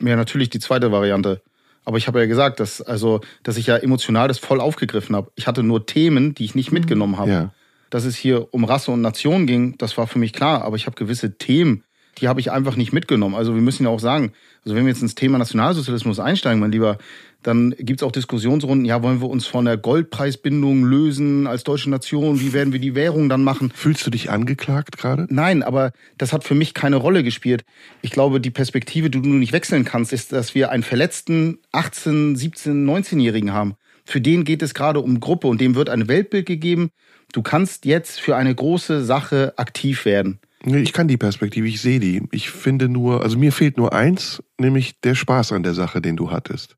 Ja, 0.00 0.16
natürlich 0.16 0.50
die 0.50 0.58
zweite 0.58 0.92
Variante. 0.92 1.42
Aber 1.84 1.98
ich 1.98 2.08
habe 2.08 2.18
ja 2.18 2.26
gesagt, 2.26 2.58
dass, 2.60 2.82
also, 2.82 3.20
dass 3.44 3.56
ich 3.56 3.68
ja 3.68 3.76
emotional 3.76 4.28
das 4.28 4.38
voll 4.38 4.60
aufgegriffen 4.60 5.14
habe. 5.14 5.30
Ich 5.36 5.46
hatte 5.46 5.62
nur 5.62 5.86
Themen, 5.86 6.34
die 6.34 6.44
ich 6.44 6.54
nicht 6.54 6.72
mhm. 6.72 6.78
mitgenommen 6.78 7.18
habe. 7.18 7.30
Ja. 7.30 7.52
Dass 7.90 8.04
es 8.04 8.16
hier 8.16 8.52
um 8.52 8.64
Rasse 8.64 8.90
und 8.90 9.00
Nation 9.00 9.46
ging, 9.46 9.78
das 9.78 9.96
war 9.96 10.08
für 10.08 10.18
mich 10.18 10.32
klar. 10.32 10.62
Aber 10.62 10.74
ich 10.74 10.86
habe 10.86 10.96
gewisse 10.96 11.38
Themen, 11.38 11.84
die 12.18 12.28
habe 12.28 12.40
ich 12.40 12.50
einfach 12.50 12.76
nicht 12.76 12.92
mitgenommen. 12.92 13.34
Also 13.34 13.54
wir 13.54 13.62
müssen 13.62 13.84
ja 13.84 13.90
auch 13.90 14.00
sagen, 14.00 14.32
also 14.64 14.74
wenn 14.74 14.84
wir 14.84 14.92
jetzt 14.92 15.02
ins 15.02 15.14
Thema 15.14 15.38
Nationalsozialismus 15.38 16.18
einsteigen, 16.18 16.60
mein 16.60 16.72
Lieber, 16.72 16.98
dann 17.42 17.74
gibt's 17.78 18.02
auch 18.02 18.10
Diskussionsrunden, 18.10 18.84
ja, 18.84 19.02
wollen 19.02 19.20
wir 19.20 19.28
uns 19.28 19.46
von 19.46 19.66
der 19.66 19.76
Goldpreisbindung 19.76 20.84
lösen 20.84 21.46
als 21.46 21.62
deutsche 21.62 21.90
Nation? 21.90 22.40
Wie 22.40 22.52
werden 22.52 22.72
wir 22.72 22.80
die 22.80 22.94
Währung 22.94 23.28
dann 23.28 23.44
machen? 23.44 23.70
Fühlst 23.74 24.04
du 24.06 24.10
dich 24.10 24.30
angeklagt 24.30 24.98
gerade? 24.98 25.26
Nein, 25.30 25.62
aber 25.62 25.92
das 26.18 26.32
hat 26.32 26.42
für 26.42 26.54
mich 26.54 26.74
keine 26.74 26.96
Rolle 26.96 27.22
gespielt. 27.22 27.64
Ich 28.02 28.10
glaube, 28.10 28.40
die 28.40 28.50
Perspektive, 28.50 29.10
die 29.10 29.22
du 29.22 29.28
nicht 29.28 29.52
wechseln 29.52 29.84
kannst, 29.84 30.12
ist, 30.12 30.32
dass 30.32 30.54
wir 30.54 30.70
einen 30.70 30.82
verletzten 30.82 31.58
18, 31.72 32.34
17, 32.34 32.84
19-Jährigen 32.88 33.52
haben. 33.52 33.74
Für 34.04 34.20
den 34.20 34.44
geht 34.44 34.62
es 34.62 34.74
gerade 34.74 35.00
um 35.00 35.20
Gruppe 35.20 35.46
und 35.46 35.60
dem 35.60 35.74
wird 35.74 35.88
ein 35.88 36.08
Weltbild 36.08 36.46
gegeben. 36.46 36.90
Du 37.32 37.42
kannst 37.42 37.84
jetzt 37.84 38.20
für 38.20 38.36
eine 38.36 38.54
große 38.54 39.04
Sache 39.04 39.52
aktiv 39.56 40.04
werden. 40.04 40.40
Ich 40.66 40.92
kann 40.92 41.06
die 41.06 41.16
Perspektive, 41.16 41.68
ich 41.68 41.80
sehe 41.80 42.00
die. 42.00 42.22
Ich 42.32 42.50
finde 42.50 42.88
nur, 42.88 43.22
also 43.22 43.38
mir 43.38 43.52
fehlt 43.52 43.76
nur 43.76 43.92
eins, 43.92 44.42
nämlich 44.58 45.00
der 45.00 45.14
Spaß 45.14 45.52
an 45.52 45.62
der 45.62 45.74
Sache, 45.74 46.00
den 46.00 46.16
du 46.16 46.30
hattest. 46.30 46.76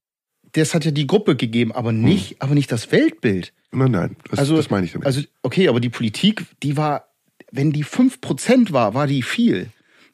Das 0.53 0.74
hat 0.74 0.85
ja 0.85 0.90
die 0.90 1.07
Gruppe 1.07 1.37
gegeben, 1.37 1.72
aber 1.72 1.92
nicht, 1.92 2.31
hm. 2.33 2.37
aber 2.40 2.55
nicht 2.55 2.70
das 2.70 2.92
Weltbild. 2.92 3.53
Nein, 3.70 3.90
nein, 3.90 4.16
das, 4.31 4.38
also, 4.38 4.57
das 4.57 4.70
meine 4.70 4.87
ich 4.87 4.92
damit. 4.92 5.07
Also, 5.07 5.22
okay, 5.42 5.68
aber 5.68 5.81
die 5.81 5.90
Politik, 5.90 6.44
die 6.62 6.77
war, 6.77 7.09
wenn 7.51 7.72
die 7.72 7.85
5% 7.85 8.72
war, 8.72 8.94
war 8.94 9.07
die 9.07 9.22
viel. 9.22 9.68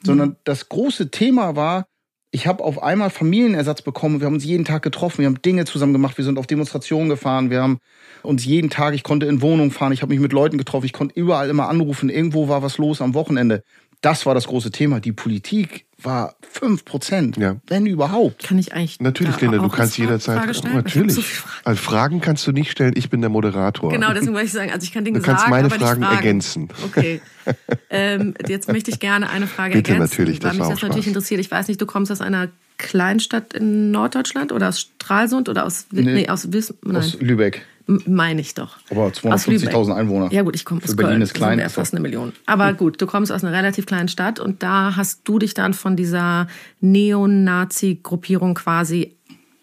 Sondern 0.04 0.30
hm. 0.30 0.36
das 0.44 0.68
große 0.68 1.10
Thema 1.10 1.56
war, 1.56 1.86
ich 2.30 2.48
habe 2.48 2.64
auf 2.64 2.82
einmal 2.82 3.10
Familienersatz 3.10 3.82
bekommen. 3.82 4.20
Wir 4.20 4.26
haben 4.26 4.34
uns 4.34 4.44
jeden 4.44 4.64
Tag 4.64 4.82
getroffen, 4.82 5.18
wir 5.18 5.26
haben 5.26 5.40
Dinge 5.40 5.64
zusammen 5.66 5.92
gemacht, 5.92 6.18
wir 6.18 6.24
sind 6.24 6.36
auf 6.36 6.48
Demonstrationen 6.48 7.08
gefahren, 7.08 7.48
wir 7.48 7.62
haben 7.62 7.78
uns 8.24 8.44
jeden 8.44 8.70
Tag, 8.70 8.94
ich 8.94 9.02
konnte 9.02 9.26
in 9.26 9.42
Wohnungen 9.42 9.70
fahren, 9.70 9.92
ich 9.92 10.02
habe 10.02 10.12
mich 10.12 10.20
mit 10.20 10.32
Leuten 10.32 10.58
getroffen, 10.58 10.86
ich 10.86 10.92
konnte 10.92 11.18
überall 11.18 11.48
immer 11.48 11.68
anrufen, 11.68 12.08
irgendwo 12.08 12.48
war 12.48 12.62
was 12.62 12.78
los 12.78 13.00
am 13.00 13.14
Wochenende. 13.14 13.62
Das 14.00 14.26
war 14.26 14.34
das 14.34 14.46
große 14.46 14.70
Thema. 14.70 15.00
Die 15.00 15.12
Politik 15.12 15.86
war 16.02 16.34
5 16.42 16.84
Prozent, 16.84 17.36
ja. 17.38 17.56
wenn 17.68 17.86
überhaupt. 17.86 18.42
Kann 18.42 18.58
ich 18.58 18.74
eigentlich. 18.74 19.00
Natürlich, 19.00 19.40
Linda, 19.40 19.56
du 19.56 19.68
kannst 19.70 19.96
jederzeit. 19.96 20.40
Frage 20.40 20.52
stellen? 20.52 20.74
Natürlich. 20.74 21.14
So 21.14 21.22
Fragen. 21.22 21.60
Also 21.64 21.82
Fragen 21.82 22.20
kannst 22.20 22.46
du 22.46 22.52
nicht 22.52 22.70
stellen, 22.70 22.92
ich 22.96 23.08
bin 23.08 23.22
der 23.22 23.30
Moderator. 23.30 23.90
Genau, 23.90 24.12
deswegen 24.12 24.34
wollte 24.34 24.46
ich 24.46 24.52
sagen, 24.52 24.70
also 24.72 24.84
ich 24.84 24.92
kann 24.92 25.06
Dinge 25.06 25.20
du 25.20 25.24
kannst 25.24 25.40
sagen, 25.40 25.50
meine 25.50 25.70
Fragen, 25.70 26.02
Fragen 26.02 26.16
ergänzen. 26.16 26.68
Okay. 26.84 27.22
ähm, 27.90 28.34
jetzt 28.46 28.70
möchte 28.70 28.90
ich 28.90 29.00
gerne 29.00 29.30
eine 29.30 29.46
Frage 29.46 29.74
Bitte, 29.74 29.92
ergänzen, 29.92 30.12
natürlich, 30.12 30.42
weil 30.42 30.52
mich 30.52 30.68
das 30.68 30.82
natürlich 30.82 31.06
interessiert. 31.06 31.40
Ich 31.40 31.50
weiß 31.50 31.68
nicht, 31.68 31.80
du 31.80 31.86
kommst 31.86 32.12
aus 32.12 32.20
einer 32.20 32.48
Kleinstadt 32.76 33.54
in 33.54 33.90
Norddeutschland 33.90 34.52
oder 34.52 34.68
aus 34.68 34.80
Stralsund 34.80 35.48
oder 35.48 35.64
aus, 35.64 35.86
nee, 35.90 36.02
nee 36.02 36.28
aus, 36.28 36.52
Wiss, 36.52 36.74
aus 36.92 37.18
Lübeck. 37.20 37.64
Meine 37.86 38.40
ich 38.40 38.54
doch. 38.54 38.78
Aber 38.90 39.08
250.000 39.08 39.94
Einwohner. 39.94 40.32
Ja 40.32 40.42
gut, 40.42 40.56
ich 40.56 40.64
komme 40.64 40.80
aus 40.82 40.96
Berlin 40.96 41.12
Köln. 41.12 41.22
ist 41.22 41.34
klein. 41.34 41.58
Das 41.58 41.74
fast 41.74 41.92
eine 41.92 42.00
Million. 42.00 42.32
Aber 42.46 42.72
gut, 42.72 43.00
du 43.00 43.06
kommst 43.06 43.30
aus 43.30 43.44
einer 43.44 43.56
relativ 43.56 43.84
kleinen 43.84 44.08
Stadt 44.08 44.40
und 44.40 44.62
da 44.62 44.96
hast 44.96 45.20
du 45.24 45.38
dich 45.38 45.52
dann 45.52 45.74
von 45.74 45.94
dieser 45.94 46.46
Neonazi-Gruppierung 46.80 48.54
quasi 48.54 49.16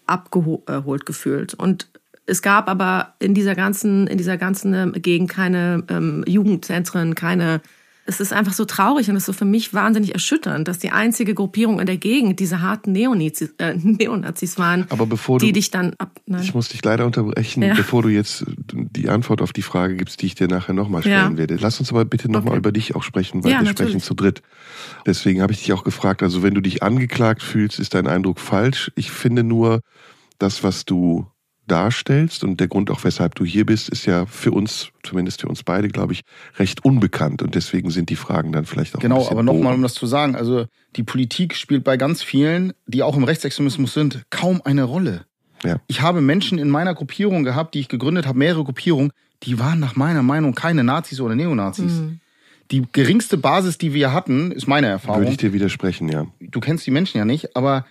abgeholt 0.06 1.04
gefühlt. 1.04 1.54
Und 1.54 1.88
es 2.26 2.42
gab 2.42 2.68
aber 2.68 3.14
in 3.18 3.34
dieser 3.34 3.56
ganzen, 3.56 4.06
in 4.06 4.18
dieser 4.18 4.36
ganzen 4.36 4.92
Gegend 4.92 5.30
keine 5.30 5.82
ähm, 5.88 6.24
Jugendzentren, 6.26 7.16
keine 7.16 7.60
es 8.04 8.20
ist 8.20 8.32
einfach 8.32 8.52
so 8.52 8.64
traurig 8.64 9.08
und 9.08 9.16
es 9.16 9.22
ist 9.22 9.26
so 9.26 9.32
für 9.32 9.44
mich 9.44 9.74
wahnsinnig 9.74 10.12
erschütternd, 10.12 10.66
dass 10.66 10.78
die 10.78 10.90
einzige 10.90 11.34
Gruppierung 11.34 11.78
in 11.80 11.86
der 11.86 11.96
Gegend 11.96 12.40
diese 12.40 12.60
harten 12.60 12.92
Neonazis, 12.92 13.54
äh, 13.58 13.74
Neonazis 13.82 14.58
waren, 14.58 14.86
Aber 14.90 15.06
bevor 15.06 15.38
die 15.38 15.48
du, 15.48 15.52
dich 15.52 15.70
dann 15.70 15.94
ab. 15.98 16.20
Nein. 16.26 16.42
Ich 16.42 16.54
muss 16.54 16.68
dich 16.68 16.84
leider 16.84 17.06
unterbrechen, 17.06 17.62
ja. 17.62 17.74
bevor 17.74 18.02
du 18.02 18.08
jetzt 18.08 18.44
die 18.72 19.08
Antwort 19.08 19.40
auf 19.42 19.52
die 19.52 19.62
Frage 19.62 19.96
gibst, 19.96 20.20
die 20.22 20.26
ich 20.26 20.34
dir 20.34 20.48
nachher 20.48 20.72
nochmal 20.72 21.02
stellen 21.02 21.32
ja. 21.32 21.36
werde. 21.38 21.56
Lass 21.60 21.78
uns 21.80 21.90
aber 21.90 22.04
bitte 22.04 22.30
nochmal 22.30 22.52
okay. 22.52 22.58
über 22.58 22.72
dich 22.72 22.96
auch 22.96 23.02
sprechen, 23.02 23.44
weil 23.44 23.52
ja, 23.52 23.58
wir 23.58 23.64
natürlich. 23.64 23.92
sprechen 23.92 24.04
zu 24.04 24.14
dritt. 24.14 24.42
Deswegen 25.06 25.40
habe 25.40 25.52
ich 25.52 25.60
dich 25.60 25.72
auch 25.72 25.84
gefragt, 25.84 26.22
also 26.22 26.42
wenn 26.42 26.54
du 26.54 26.60
dich 26.60 26.82
angeklagt 26.82 27.42
fühlst, 27.42 27.78
ist 27.78 27.94
dein 27.94 28.06
Eindruck 28.06 28.40
falsch. 28.40 28.90
Ich 28.96 29.10
finde 29.10 29.44
nur, 29.44 29.80
das, 30.42 30.64
was 30.64 30.84
du 30.84 31.26
darstellst 31.66 32.44
und 32.44 32.60
der 32.60 32.68
Grund 32.68 32.90
auch, 32.90 33.04
weshalb 33.04 33.34
du 33.34 33.44
hier 33.44 33.64
bist, 33.64 33.88
ist 33.88 34.06
ja 34.06 34.26
für 34.26 34.50
uns, 34.50 34.90
zumindest 35.02 35.40
für 35.40 35.48
uns 35.48 35.62
beide, 35.62 35.88
glaube 35.88 36.12
ich, 36.12 36.22
recht 36.58 36.84
unbekannt 36.84 37.42
und 37.42 37.54
deswegen 37.54 37.90
sind 37.90 38.10
die 38.10 38.16
Fragen 38.16 38.52
dann 38.52 38.64
vielleicht 38.64 38.96
auch 38.96 39.00
Genau, 39.00 39.28
aber 39.30 39.42
nochmal, 39.42 39.74
um 39.74 39.82
das 39.82 39.94
zu 39.94 40.06
sagen, 40.06 40.34
also 40.34 40.66
die 40.96 41.02
Politik 41.02 41.54
spielt 41.54 41.84
bei 41.84 41.96
ganz 41.96 42.22
vielen, 42.22 42.72
die 42.86 43.02
auch 43.02 43.16
im 43.16 43.24
Rechtsextremismus 43.24 43.94
sind, 43.94 44.22
kaum 44.30 44.60
eine 44.64 44.84
Rolle. 44.84 45.24
Ja. 45.64 45.80
Ich 45.86 46.02
habe 46.02 46.20
Menschen 46.20 46.58
in 46.58 46.68
meiner 46.68 46.94
Gruppierung 46.94 47.44
gehabt, 47.44 47.74
die 47.74 47.80
ich 47.80 47.88
gegründet 47.88 48.26
habe, 48.26 48.38
mehrere 48.38 48.64
Gruppierungen, 48.64 49.12
die 49.44 49.58
waren 49.58 49.78
nach 49.78 49.96
meiner 49.96 50.22
Meinung 50.22 50.54
keine 50.54 50.84
Nazis 50.84 51.20
oder 51.20 51.34
Neonazis. 51.34 51.92
Mhm. 51.92 52.20
Die 52.70 52.84
geringste 52.90 53.36
Basis, 53.36 53.78
die 53.78 53.92
wir 53.92 54.12
hatten, 54.12 54.50
ist 54.50 54.66
meine 54.66 54.86
Erfahrung. 54.86 55.20
Würde 55.20 55.32
ich 55.32 55.36
dir 55.36 55.52
widersprechen, 55.52 56.08
ja. 56.08 56.26
Du 56.40 56.60
kennst 56.60 56.86
die 56.86 56.90
Menschen 56.90 57.18
ja 57.18 57.24
nicht, 57.24 57.54
aber 57.54 57.84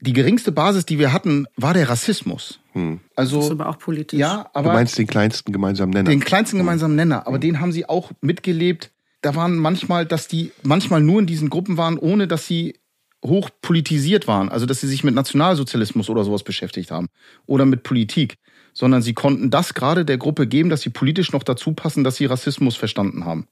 die 0.00 0.12
geringste 0.12 0.52
Basis, 0.52 0.86
die 0.86 0.98
wir 0.98 1.12
hatten, 1.12 1.46
war 1.56 1.74
der 1.74 1.88
Rassismus. 1.88 2.60
Hm. 2.72 3.00
Also, 3.16 3.36
das 3.36 3.46
ist 3.46 3.52
aber 3.52 3.68
auch 3.68 3.78
politisch. 3.78 4.18
Ja, 4.18 4.48
aber 4.52 4.70
du 4.70 4.74
meinst 4.76 4.98
den 4.98 5.06
kleinsten 5.06 5.52
gemeinsamen 5.52 5.92
Nenner. 5.92 6.10
Den 6.10 6.20
kleinsten 6.20 6.58
hm. 6.58 6.64
gemeinsamen 6.64 6.96
Nenner, 6.96 7.26
aber 7.26 7.36
hm. 7.36 7.40
den 7.40 7.60
haben 7.60 7.72
sie 7.72 7.88
auch 7.88 8.12
mitgelebt. 8.20 8.92
Da 9.20 9.34
waren 9.34 9.56
manchmal, 9.56 10.06
dass 10.06 10.28
die 10.28 10.52
manchmal 10.62 11.00
nur 11.00 11.20
in 11.20 11.26
diesen 11.26 11.50
Gruppen 11.50 11.76
waren, 11.76 11.98
ohne 11.98 12.28
dass 12.28 12.46
sie 12.46 12.78
hoch 13.24 13.50
politisiert 13.62 14.28
waren. 14.28 14.48
Also, 14.48 14.66
dass 14.66 14.80
sie 14.80 14.86
sich 14.86 15.02
mit 15.02 15.14
Nationalsozialismus 15.14 16.08
oder 16.08 16.24
sowas 16.24 16.44
beschäftigt 16.44 16.90
haben. 16.90 17.08
Oder 17.46 17.64
mit 17.64 17.82
Politik. 17.82 18.36
Sondern 18.74 19.02
sie 19.02 19.14
konnten 19.14 19.50
das 19.50 19.74
gerade 19.74 20.04
der 20.04 20.18
Gruppe 20.18 20.46
geben, 20.46 20.70
dass 20.70 20.82
sie 20.82 20.90
politisch 20.90 21.32
noch 21.32 21.42
dazu 21.42 21.72
passen, 21.72 22.04
dass 22.04 22.14
sie 22.14 22.26
Rassismus 22.26 22.76
verstanden 22.76 23.24
haben. 23.24 23.48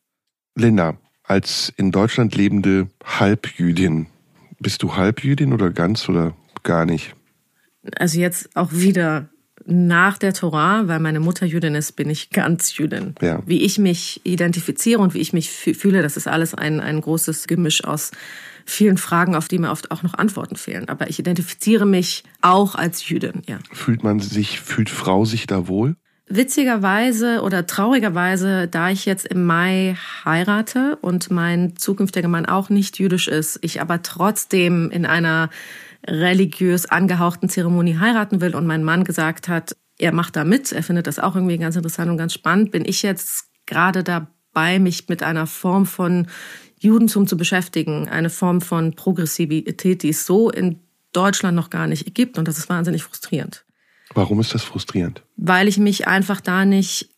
Linda, 0.55 0.99
als 1.25 1.73
in 1.77 1.91
Deutschland 1.91 2.37
lebende 2.37 2.89
Halbjüdin, 3.05 4.07
bist 4.59 4.83
du 4.83 4.97
Halbjüdin 4.97 5.53
oder 5.53 5.71
ganz 5.71 6.09
oder 6.09 6.35
gar 6.63 6.85
nicht? 6.85 7.15
Also 7.99 8.19
jetzt 8.19 8.55
auch 8.57 8.73
wieder 8.73 9.29
nach 9.65 10.19
der 10.19 10.33
Torah, 10.33 10.87
weil 10.87 11.01
meine 11.01 11.21
Mutter 11.21 11.47
Jüdin 11.47 11.75
ist, 11.75 11.93
bin 11.93 12.09
ich 12.09 12.31
ganz 12.31 12.77
Jüdin. 12.77 13.15
Ja. 13.21 13.43
Wie 13.47 13.63
ich 13.63 13.79
mich 13.79 14.21
identifiziere 14.25 15.01
und 15.01 15.15
wie 15.15 15.21
ich 15.21 15.33
mich 15.33 15.51
fühle, 15.51 16.03
das 16.03 16.17
ist 16.17 16.29
alles 16.29 16.55
ein, 16.55 16.81
ein 16.81 17.01
großes 17.01 17.47
Gemisch 17.47 17.85
aus 17.85 18.13
vielen 18.65 18.97
Fragen, 18.97 19.35
auf 19.35 19.49
die 19.49 19.59
mir 19.59 19.71
oft 19.71 19.91
auch 19.91 20.03
noch 20.03 20.15
Antworten 20.15 20.57
fehlen. 20.57 20.89
Aber 20.89 21.09
ich 21.09 21.19
identifiziere 21.19 21.87
mich 21.87 22.25
auch 22.43 22.75
als 22.75 23.09
Jüdin, 23.09 23.43
ja. 23.47 23.59
Fühlt 23.73 24.05
man 24.05 24.21
sich, 24.21 24.61
fühlt 24.61 24.91
Frau 24.91 25.25
sich 25.25 25.47
da 25.47 25.69
wohl? 25.69 25.97
Witzigerweise 26.29 27.41
oder 27.43 27.67
traurigerweise, 27.67 28.67
da 28.67 28.91
ich 28.91 29.07
jetzt 29.07 29.27
im 29.27 29.45
Mai 29.45 29.97
heirate 30.25 30.97
und 31.01 31.31
mein 31.31 31.77
zukünftiger 31.77 32.27
Mann 32.27 32.47
auch 32.47 32.69
nicht 32.69 32.99
jüdisch 32.99 33.29
ist, 33.29 33.61
ich 33.63 33.81
aber 33.81 34.03
trotzdem 34.03 34.91
in 34.91 35.07
einer 35.07 35.51
religiös 36.05 36.87
angehauchten 36.87 37.49
Zeremonie 37.49 37.99
heiraten 37.99 38.41
will 38.41 38.57
und 38.57 38.67
mein 38.67 38.83
Mann 38.83 39.05
gesagt 39.05 39.47
hat, 39.47 39.77
er 39.99 40.13
macht 40.13 40.35
da 40.35 40.43
mit, 40.43 40.73
er 40.73 40.83
findet 40.83 41.07
das 41.07 41.21
auch 41.21 41.37
irgendwie 41.37 41.59
ganz 41.59 41.77
interessant 41.77 42.11
und 42.11 42.17
ganz 42.17 42.35
spannend, 42.35 42.73
bin 42.73 42.85
ich 42.85 43.03
jetzt 43.03 43.47
gerade 43.67 44.03
dabei, 44.03 44.81
mich 44.81 45.09
mit 45.09 45.23
einer 45.23 45.47
Form 45.47 45.87
von 45.87 46.27
Judentum 46.81 47.29
zu 47.29 47.37
beschäftigen, 47.37 48.09
eine 48.09 48.31
Form 48.31 48.61
von 48.61 48.95
Progressivität, 48.95 50.03
die 50.03 50.11
es 50.11 50.27
so 50.27 50.51
in 50.51 50.81
Deutschland 51.13 51.55
noch 51.55 51.71
gar 51.71 51.87
nicht 51.87 52.15
gibt 52.15 52.37
und 52.37 52.49
das 52.49 52.59
ist 52.59 52.69
wahnsinnig 52.69 53.05
frustrierend. 53.05 53.66
Warum 54.15 54.41
ist 54.41 54.55
das 54.55 54.63
frustrierend? 54.63 55.23
Weil 55.37 55.69
ich 55.69 55.79
mich 55.79 56.07
einfach 56.07 56.41
da 56.41 56.65
nicht 56.65 57.11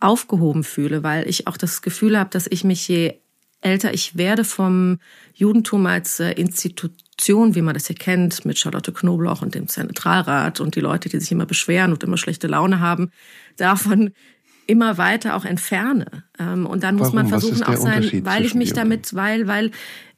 aufgehoben 0.00 0.64
fühle, 0.64 1.02
weil 1.02 1.28
ich 1.28 1.46
auch 1.46 1.56
das 1.56 1.82
Gefühl 1.82 2.18
habe, 2.18 2.30
dass 2.30 2.46
ich 2.46 2.64
mich 2.64 2.86
je 2.88 3.14
älter 3.60 3.92
ich 3.92 4.16
werde 4.16 4.44
vom 4.44 4.98
Judentum 5.34 5.86
als 5.86 6.20
äh, 6.20 6.32
Institution, 6.32 7.54
wie 7.54 7.62
man 7.62 7.74
das 7.74 7.86
hier 7.86 7.96
kennt, 7.96 8.44
mit 8.44 8.58
Charlotte 8.58 8.92
Knobloch 8.92 9.42
und 9.42 9.54
dem 9.54 9.66
Zentralrat 9.66 10.60
und 10.60 10.76
die 10.76 10.80
Leute, 10.80 11.08
die 11.08 11.18
sich 11.18 11.32
immer 11.32 11.46
beschweren 11.46 11.92
und 11.92 12.02
immer 12.04 12.18
schlechte 12.18 12.46
Laune 12.46 12.80
haben, 12.80 13.10
davon 13.56 14.12
immer 14.66 14.98
weiter 14.98 15.36
auch 15.36 15.44
entferne. 15.44 16.24
Ähm, 16.38 16.66
und 16.66 16.82
dann 16.82 16.96
muss 16.96 17.08
Warum? 17.08 17.16
man 17.16 17.28
versuchen 17.28 17.62
auch 17.62 17.76
sein, 17.76 18.24
weil 18.24 18.44
ich 18.44 18.54
mich 18.54 18.72
damit, 18.72 19.14
weil, 19.14 19.46
weil, 19.46 19.70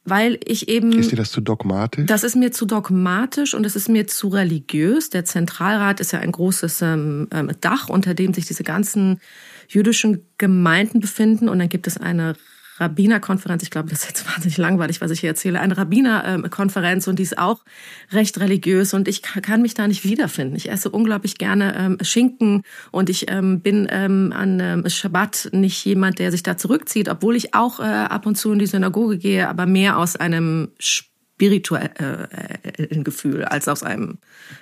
weil 0.05 0.39
ich 0.45 0.69
eben. 0.69 0.91
Ist 0.93 1.11
dir 1.11 1.17
das 1.17 1.31
zu 1.31 1.41
dogmatisch? 1.41 2.05
Das 2.05 2.23
ist 2.23 2.35
mir 2.35 2.51
zu 2.51 2.65
dogmatisch 2.65 3.53
und 3.53 3.65
es 3.65 3.75
ist 3.75 3.89
mir 3.89 4.07
zu 4.07 4.29
religiös. 4.29 5.09
Der 5.09 5.25
Zentralrat 5.25 5.99
ist 5.99 6.11
ja 6.11 6.19
ein 6.19 6.31
großes 6.31 6.81
ähm, 6.81 7.27
ähm, 7.31 7.51
Dach, 7.61 7.89
unter 7.89 8.13
dem 8.13 8.33
sich 8.33 8.45
diese 8.45 8.63
ganzen 8.63 9.19
jüdischen 9.67 10.25
Gemeinden 10.37 10.99
befinden. 10.99 11.49
Und 11.49 11.59
dann 11.59 11.69
gibt 11.69 11.87
es 11.87 11.97
eine 11.97 12.35
Rabbinerkonferenz, 12.79 13.63
ich 13.63 13.71
glaube, 13.71 13.89
das 13.89 13.99
ist 13.99 14.07
jetzt 14.07 14.27
wahnsinnig 14.33 14.57
langweilig, 14.57 15.01
was 15.01 15.11
ich 15.11 15.19
hier 15.19 15.29
erzähle, 15.29 15.59
eine 15.59 15.77
Rabbinerkonferenz 15.77 17.07
und 17.07 17.19
die 17.19 17.23
ist 17.23 17.37
auch 17.37 17.63
recht 18.11 18.39
religiös 18.39 18.93
und 18.93 19.07
ich 19.07 19.21
kann 19.21 19.61
mich 19.61 19.73
da 19.73 19.87
nicht 19.87 20.03
wiederfinden. 20.03 20.55
Ich 20.55 20.71
esse 20.71 20.89
unglaublich 20.89 21.37
gerne 21.37 21.75
ähm, 21.77 21.97
Schinken 22.01 22.63
und 22.91 23.09
ich 23.09 23.29
ähm, 23.29 23.61
bin 23.61 23.87
ähm, 23.89 24.33
an 24.35 24.59
ähm, 24.59 24.89
Schabbat 24.89 25.49
nicht 25.51 25.85
jemand, 25.85 26.19
der 26.19 26.31
sich 26.31 26.43
da 26.43 26.57
zurückzieht, 26.57 27.09
obwohl 27.09 27.35
ich 27.35 27.53
auch 27.53 27.79
äh, 27.79 27.83
ab 27.83 28.25
und 28.25 28.35
zu 28.35 28.51
in 28.51 28.59
die 28.59 28.67
Synagoge 28.67 29.17
gehe, 29.17 29.47
aber 29.47 29.65
mehr 29.65 29.97
aus 29.97 30.15
einem 30.15 30.69
spirituellen 30.79 31.89
äh, 31.97 33.03
Gefühl 33.03 33.45
als 33.45 33.67
aus 33.67 33.83
einem 33.83 34.17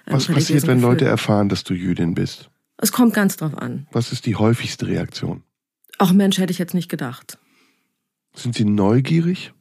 ähm, 0.06 0.14
Was 0.14 0.28
passiert, 0.28 0.68
wenn 0.68 0.78
Gefühl. 0.78 0.90
Leute 0.92 1.06
erfahren, 1.06 1.50
dass 1.50 1.64
du 1.64 1.74
Jüdin 1.74 2.14
bist? 2.14 2.50
Es 2.78 2.92
kommt 2.92 3.14
ganz 3.14 3.38
drauf 3.38 3.58
an. 3.58 3.88
Was 3.92 4.12
ist 4.12 4.26
die 4.26 4.36
häufigste 4.36 4.88
Reaktion? 4.88 5.44
Ach 5.98 6.14
Mensch, 6.14 6.38
hätte 6.38 6.52
ich 6.52 6.60
jetzt 6.60 6.76
nicht 6.76 6.90
gedacht. 6.90 7.40
Sind 8.38 8.56
Sie 8.56 8.66
neugierig? 8.66 9.54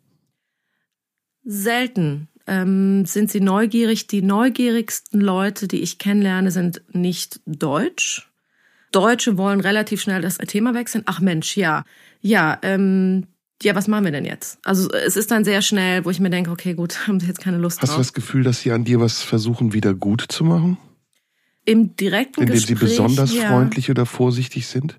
Selten 1.44 2.28
ähm, 2.46 3.04
sind 3.06 3.30
sie 3.30 3.40
neugierig. 3.40 4.06
Die 4.06 4.22
neugierigsten 4.22 5.20
Leute, 5.20 5.68
die 5.68 5.80
ich 5.80 5.98
kennenlerne, 5.98 6.50
sind 6.50 6.82
nicht 6.92 7.40
deutsch. 7.46 8.28
Deutsche 8.92 9.36
wollen 9.36 9.60
relativ 9.60 10.00
schnell 10.00 10.22
das 10.22 10.38
Thema 10.38 10.74
wechseln. 10.74 11.02
Ach 11.06 11.20
Mensch, 11.20 11.56
ja, 11.56 11.84
ja, 12.20 12.58
ähm, 12.62 13.26
ja, 13.62 13.74
was 13.74 13.88
machen 13.88 14.04
wir 14.04 14.12
denn 14.12 14.24
jetzt? 14.24 14.58
Also 14.64 14.90
es 14.90 15.16
ist 15.16 15.30
dann 15.30 15.44
sehr 15.44 15.62
schnell, 15.62 16.04
wo 16.04 16.10
ich 16.10 16.20
mir 16.20 16.30
denke, 16.30 16.50
okay, 16.50 16.74
gut, 16.74 17.06
haben 17.06 17.20
Sie 17.20 17.26
jetzt 17.26 17.40
keine 17.40 17.58
Lust 17.58 17.80
Hast 17.82 17.90
drauf. 17.90 17.96
du 17.96 18.02
das 18.02 18.12
Gefühl, 18.12 18.44
dass 18.44 18.60
Sie 18.60 18.72
an 18.72 18.84
dir 18.84 19.00
was 19.00 19.22
versuchen, 19.22 19.72
wieder 19.72 19.94
gut 19.94 20.24
zu 20.28 20.44
machen? 20.44 20.78
Im 21.64 21.96
direkten 21.96 22.42
Indem 22.42 22.54
Gespräch. 22.54 22.70
Indem 22.70 22.88
Sie 22.88 22.94
besonders 22.96 23.34
ja. 23.34 23.48
freundlich 23.48 23.90
oder 23.90 24.06
vorsichtig 24.06 24.68
sind? 24.68 24.98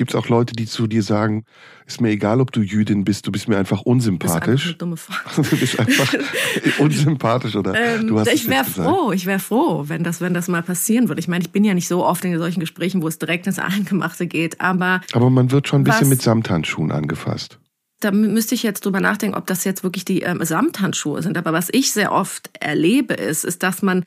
Gibt 0.00 0.12
es 0.12 0.16
auch 0.16 0.30
Leute, 0.30 0.54
die 0.54 0.64
zu 0.64 0.86
dir 0.86 1.02
sagen, 1.02 1.44
ist 1.84 2.00
mir 2.00 2.08
egal, 2.08 2.40
ob 2.40 2.52
du 2.52 2.62
Jüdin 2.62 3.04
bist, 3.04 3.26
du 3.26 3.30
bist 3.30 3.48
mir 3.48 3.58
einfach 3.58 3.82
unsympathisch. 3.82 4.64
Das 4.64 4.64
ist 4.64 4.64
einfach 4.64 4.64
eine 4.64 4.78
dumme 4.78 4.96
Frage. 4.96 5.50
du 5.50 5.56
bist 5.58 5.78
einfach 5.78 6.14
unsympathisch 6.78 7.54
oder 7.54 7.74
ähm, 7.74 8.06
du 8.06 8.18
hast 8.18 8.32
Ich 8.32 8.48
wäre 8.48 8.64
froh, 8.64 9.12
ich 9.12 9.26
wäre 9.26 9.40
froh, 9.40 9.84
wenn 9.88 10.02
das, 10.02 10.22
wenn 10.22 10.32
das 10.32 10.48
mal 10.48 10.62
passieren 10.62 11.08
würde. 11.08 11.20
Ich 11.20 11.28
meine, 11.28 11.44
ich 11.44 11.50
bin 11.50 11.64
ja 11.64 11.74
nicht 11.74 11.86
so 11.86 12.02
oft 12.02 12.24
in 12.24 12.38
solchen 12.38 12.60
Gesprächen, 12.60 13.02
wo 13.02 13.08
es 13.08 13.18
direkt 13.18 13.46
ins 13.46 13.58
Eingemachte 13.58 14.26
geht, 14.26 14.58
aber. 14.58 15.02
Aber 15.12 15.28
man 15.28 15.50
wird 15.50 15.68
schon 15.68 15.82
ein 15.82 15.84
bisschen 15.84 16.08
mit 16.08 16.22
Samthandschuhen 16.22 16.92
angefasst. 16.92 17.58
Da 18.00 18.10
müsste 18.10 18.54
ich 18.54 18.62
jetzt 18.62 18.86
drüber 18.86 19.00
nachdenken, 19.00 19.36
ob 19.36 19.46
das 19.48 19.64
jetzt 19.64 19.84
wirklich 19.84 20.06
die 20.06 20.22
ähm, 20.22 20.42
Samthandschuhe 20.42 21.22
sind. 21.22 21.36
Aber 21.36 21.52
was 21.52 21.68
ich 21.70 21.92
sehr 21.92 22.12
oft 22.12 22.48
erlebe, 22.58 23.12
ist, 23.12 23.44
ist, 23.44 23.62
dass 23.62 23.82
man 23.82 24.04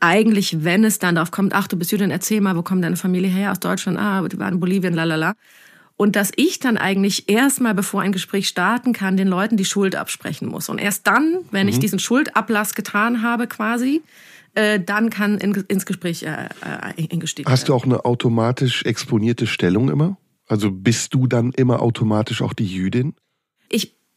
eigentlich, 0.00 0.64
wenn 0.64 0.84
es 0.84 0.98
dann 0.98 1.14
darauf 1.14 1.30
kommt, 1.30 1.54
ach, 1.54 1.68
du 1.68 1.76
bist 1.76 1.92
Jüdin, 1.92 2.10
erzähl 2.10 2.40
mal, 2.40 2.56
wo 2.56 2.62
kommt 2.62 2.84
deine 2.84 2.96
Familie 2.96 3.30
her? 3.30 3.52
Aus 3.52 3.60
Deutschland, 3.60 3.98
ah, 3.98 4.26
die 4.28 4.38
waren 4.38 4.54
in 4.54 4.60
Bolivien, 4.60 4.94
lalala. 4.94 5.34
Und 5.96 6.14
dass 6.14 6.30
ich 6.36 6.58
dann 6.58 6.76
eigentlich 6.76 7.28
erstmal, 7.28 7.74
bevor 7.74 8.02
ein 8.02 8.12
Gespräch 8.12 8.48
starten 8.48 8.92
kann, 8.92 9.16
den 9.16 9.28
Leuten 9.28 9.56
die 9.56 9.64
Schuld 9.64 9.96
absprechen 9.96 10.48
muss. 10.48 10.68
Und 10.68 10.78
erst 10.78 11.06
dann, 11.06 11.38
wenn 11.50 11.66
mhm. 11.66 11.72
ich 11.72 11.78
diesen 11.78 11.98
Schuldablass 11.98 12.74
getan 12.74 13.22
habe 13.22 13.46
quasi, 13.46 14.02
äh, 14.54 14.78
dann 14.78 15.08
kann 15.08 15.38
in, 15.38 15.54
ins 15.68 15.86
Gespräch 15.86 16.22
äh, 16.22 16.48
äh, 16.60 17.08
eingestiegen 17.10 17.50
Hast 17.50 17.68
du 17.68 17.74
auch 17.74 17.84
eine 17.84 18.04
automatisch 18.04 18.84
exponierte 18.84 19.46
Stellung 19.46 19.88
immer? 19.88 20.18
Also 20.46 20.70
bist 20.70 21.14
du 21.14 21.26
dann 21.26 21.52
immer 21.52 21.80
automatisch 21.80 22.42
auch 22.42 22.52
die 22.52 22.66
Jüdin? 22.66 23.14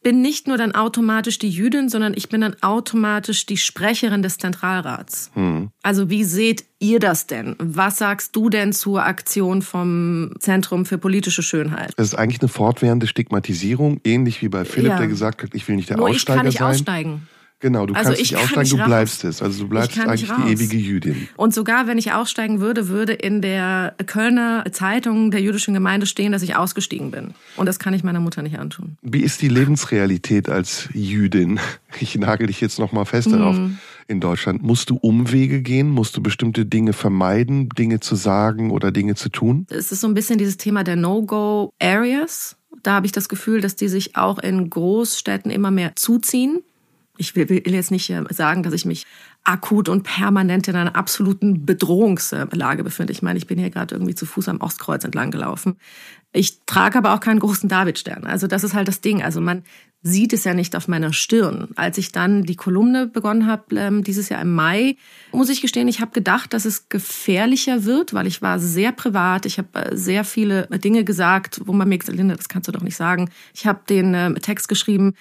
Ich 0.02 0.04
bin 0.10 0.22
nicht 0.22 0.48
nur 0.48 0.56
dann 0.56 0.74
automatisch 0.74 1.38
die 1.38 1.50
Jüdin, 1.50 1.90
sondern 1.90 2.14
ich 2.16 2.30
bin 2.30 2.40
dann 2.40 2.56
automatisch 2.62 3.44
die 3.44 3.58
Sprecherin 3.58 4.22
des 4.22 4.38
Zentralrats. 4.38 5.30
Hm. 5.34 5.68
Also 5.82 6.08
wie 6.08 6.24
seht 6.24 6.64
ihr 6.78 7.00
das 7.00 7.26
denn? 7.26 7.54
Was 7.58 7.98
sagst 7.98 8.34
du 8.34 8.48
denn 8.48 8.72
zur 8.72 9.04
Aktion 9.04 9.60
vom 9.60 10.32
Zentrum 10.38 10.86
für 10.86 10.96
politische 10.96 11.42
Schönheit? 11.42 11.92
Das 11.98 12.08
ist 12.08 12.14
eigentlich 12.14 12.40
eine 12.40 12.48
fortwährende 12.48 13.06
Stigmatisierung, 13.06 14.00
ähnlich 14.02 14.40
wie 14.40 14.48
bei 14.48 14.64
Philipp, 14.64 14.92
ja. 14.92 14.96
der 14.96 15.08
gesagt 15.08 15.42
hat, 15.42 15.50
ich 15.52 15.68
will 15.68 15.76
nicht 15.76 15.90
der 15.90 15.98
nur 15.98 16.08
Aussteiger 16.08 16.44
sein. 16.44 16.48
Ich 16.48 16.56
kann 16.56 16.70
nicht 16.70 16.86
sein. 16.86 16.96
aussteigen. 16.96 17.28
Genau, 17.60 17.84
du 17.84 17.94
also 17.94 18.08
kannst 18.08 18.22
nicht 18.22 18.36
aussteigen, 18.36 18.60
nicht 18.60 18.72
du 18.72 18.84
bleibst 18.84 19.24
es. 19.24 19.42
Also 19.42 19.64
du 19.64 19.68
bleibst 19.68 19.98
eigentlich 19.98 20.32
die 20.32 20.52
ewige 20.52 20.78
Jüdin. 20.78 21.28
Und 21.36 21.52
sogar 21.52 21.86
wenn 21.86 21.98
ich 21.98 22.12
aussteigen 22.12 22.60
würde, 22.60 22.88
würde 22.88 23.12
in 23.12 23.42
der 23.42 23.94
Kölner 24.06 24.64
Zeitung 24.72 25.30
der 25.30 25.42
jüdischen 25.42 25.74
Gemeinde 25.74 26.06
stehen, 26.06 26.32
dass 26.32 26.42
ich 26.42 26.56
ausgestiegen 26.56 27.10
bin. 27.10 27.34
Und 27.56 27.66
das 27.66 27.78
kann 27.78 27.92
ich 27.92 28.02
meiner 28.02 28.20
Mutter 28.20 28.40
nicht 28.40 28.58
antun. 28.58 28.96
Wie 29.02 29.20
ist 29.20 29.42
die 29.42 29.48
Lebensrealität 29.48 30.48
als 30.48 30.88
Jüdin? 30.94 31.60
Ich 32.00 32.16
nagel 32.16 32.46
dich 32.46 32.62
jetzt 32.62 32.78
nochmal 32.78 33.04
fest 33.04 33.30
darauf. 33.30 33.56
Hm. 33.56 33.78
In 34.08 34.20
Deutschland 34.20 34.62
musst 34.62 34.88
du 34.88 34.96
Umwege 34.96 35.60
gehen, 35.60 35.90
musst 35.90 36.16
du 36.16 36.22
bestimmte 36.22 36.64
Dinge 36.64 36.94
vermeiden, 36.94 37.68
Dinge 37.68 38.00
zu 38.00 38.16
sagen 38.16 38.70
oder 38.70 38.90
Dinge 38.90 39.16
zu 39.16 39.28
tun? 39.28 39.66
Es 39.68 39.92
ist 39.92 40.00
so 40.00 40.08
ein 40.08 40.14
bisschen 40.14 40.38
dieses 40.38 40.56
Thema 40.56 40.82
der 40.82 40.96
No-Go-Areas. 40.96 42.56
Da 42.82 42.94
habe 42.94 43.06
ich 43.06 43.12
das 43.12 43.28
Gefühl, 43.28 43.60
dass 43.60 43.76
die 43.76 43.88
sich 43.88 44.16
auch 44.16 44.38
in 44.38 44.70
Großstädten 44.70 45.50
immer 45.50 45.70
mehr 45.70 45.94
zuziehen 45.96 46.60
ich 47.20 47.36
will, 47.36 47.48
will 47.48 47.74
jetzt 47.74 47.90
nicht 47.90 48.08
äh, 48.10 48.24
sagen, 48.30 48.62
dass 48.62 48.72
ich 48.72 48.84
mich 48.84 49.06
akut 49.44 49.88
und 49.88 50.02
permanent 50.02 50.68
in 50.68 50.76
einer 50.76 50.96
absoluten 50.96 51.64
Bedrohungslage 51.64 52.82
befinde. 52.82 53.12
Ich 53.12 53.22
meine, 53.22 53.38
ich 53.38 53.46
bin 53.46 53.58
hier 53.58 53.70
gerade 53.70 53.94
irgendwie 53.94 54.14
zu 54.14 54.26
Fuß 54.26 54.48
am 54.48 54.60
Ostkreuz 54.60 55.04
entlang 55.04 55.30
gelaufen. 55.30 55.76
Ich 56.32 56.60
trage 56.64 56.98
aber 56.98 57.14
auch 57.14 57.20
keinen 57.20 57.40
großen 57.40 57.68
Davidstern. 57.68 58.24
Also 58.24 58.46
das 58.46 58.64
ist 58.64 58.74
halt 58.74 58.88
das 58.88 59.00
Ding. 59.00 59.22
Also 59.22 59.40
man 59.40 59.62
sieht 60.02 60.32
es 60.32 60.44
ja 60.44 60.54
nicht 60.54 60.76
auf 60.76 60.88
meiner 60.88 61.12
Stirn. 61.12 61.68
Als 61.76 61.98
ich 61.98 62.10
dann 62.10 62.44
die 62.44 62.56
Kolumne 62.56 63.06
begonnen 63.06 63.46
habe, 63.46 63.76
ähm, 63.76 64.02
dieses 64.02 64.30
Jahr 64.30 64.40
im 64.40 64.54
Mai, 64.54 64.96
muss 65.32 65.50
ich 65.50 65.60
gestehen, 65.60 65.88
ich 65.88 66.00
habe 66.00 66.12
gedacht, 66.12 66.54
dass 66.54 66.64
es 66.64 66.88
gefährlicher 66.88 67.84
wird, 67.84 68.14
weil 68.14 68.26
ich 68.26 68.40
war 68.40 68.58
sehr 68.58 68.92
privat. 68.92 69.44
Ich 69.44 69.58
habe 69.58 69.68
äh, 69.74 69.96
sehr 69.96 70.24
viele 70.24 70.66
Dinge 70.68 71.04
gesagt, 71.04 71.60
wo 71.66 71.72
man 71.72 71.88
mir 71.88 71.98
gesagt 71.98 72.14
hat, 72.14 72.18
Linda, 72.18 72.36
das 72.36 72.48
kannst 72.48 72.68
du 72.68 72.72
doch 72.72 72.82
nicht 72.82 72.96
sagen. 72.96 73.28
Ich 73.52 73.66
habe 73.66 73.80
den 73.88 74.14
äh, 74.14 74.32
Text 74.34 74.68
geschrieben, 74.68 75.14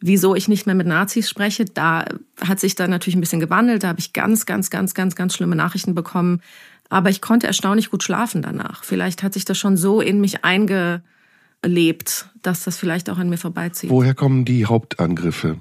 wieso 0.00 0.34
ich 0.34 0.48
nicht 0.48 0.66
mehr 0.66 0.74
mit 0.74 0.86
Nazis 0.86 1.28
spreche. 1.28 1.64
Da 1.64 2.04
hat 2.40 2.60
sich 2.60 2.74
dann 2.74 2.90
natürlich 2.90 3.16
ein 3.16 3.20
bisschen 3.20 3.40
gewandelt. 3.40 3.82
Da 3.82 3.88
habe 3.88 4.00
ich 4.00 4.12
ganz, 4.12 4.46
ganz, 4.46 4.70
ganz, 4.70 4.94
ganz, 4.94 5.14
ganz 5.14 5.34
schlimme 5.34 5.56
Nachrichten 5.56 5.94
bekommen. 5.94 6.40
Aber 6.88 7.10
ich 7.10 7.20
konnte 7.20 7.46
erstaunlich 7.46 7.90
gut 7.90 8.02
schlafen 8.02 8.42
danach. 8.42 8.84
Vielleicht 8.84 9.22
hat 9.22 9.34
sich 9.34 9.44
das 9.44 9.58
schon 9.58 9.76
so 9.76 10.00
in 10.00 10.20
mich 10.20 10.44
eingelebt, 10.44 12.30
dass 12.42 12.64
das 12.64 12.78
vielleicht 12.78 13.10
auch 13.10 13.18
an 13.18 13.28
mir 13.28 13.38
vorbeizieht. 13.38 13.90
Woher 13.90 14.14
kommen 14.14 14.44
die 14.44 14.66
Hauptangriffe? 14.66 15.58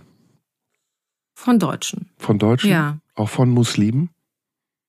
Von 1.33 1.59
Deutschen. 1.59 2.09
Von 2.17 2.39
Deutschen? 2.39 2.69
Ja. 2.69 2.97
Auch 3.15 3.29
von 3.29 3.49
Muslimen? 3.49 4.09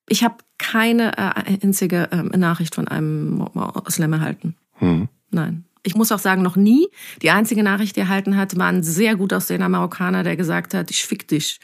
Ich 0.07 0.23
habe 0.23 0.37
keine 0.57 1.17
äh, 1.17 1.57
einzige 1.61 2.11
äh, 2.11 2.37
Nachricht 2.37 2.75
von 2.75 2.87
einem 2.87 3.47
Moslem 3.53 4.13
erhalten. 4.13 4.55
Hm. 4.79 5.09
Nein 5.29 5.65
ich 5.83 5.95
muss 5.95 6.11
auch 6.11 6.19
sagen, 6.19 6.41
noch 6.41 6.55
nie. 6.55 6.87
Die 7.21 7.29
einzige 7.29 7.63
Nachricht, 7.63 7.95
die 7.95 8.01
er 8.01 8.05
erhalten 8.05 8.35
hat, 8.35 8.57
war 8.57 8.67
ein 8.67 8.83
sehr 8.83 9.15
gut 9.15 9.33
aussehender 9.33 9.69
Marokkaner, 9.69 10.23
der 10.23 10.35
gesagt 10.35 10.73
hat, 10.73 10.91
ich 10.91 11.05
fick 11.05 11.27
dich. 11.27 11.59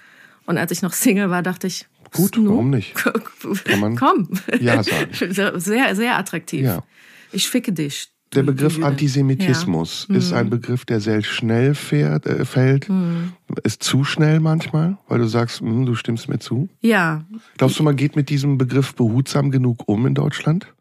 Und 0.45 0.58
als 0.58 0.71
ich 0.71 0.82
noch 0.82 0.93
Single 0.93 1.30
war, 1.30 1.43
dachte 1.43 1.67
ich, 1.67 1.88
gut, 2.12 2.38
warum 2.38 2.69
nicht? 2.69 2.95
Kann 2.95 3.80
man 3.80 3.95
Komm. 3.95 4.30
Ja 4.60 4.84
sagen. 4.84 5.12
Sehr, 5.60 5.95
sehr 5.95 6.17
attraktiv. 6.17 6.63
Ja. 6.63 6.84
Ich 7.32 7.49
ficke 7.49 7.73
dich. 7.73 8.10
Der 8.34 8.43
Begriff 8.43 8.84
Antisemitismus 8.84 10.08
ja. 10.10 10.15
ist 10.17 10.34
ein 10.34 10.47
mhm. 10.47 10.49
Begriff, 10.49 10.84
der 10.84 10.99
sehr 10.99 11.23
schnell 11.23 11.73
fährt, 11.73 12.25
äh, 12.25 12.43
fällt. 12.43 12.89
Mhm. 12.89 13.34
Ist 13.63 13.84
zu 13.84 14.04
schnell 14.04 14.39
manchmal, 14.39 14.97
weil 15.08 15.19
du 15.19 15.28
sagst, 15.28 15.62
mh, 15.62 15.86
du 15.86 15.95
stimmst 15.95 16.28
mir 16.28 16.39
zu. 16.39 16.67
Ja. 16.82 17.25
Glaubst 17.58 17.80
du, 17.80 17.84
man 17.84 17.95
geht 17.95 18.15
mit 18.15 18.30
diesem 18.30 18.58
Begriff 18.58 18.93
behutsam 18.95 19.51
genug 19.51 19.88
um 19.88 20.06
in 20.06 20.15
Deutschland? 20.15 20.73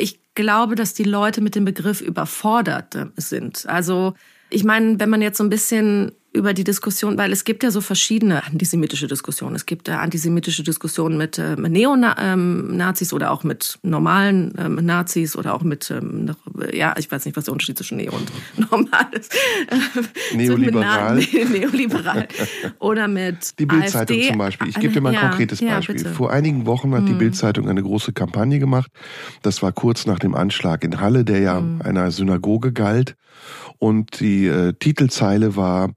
Ich 0.00 0.20
glaube, 0.34 0.74
dass 0.74 0.94
die 0.94 1.04
Leute 1.04 1.40
mit 1.40 1.54
dem 1.54 1.64
Begriff 1.64 2.00
überfordert 2.00 2.96
sind. 3.16 3.66
Also 3.68 4.14
ich 4.48 4.64
meine, 4.64 4.98
wenn 4.98 5.10
man 5.10 5.22
jetzt 5.22 5.38
so 5.38 5.44
ein 5.44 5.50
bisschen 5.50 6.12
über 6.32 6.54
die 6.54 6.64
Diskussion, 6.64 7.18
weil 7.18 7.32
es 7.32 7.44
gibt 7.44 7.62
ja 7.62 7.70
so 7.70 7.80
verschiedene 7.80 8.44
antisemitische 8.44 9.08
Diskussionen. 9.08 9.56
Es 9.56 9.66
gibt 9.66 9.88
ja 9.88 9.98
antisemitische 10.00 10.62
Diskussionen 10.62 11.18
mit 11.18 11.38
äh, 11.38 11.56
Neonazis 11.56 13.12
oder 13.12 13.32
auch 13.32 13.42
mit 13.42 13.78
normalen 13.82 14.54
ähm, 14.56 14.76
Nazis 14.76 15.34
oder 15.36 15.54
auch 15.54 15.62
mit, 15.62 15.90
ähm, 15.90 16.30
ja, 16.72 16.94
ich 16.98 17.10
weiß 17.10 17.24
nicht, 17.24 17.36
was 17.36 17.44
der 17.46 17.52
Unterschied 17.52 17.76
zwischen 17.76 17.96
Neo 17.96 18.12
und 18.12 18.30
normal 18.70 19.06
ist. 19.12 19.34
Neoliberal. 20.34 21.16
Neoliberal. 21.50 22.28
Oder 22.78 23.08
mit 23.08 23.58
Die 23.58 23.66
Bildzeitung 23.66 24.22
zum 24.22 24.38
Beispiel. 24.38 24.68
Ich 24.68 24.78
gebe 24.78 24.92
dir 24.92 25.00
mal 25.00 25.10
ein 25.10 25.14
Ja, 25.14 25.28
konkretes 25.28 25.60
ja, 25.60 25.76
Beispiel. 25.76 26.04
Hm. 26.04 26.14
Vor 26.14 26.30
einigen 26.30 26.66
Wochen 26.66 26.94
hat 26.94 27.08
die 27.08 27.14
Bildzeitung 27.14 27.68
eine 27.68 27.82
große 27.82 28.12
Kampagne 28.12 28.58
gemacht. 28.58 28.90
Das 29.42 29.62
war 29.62 29.72
kurz 29.72 30.06
nach 30.06 30.18
dem 30.18 30.34
Anschlag 30.34 30.84
in 30.84 31.00
Halle, 31.00 31.24
der 31.24 31.40
ja 31.40 31.58
Hm. 31.58 31.82
einer 31.82 32.10
Synagoge 32.10 32.72
galt. 32.72 33.16
Und 33.80 34.20
die 34.20 34.46
äh, 34.46 34.74
Titelzeile 34.74 35.56
war 35.56 35.94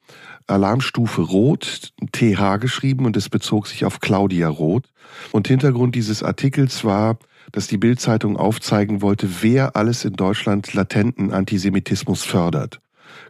Alarmstufe 0.48 1.22
Rot, 1.22 1.94
TH 2.14 2.58
geschrieben 2.60 3.06
und 3.06 3.18
es 3.18 3.28
bezog 3.30 3.68
sich 3.68 3.84
auf 3.86 4.00
Claudia 4.00 4.48
Roth. 4.48 4.86
Und 5.32 5.50
Hintergrund 5.50 5.94
dieses 5.94 6.24
Artikels 6.24 6.86
war, 6.86 7.18
dass 7.52 7.68
die 7.68 7.78
Bildzeitung 7.78 8.38
aufzeigen 8.38 9.02
wollte, 9.02 9.42
wer 9.42 9.76
alles 9.76 10.06
in 10.06 10.14
Deutschland 10.14 10.74
latenten 10.74 11.32
Antisemitismus 11.32 12.24
fördert. 12.24 12.80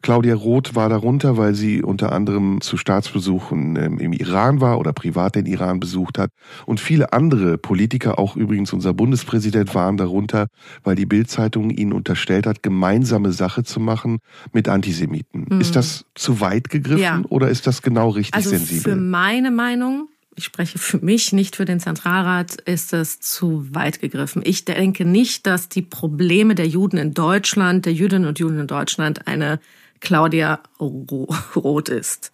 Claudia 0.04 0.36
Roth 0.36 0.76
war 0.76 0.90
darunter, 0.90 1.38
weil 1.38 1.56
sie 1.56 1.82
unter 1.82 2.12
anderem 2.12 2.62
zu 2.62 2.78
Staatsbesuchen 2.78 3.76
ähm, 3.78 3.98
im 4.00 4.14
Iran 4.14 4.62
war 4.62 4.78
oder 4.78 4.94
privat 4.94 5.36
den 5.36 5.46
Iran 5.48 5.80
besucht 5.80 6.20
hat. 6.20 6.30
Und 6.66 6.80
viele 6.80 7.14
andere 7.14 7.58
Politiker, 7.58 8.20
auch 8.20 8.36
übrigens 8.36 8.74
unser 8.74 8.94
Bundespräsident, 8.94 9.74
waren 9.74 9.98
darunter, 9.98 10.48
weil 10.84 10.96
die 10.96 11.06
Bildzeitung 11.06 11.70
ihnen 11.72 11.94
unterstellt 11.94 12.46
hat, 12.46 12.62
gemeinsame 12.62 13.32
Sache 13.32 13.64
zu 13.64 13.80
machen 13.80 14.20
mit 14.52 14.68
Antisemiten. 14.70 15.60
Ist 15.60 15.76
das 15.76 16.06
zu 16.14 16.40
weit 16.40 16.70
gegriffen 16.70 16.94
Mhm. 16.94 17.02
Ja. 17.04 17.22
oder 17.30 17.50
ist 17.50 17.66
das 17.66 17.82
genau 17.82 18.10
richtig 18.10 18.36
Also 18.36 18.52
für 18.52 18.58
sensibel? 18.58 18.96
meine 18.98 19.52
Meinung, 19.52 20.10
ich 20.36 20.44
spreche 20.44 20.78
für 20.78 20.98
mich, 20.98 21.32
nicht 21.32 21.56
für 21.56 21.66
den 21.66 21.80
Zentralrat, 21.80 22.56
ist 22.66 22.92
es 22.94 23.20
zu 23.22 23.74
weit 23.74 24.00
gegriffen. 24.02 24.42
Ich 24.46 24.66
denke 24.66 25.06
nicht, 25.06 25.48
dass 25.48 25.70
die 25.70 25.82
Probleme 25.82 26.56
der 26.56 26.68
Juden 26.68 26.98
in 26.98 27.14
Deutschland, 27.14 27.86
der 27.86 27.94
Jüdinnen 27.94 28.28
und 28.28 28.38
Juden 28.40 28.60
in 28.60 28.68
Deutschland 28.68 29.28
eine 29.28 29.60
Claudia 30.04 30.60
Ro- 30.80 31.34
Roth 31.56 31.90
ist. 31.90 32.32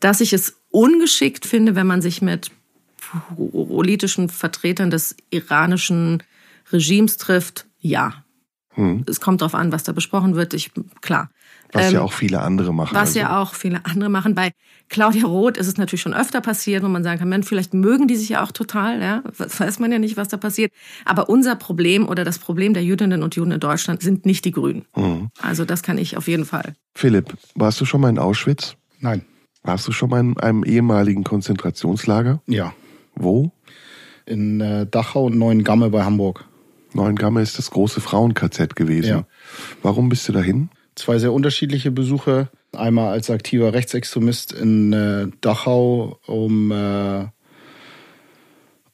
Dass 0.00 0.20
ich 0.20 0.32
es 0.32 0.60
ungeschickt 0.70 1.44
finde, 1.46 1.74
wenn 1.74 1.86
man 1.86 2.02
sich 2.02 2.22
mit 2.22 2.50
politischen 3.36 4.28
Vertretern 4.28 4.90
des 4.90 5.16
iranischen 5.30 6.22
Regimes 6.70 7.16
trifft, 7.16 7.66
ja. 7.80 8.24
Es 9.06 9.20
kommt 9.20 9.40
darauf 9.40 9.54
an, 9.54 9.72
was 9.72 9.84
da 9.84 9.92
besprochen 9.92 10.34
wird. 10.36 10.52
Ich, 10.52 10.70
klar. 11.00 11.30
Was 11.72 11.90
ja 11.92 11.98
Ähm, 11.98 12.04
auch 12.04 12.12
viele 12.12 12.40
andere 12.42 12.72
machen. 12.72 12.94
was 12.94 13.08
Also, 13.08 13.18
ja 13.20 13.40
auch 13.40 13.54
viele 13.54 13.84
andere 13.84 14.08
machen. 14.08 14.34
Bei 14.34 14.52
Claudia 14.88 15.26
Roth 15.26 15.56
ist 15.56 15.66
es 15.66 15.76
natürlich 15.76 16.02
schon 16.02 16.14
öfter 16.14 16.40
passiert, 16.40 16.82
wo 16.84 16.88
man 16.88 17.02
sagen 17.02 17.18
kann, 17.18 17.28
Mensch, 17.28 17.46
vielleicht 17.46 17.74
mögen 17.74 18.06
die 18.08 18.16
sich 18.16 18.28
ja 18.28 18.42
auch 18.44 18.52
total, 18.52 19.00
ja. 19.02 19.22
Das 19.36 19.58
weiß 19.58 19.78
man 19.80 19.90
ja 19.92 19.98
nicht, 19.98 20.16
was 20.16 20.28
da 20.28 20.36
passiert. 20.36 20.72
Aber 21.04 21.28
unser 21.28 21.56
Problem 21.56 22.08
oder 22.08 22.24
das 22.24 22.38
Problem 22.38 22.72
der 22.74 22.84
Jüdinnen 22.84 23.22
und 23.22 23.34
Juden 23.34 23.50
in 23.52 23.60
Deutschland 23.60 24.00
sind 24.02 24.26
nicht 24.26 24.44
die 24.44 24.52
Grünen. 24.52 24.84
Mhm. 24.96 25.30
Also 25.42 25.64
das 25.64 25.82
kann 25.82 25.98
ich 25.98 26.16
auf 26.16 26.28
jeden 26.28 26.44
Fall. 26.44 26.74
Philipp, 26.94 27.36
warst 27.54 27.80
du 27.80 27.84
schon 27.84 28.00
mal 28.00 28.08
in 28.10 28.18
Auschwitz? 28.18 28.76
Nein. 29.00 29.22
Warst 29.62 29.88
du 29.88 29.92
schon 29.92 30.10
mal 30.10 30.20
in 30.20 30.38
einem 30.38 30.62
ehemaligen 30.64 31.24
Konzentrationslager? 31.24 32.40
Ja. 32.46 32.72
Wo? 33.16 33.50
In 34.26 34.60
äh, 34.60 34.86
Dachau 34.86 35.24
und 35.26 35.36
Neuengamme 35.38 35.90
bei 35.90 36.04
Hamburg. 36.04 36.44
Neuengamme 36.92 37.42
ist 37.42 37.58
das 37.58 37.70
große 37.70 38.00
Frauen-KZ 38.00 38.76
gewesen. 38.76 39.08
Ja. 39.08 39.24
Warum 39.82 40.08
bist 40.08 40.28
du 40.28 40.32
dahin? 40.32 40.70
Zwei 40.96 41.18
sehr 41.18 41.32
unterschiedliche 41.32 41.90
Besuche. 41.90 42.48
Einmal 42.72 43.12
als 43.12 43.30
aktiver 43.30 43.72
Rechtsextremist 43.74 44.52
in 44.52 44.92
äh, 44.92 45.26
Dachau, 45.42 46.18
um, 46.26 46.72
äh, 46.72 47.26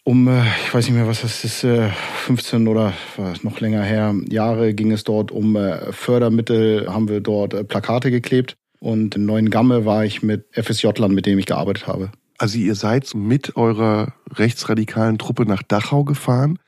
um 0.02 0.28
äh, 0.28 0.42
ich 0.64 0.74
weiß 0.74 0.86
nicht 0.86 0.96
mehr, 0.96 1.06
was 1.06 1.22
das 1.22 1.44
ist, 1.44 1.62
äh, 1.62 1.90
15 2.26 2.66
oder 2.66 2.92
war 3.16 3.34
noch 3.42 3.60
länger 3.60 3.82
her, 3.82 4.14
Jahre 4.28 4.74
ging 4.74 4.90
es 4.90 5.04
dort 5.04 5.30
um 5.30 5.54
äh, 5.54 5.92
Fördermittel, 5.92 6.92
haben 6.92 7.08
wir 7.08 7.20
dort 7.20 7.54
äh, 7.54 7.64
Plakate 7.64 8.10
geklebt. 8.10 8.56
Und 8.80 9.14
in 9.14 9.24
Neuengamme 9.26 9.84
war 9.84 10.04
ich 10.04 10.24
mit 10.24 10.46
FSJ-Lern, 10.52 11.14
mit 11.14 11.26
dem 11.26 11.38
ich 11.38 11.46
gearbeitet 11.46 11.86
habe. 11.86 12.10
Also 12.36 12.58
ihr 12.58 12.74
seid 12.74 13.14
mit 13.14 13.56
eurer 13.56 14.12
rechtsradikalen 14.32 15.18
Truppe 15.18 15.46
nach 15.46 15.62
Dachau 15.62 16.02
gefahren, 16.02 16.58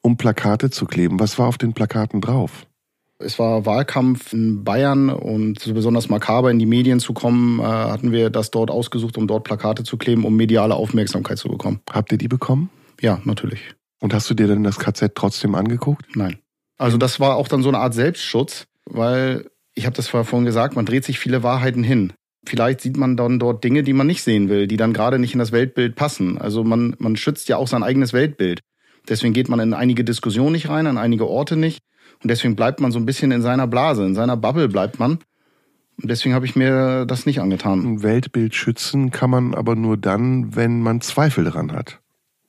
um 0.00 0.16
Plakate 0.16 0.70
zu 0.70 0.86
kleben. 0.86 1.18
Was 1.18 1.36
war 1.36 1.48
auf 1.48 1.58
den 1.58 1.72
Plakaten 1.72 2.20
drauf? 2.20 2.66
Es 3.18 3.38
war 3.38 3.64
Wahlkampf 3.64 4.32
in 4.32 4.64
Bayern 4.64 5.08
und 5.08 5.60
so 5.60 5.72
besonders 5.72 6.08
makaber 6.08 6.50
in 6.50 6.58
die 6.58 6.66
Medien 6.66 6.98
zu 7.00 7.12
kommen, 7.12 7.60
äh, 7.60 7.62
hatten 7.62 8.12
wir 8.12 8.30
das 8.30 8.50
dort 8.50 8.70
ausgesucht, 8.70 9.16
um 9.16 9.26
dort 9.26 9.44
Plakate 9.44 9.84
zu 9.84 9.96
kleben, 9.96 10.24
um 10.24 10.34
mediale 10.34 10.74
Aufmerksamkeit 10.74 11.38
zu 11.38 11.48
bekommen. 11.48 11.80
Habt 11.90 12.10
ihr 12.12 12.18
die 12.18 12.28
bekommen? 12.28 12.70
Ja, 13.00 13.20
natürlich. 13.24 13.60
Und 14.00 14.12
hast 14.12 14.28
du 14.28 14.34
dir 14.34 14.48
denn 14.48 14.64
das 14.64 14.78
KZ 14.78 15.14
trotzdem 15.14 15.54
angeguckt? 15.54 16.16
Nein. 16.16 16.38
Also 16.76 16.98
das 16.98 17.20
war 17.20 17.36
auch 17.36 17.48
dann 17.48 17.62
so 17.62 17.68
eine 17.68 17.78
Art 17.78 17.94
Selbstschutz, 17.94 18.66
weil 18.84 19.48
ich 19.74 19.86
habe 19.86 19.96
das 19.96 20.08
vorhin 20.08 20.44
gesagt, 20.44 20.76
man 20.76 20.86
dreht 20.86 21.04
sich 21.04 21.18
viele 21.18 21.42
Wahrheiten 21.42 21.82
hin. 21.82 22.12
Vielleicht 22.46 22.80
sieht 22.80 22.96
man 22.96 23.16
dann 23.16 23.38
dort 23.38 23.64
Dinge, 23.64 23.82
die 23.82 23.92
man 23.92 24.06
nicht 24.06 24.22
sehen 24.22 24.48
will, 24.48 24.66
die 24.66 24.76
dann 24.76 24.92
gerade 24.92 25.18
nicht 25.18 25.32
in 25.32 25.38
das 25.38 25.52
Weltbild 25.52 25.96
passen. 25.96 26.36
Also 26.36 26.62
man, 26.62 26.94
man 26.98 27.16
schützt 27.16 27.48
ja 27.48 27.56
auch 27.56 27.68
sein 27.68 27.82
eigenes 27.82 28.12
Weltbild. 28.12 28.60
Deswegen 29.08 29.32
geht 29.32 29.48
man 29.48 29.60
in 29.60 29.74
einige 29.74 30.04
Diskussionen 30.04 30.52
nicht 30.52 30.68
rein, 30.68 30.86
an 30.86 30.98
einige 30.98 31.26
Orte 31.26 31.56
nicht. 31.56 31.80
Und 32.24 32.30
deswegen 32.30 32.56
bleibt 32.56 32.80
man 32.80 32.90
so 32.90 32.98
ein 32.98 33.04
bisschen 33.04 33.32
in 33.32 33.42
seiner 33.42 33.66
Blase, 33.66 34.02
in 34.06 34.14
seiner 34.14 34.38
Bubble 34.38 34.68
bleibt 34.68 34.98
man. 34.98 35.18
Und 36.00 36.10
deswegen 36.10 36.34
habe 36.34 36.46
ich 36.46 36.56
mir 36.56 37.04
das 37.04 37.26
nicht 37.26 37.38
angetan. 37.38 37.84
Ein 37.84 38.02
Weltbild 38.02 38.54
schützen 38.54 39.10
kann 39.10 39.28
man 39.28 39.54
aber 39.54 39.76
nur 39.76 39.98
dann, 39.98 40.56
wenn 40.56 40.80
man 40.80 41.02
Zweifel 41.02 41.44
daran 41.44 41.70
hat. 41.70 42.00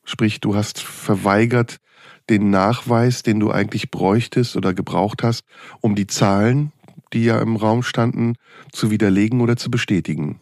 Sprich, 0.06 0.40
du 0.40 0.56
hast 0.56 0.80
verweigert 0.80 1.82
den 2.30 2.52
Nachweis, 2.52 3.22
den 3.22 3.42
du 3.42 3.52
eigentlich 3.52 3.92
bräuchtest 3.92 4.56
oder 4.56 4.74
gebraucht 4.74 5.24
hast, 5.24 5.44
um 5.82 5.94
die 5.94 6.08
Zahlen, 6.08 6.72
die 7.12 7.26
ja 7.26 7.42
im 7.42 7.58
Raum 7.58 7.84
standen, 7.84 8.36
zu 8.72 8.92
widerlegen 8.92 9.42
oder 9.42 9.58
zu 9.58 9.70
bestätigen. 9.70 10.40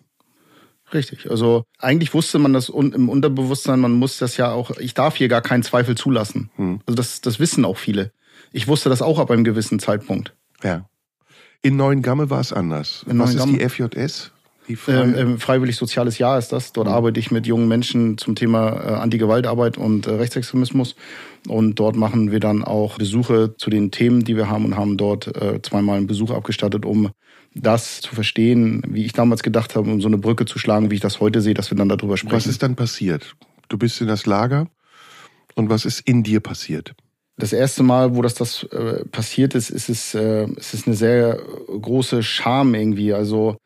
Richtig. 0.93 1.31
Also 1.31 1.63
eigentlich 1.79 2.13
wusste 2.13 2.38
man 2.38 2.53
das 2.53 2.69
im 2.69 3.09
Unterbewusstsein, 3.09 3.79
man 3.79 3.93
muss 3.93 4.19
das 4.19 4.38
ja 4.38 4.51
auch, 4.51 4.77
ich 4.77 4.93
darf 4.93 5.15
hier 5.15 5.27
gar 5.27 5.41
keinen 5.41 5.63
Zweifel 5.63 5.97
zulassen. 5.97 6.51
Hm. 6.55 6.81
Also 6.86 6.95
das, 6.95 7.19
das 7.19 7.39
wissen 7.39 7.65
auch 7.65 7.77
viele. 7.77 8.11
Ich 8.51 8.67
wusste 8.67 8.89
das 8.89 9.01
auch 9.01 9.19
ab 9.19 9.31
einem 9.31 9.43
gewissen 9.43 9.79
Zeitpunkt. 9.79 10.33
Ja. 10.63 10.85
In 11.61 11.77
Neuengamme 11.77 12.29
war 12.29 12.41
es 12.41 12.51
anders. 12.51 13.05
In 13.07 13.19
Was 13.19 13.35
ist 13.35 13.45
die 13.45 13.59
FJS? 13.59 14.31
Die 14.67 14.77
Ähm, 14.87 15.15
ähm, 15.17 15.39
freiwillig 15.39 15.75
soziales 15.75 16.17
Jahr 16.19 16.37
ist 16.37 16.53
das. 16.53 16.71
Dort 16.71 16.87
arbeite 16.87 17.19
ich 17.19 17.31
mit 17.31 17.45
jungen 17.45 17.67
Menschen 17.67 18.17
zum 18.17 18.35
Thema 18.35 18.71
äh, 18.71 18.93
Antigewaltarbeit 18.93 19.77
und 19.77 20.07
äh, 20.07 20.11
Rechtsextremismus. 20.11 20.95
Und 21.47 21.75
dort 21.75 21.95
machen 21.95 22.31
wir 22.31 22.39
dann 22.39 22.63
auch 22.63 22.97
Besuche 22.97 23.55
zu 23.57 23.69
den 23.69 23.91
Themen, 23.91 24.23
die 24.23 24.37
wir 24.37 24.49
haben 24.49 24.65
und 24.65 24.77
haben 24.77 24.95
dort 24.95 25.35
äh, 25.35 25.61
zweimal 25.61 25.97
einen 25.97 26.07
Besuch 26.07 26.31
abgestattet, 26.31 26.85
um 26.85 27.11
das 27.55 28.01
zu 28.01 28.15
verstehen, 28.15 28.81
wie 28.87 29.05
ich 29.05 29.13
damals 29.13 29.43
gedacht 29.43 29.75
habe, 29.75 29.89
um 29.91 30.01
so 30.01 30.07
eine 30.07 30.17
Brücke 30.17 30.45
zu 30.45 30.59
schlagen, 30.59 30.89
wie 30.89 30.95
ich 30.95 31.01
das 31.01 31.19
heute 31.19 31.41
sehe, 31.41 31.53
dass 31.53 31.69
wir 31.69 31.77
dann 31.77 31.89
darüber 31.89 32.17
sprechen. 32.17 32.35
was 32.35 32.47
ist 32.47 32.63
dann 32.63 32.75
passiert? 32.75 33.35
Du 33.67 33.77
bist 33.77 33.99
in 34.01 34.07
das 34.07 34.25
Lager 34.25 34.67
und 35.55 35.69
was 35.69 35.85
ist 35.85 35.99
in 36.01 36.23
dir 36.23 36.39
passiert? 36.39 36.93
Das 37.43 37.51
erste 37.51 37.83
Mal, 37.83 38.15
wo 38.15 38.21
das, 38.21 38.35
das 38.35 38.63
äh, 38.71 39.03
passiert 39.03 39.53
ist, 39.53 39.69
ist 39.69 39.89
es, 39.89 40.15
äh, 40.15 40.45
ist 40.55 40.73
es 40.73 40.87
eine 40.87 40.95
sehr 40.95 41.39
große 41.67 42.23
Scham 42.23 42.73
irgendwie. 42.73 43.11
Also 43.11 43.57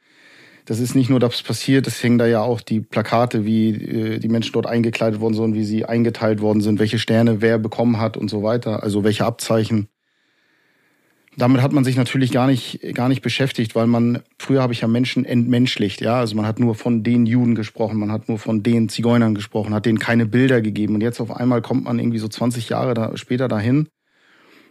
das 0.65 0.79
ist 0.79 0.95
nicht 0.95 1.11
nur, 1.11 1.19
dass 1.19 1.35
es 1.35 1.43
passiert, 1.43 1.85
es 1.85 2.01
hängen 2.01 2.17
da 2.17 2.25
ja 2.25 2.41
auch 2.41 2.59
die 2.59 2.81
Plakate, 2.81 3.45
wie 3.45 3.69
äh, 3.69 4.17
die 4.17 4.29
Menschen 4.29 4.53
dort 4.53 4.65
eingekleidet 4.65 5.19
worden 5.19 5.35
sind, 5.35 5.53
wie 5.53 5.63
sie 5.63 5.85
eingeteilt 5.85 6.41
worden 6.41 6.61
sind, 6.61 6.79
welche 6.79 6.97
Sterne 6.97 7.39
wer 7.39 7.59
bekommen 7.59 7.99
hat 7.99 8.17
und 8.17 8.31
so 8.31 8.41
weiter, 8.41 8.81
also 8.81 9.03
welche 9.03 9.25
Abzeichen. 9.25 9.89
Damit 11.39 11.61
hat 11.61 11.71
man 11.71 11.83
sich 11.83 11.95
natürlich 11.95 12.31
gar 12.31 12.47
nicht, 12.47 12.81
gar 12.95 13.09
nicht 13.09 13.21
beschäftigt, 13.21 13.75
weil 13.75 13.85
man, 13.85 14.23
früher 14.39 14.63
habe 14.63 14.73
ich 14.73 14.81
ja 14.81 14.87
Menschen 14.87 15.23
entmenschlicht, 15.23 16.01
ja. 16.01 16.19
Also 16.19 16.35
man 16.35 16.47
hat 16.47 16.59
nur 16.59 16.73
von 16.73 17.03
den 17.03 17.27
Juden 17.27 17.53
gesprochen, 17.53 17.99
man 17.99 18.11
hat 18.11 18.27
nur 18.27 18.39
von 18.39 18.63
den 18.63 18.89
Zigeunern 18.89 19.35
gesprochen, 19.35 19.75
hat 19.75 19.85
denen 19.85 19.99
keine 19.99 20.25
Bilder 20.25 20.61
gegeben. 20.61 20.95
Und 20.95 21.01
jetzt 21.01 21.19
auf 21.19 21.29
einmal 21.29 21.61
kommt 21.61 21.83
man 21.83 21.99
irgendwie 21.99 22.17
so 22.17 22.27
20 22.27 22.69
Jahre 22.69 22.95
da, 22.95 23.15
später 23.17 23.47
dahin. 23.47 23.87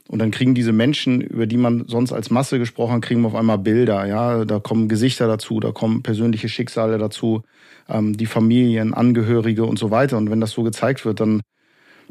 Und 0.08 0.18
dann 0.18 0.32
kriegen 0.32 0.56
diese 0.56 0.72
Menschen, 0.72 1.20
über 1.20 1.46
die 1.46 1.56
man 1.56 1.84
sonst 1.86 2.12
als 2.12 2.30
Masse 2.30 2.58
gesprochen 2.58 2.94
hat, 2.94 3.02
kriegen 3.02 3.24
auf 3.24 3.36
einmal 3.36 3.58
Bilder, 3.58 4.04
ja. 4.04 4.44
Da 4.44 4.58
kommen 4.58 4.88
Gesichter 4.88 5.28
dazu, 5.28 5.60
da 5.60 5.70
kommen 5.70 6.02
persönliche 6.02 6.48
Schicksale 6.48 6.98
dazu, 6.98 7.42
ähm, 7.88 8.16
die 8.16 8.26
Familien, 8.26 8.92
Angehörige 8.92 9.64
und 9.66 9.78
so 9.78 9.92
weiter. 9.92 10.16
Und 10.16 10.30
wenn 10.30 10.40
das 10.40 10.50
so 10.50 10.64
gezeigt 10.64 11.04
wird, 11.04 11.20
dann 11.20 11.42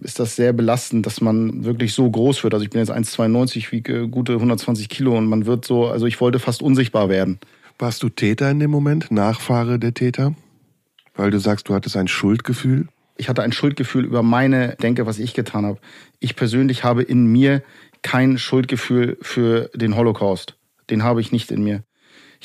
ist 0.01 0.19
das 0.19 0.35
sehr 0.35 0.53
belastend, 0.53 1.05
dass 1.05 1.21
man 1.21 1.63
wirklich 1.63 1.93
so 1.93 2.09
groß 2.09 2.43
wird. 2.43 2.53
Also 2.53 2.63
ich 2.63 2.69
bin 2.69 2.79
jetzt 2.79 2.91
1,92, 2.91 3.71
wiege 3.71 4.07
gute 4.07 4.33
120 4.33 4.89
Kilo 4.89 5.17
und 5.17 5.27
man 5.27 5.45
wird 5.45 5.65
so, 5.65 5.87
also 5.87 6.05
ich 6.05 6.19
wollte 6.21 6.39
fast 6.39 6.61
unsichtbar 6.61 7.09
werden. 7.09 7.39
Warst 7.77 8.03
du 8.03 8.09
Täter 8.09 8.49
in 8.51 8.59
dem 8.59 8.71
Moment, 8.71 9.11
Nachfahre 9.11 9.79
der 9.79 9.93
Täter? 9.93 10.33
Weil 11.15 11.31
du 11.31 11.39
sagst, 11.39 11.69
du 11.69 11.73
hattest 11.73 11.97
ein 11.97 12.07
Schuldgefühl. 12.07 12.87
Ich 13.17 13.29
hatte 13.29 13.43
ein 13.43 13.53
Schuldgefühl 13.53 14.05
über 14.05 14.23
meine 14.23 14.75
Denke, 14.81 15.05
was 15.05 15.19
ich 15.19 15.33
getan 15.33 15.65
habe. 15.65 15.79
Ich 16.19 16.35
persönlich 16.35 16.83
habe 16.83 17.03
in 17.03 17.25
mir 17.27 17.63
kein 18.01 18.37
Schuldgefühl 18.37 19.17
für 19.21 19.69
den 19.73 19.95
Holocaust. 19.95 20.55
Den 20.89 21.03
habe 21.03 21.21
ich 21.21 21.31
nicht 21.31 21.51
in 21.51 21.63
mir. 21.63 21.83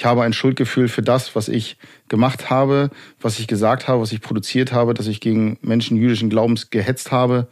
Ich 0.01 0.07
habe 0.07 0.23
ein 0.23 0.33
Schuldgefühl 0.33 0.89
für 0.89 1.03
das, 1.03 1.37
was 1.37 1.51
ich 1.51 1.77
gemacht 2.09 2.49
habe, 2.49 2.89
was 3.21 3.39
ich 3.39 3.47
gesagt 3.47 3.87
habe, 3.87 4.01
was 4.01 4.13
ich 4.13 4.23
produziert 4.23 4.73
habe, 4.73 4.95
dass 4.95 5.07
ich 5.07 5.21
gegen 5.21 5.59
Menschen 5.61 5.99
jüdischen 5.99 6.31
Glaubens 6.31 6.71
gehetzt 6.71 7.13
habe. 7.13 7.49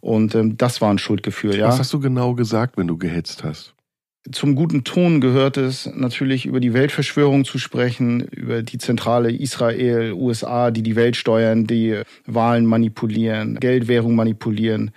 Und 0.00 0.34
ähm, 0.34 0.56
das 0.56 0.80
war 0.80 0.90
ein 0.90 0.96
Schuldgefühl, 0.96 1.58
ja. 1.58 1.68
Was 1.68 1.78
hast 1.78 1.92
du 1.92 2.00
genau 2.00 2.32
gesagt, 2.32 2.78
wenn 2.78 2.86
du 2.86 2.96
gehetzt 2.96 3.44
hast? 3.44 3.74
Zum 4.32 4.54
guten 4.54 4.82
Ton 4.82 5.20
gehört 5.20 5.58
es 5.58 5.90
natürlich 5.94 6.46
über 6.46 6.58
die 6.58 6.72
Weltverschwörung 6.72 7.44
zu 7.44 7.58
sprechen, 7.58 8.20
über 8.22 8.62
die 8.62 8.78
Zentrale 8.78 9.30
Israel, 9.30 10.14
USA, 10.14 10.70
die 10.70 10.82
die 10.82 10.96
Welt 10.96 11.16
steuern, 11.16 11.66
die 11.66 12.00
Wahlen 12.24 12.64
manipulieren, 12.64 13.60
Geldwährung 13.60 14.14
manipulieren, 14.14 14.92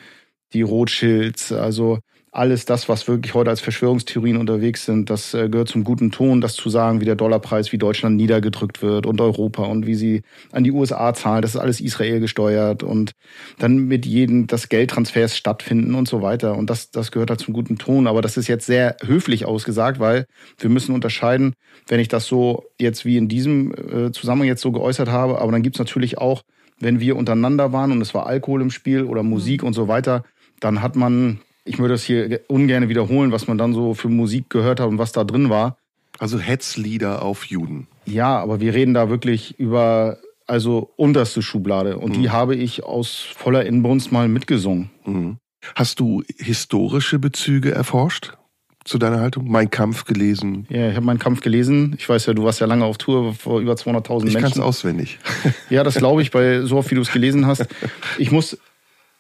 die 0.54 0.62
Rothschilds, 0.62 1.52
also 1.52 2.00
alles 2.34 2.66
das, 2.66 2.90
was 2.90 3.08
wirklich 3.08 3.36
heute 3.36 3.52
als 3.52 3.62
Verschwörungstheorien 3.62 4.38
unterwegs 4.38 4.86
sind, 4.86 5.12
das 5.12 5.36
äh, 5.36 5.50
gehört 5.50 5.68
zum 5.68 5.84
guten 5.84 6.10
Ton, 6.10 6.42
das 6.42 6.56
zu 6.56 6.68
sagen, 6.70 7.00
wie 7.00 7.06
der 7.06 7.16
Dollarpreis, 7.16 7.72
wie 7.72 7.78
Deutschland 7.78 8.16
niedergedrückt 8.16 8.82
wird 8.82 9.06
und 9.06 9.22
Europa 9.22 9.64
und 9.64 9.86
wie 9.86 9.94
sie 9.94 10.24
an 10.52 10.64
die 10.64 10.72
USA 10.72 11.14
zahlen. 11.14 11.44
Das 11.44 11.54
ist 11.54 11.62
alles 11.62 11.80
Israel 11.80 12.20
gesteuert 12.20 12.82
und 12.82 13.12
dann 13.60 13.78
mit 13.78 14.08
jedem 14.08 14.48
das 14.48 14.68
Geldtransfers 14.68 15.38
stattfinden 15.38 15.94
und 15.94 16.08
so 16.08 16.24
weiter. 16.24 16.58
Und 16.58 16.72
das, 16.72 16.90
das 16.90 17.12
gehört 17.12 17.30
halt 17.30 17.40
zum 17.40 17.54
guten 17.54 17.78
Ton. 17.78 18.08
Aber 18.08 18.24
das 18.24 18.36
ist 18.36 18.48
jetzt 18.48 18.66
sehr 18.66 18.98
höflich 19.04 19.46
ausgesagt, 19.46 20.00
weil 20.00 20.26
wir 20.58 20.72
müssen 20.72 20.96
unterscheiden, 20.96 21.54
wenn 21.88 22.00
ich 22.00 22.08
das 22.08 22.26
so 22.26 22.66
jetzt 22.80 23.06
wie 23.06 23.18
in 23.18 23.28
diesem 23.28 23.74
äh, 23.74 24.12
Zusammenhang 24.12 24.48
jetzt 24.48 24.62
so 24.62 24.72
geäußert 24.72 25.10
habe. 25.10 25.40
Aber 25.40 25.52
dann 25.52 25.62
gibt's 25.62 25.80
natürlich 25.80 26.18
auch, 26.18 26.42
wenn 26.80 27.00
wir 27.00 27.16
untereinander 27.16 27.72
waren 27.72 27.92
und 27.92 28.02
es 28.02 28.16
war 28.16 28.26
Alkohol 28.26 28.64
im 28.64 28.72
Spiel 28.72 29.04
oder 29.04 29.22
Musik 29.22 29.62
mhm. 29.62 29.68
und 29.68 29.74
so 29.74 29.88
weiter, 29.88 30.24
dann 30.60 30.82
hat 30.82 30.96
man 30.96 31.40
ich 31.66 31.80
würde 31.80 31.94
das 31.94 32.04
hier 32.04 32.42
ungern 32.48 32.90
wiederholen, 32.90 33.32
was 33.32 33.48
man 33.48 33.58
dann 33.58 33.74
so 33.74 33.94
für 33.94 34.10
Musik 34.10 34.50
gehört 34.50 34.80
hat 34.80 34.88
und 34.88 34.98
was 34.98 35.12
da 35.12 35.24
drin 35.24 35.50
war. 35.50 35.78
Also 36.20 36.40
Hetzlieder 36.40 37.22
auf 37.22 37.46
Juden. 37.46 37.88
Ja, 38.06 38.38
aber 38.40 38.60
wir 38.60 38.74
reden 38.74 38.94
da 38.94 39.10
wirklich 39.10 39.60
über 39.60 40.18
also 40.46 40.92
unterste 40.98 41.42
Schublade 41.42 41.98
und 41.98 42.18
mhm. 42.18 42.22
die 42.22 42.30
habe 42.30 42.56
ich 42.56 42.84
aus 42.84 43.26
voller 43.36 43.66
Inbrunst 43.66 44.12
mal 44.12 44.28
mitgesungen. 44.28 44.90
Mhm. 45.06 45.38
Hast 45.76 46.00
du 46.00 46.24
historische 46.38 47.20
Bezüge 47.20 47.72
erforscht 47.72 48.34
zu 48.84 48.98
deiner 48.98 49.22
Haltung? 49.22 49.50
Mein 49.50 49.70
Kampf 49.70 50.04
gelesen? 50.04 50.68
Ja, 50.70 50.90
ich 50.90 50.96
habe 50.96 51.06
meinen 51.06 51.20
Kampf 51.20 51.40
gelesen. 51.40 51.96
Ich 51.98 52.08
weiß 52.08 52.26
ja, 52.26 52.34
du 52.34 52.44
warst 52.44 52.60
ja 52.60 52.68
lange 52.68 52.84
auf 52.84 52.98
Tour 52.98 53.34
vor 53.34 53.62
über 53.62 53.74
200.000 53.74 54.24
Menschen. 54.24 54.28
Ich 54.28 54.34
kann 54.36 54.52
es 54.52 54.60
auswendig. 54.60 55.20
Ja, 55.70 55.84
das 55.84 55.96
glaube 55.96 56.22
ich, 56.22 56.32
bei 56.32 56.62
so 56.64 56.78
oft 56.78 56.92
wie 56.92 56.96
du 56.96 57.02
es 57.02 57.12
gelesen 57.12 57.48
hast. 57.48 57.66
Ich 58.18 58.32
muss 58.32 58.58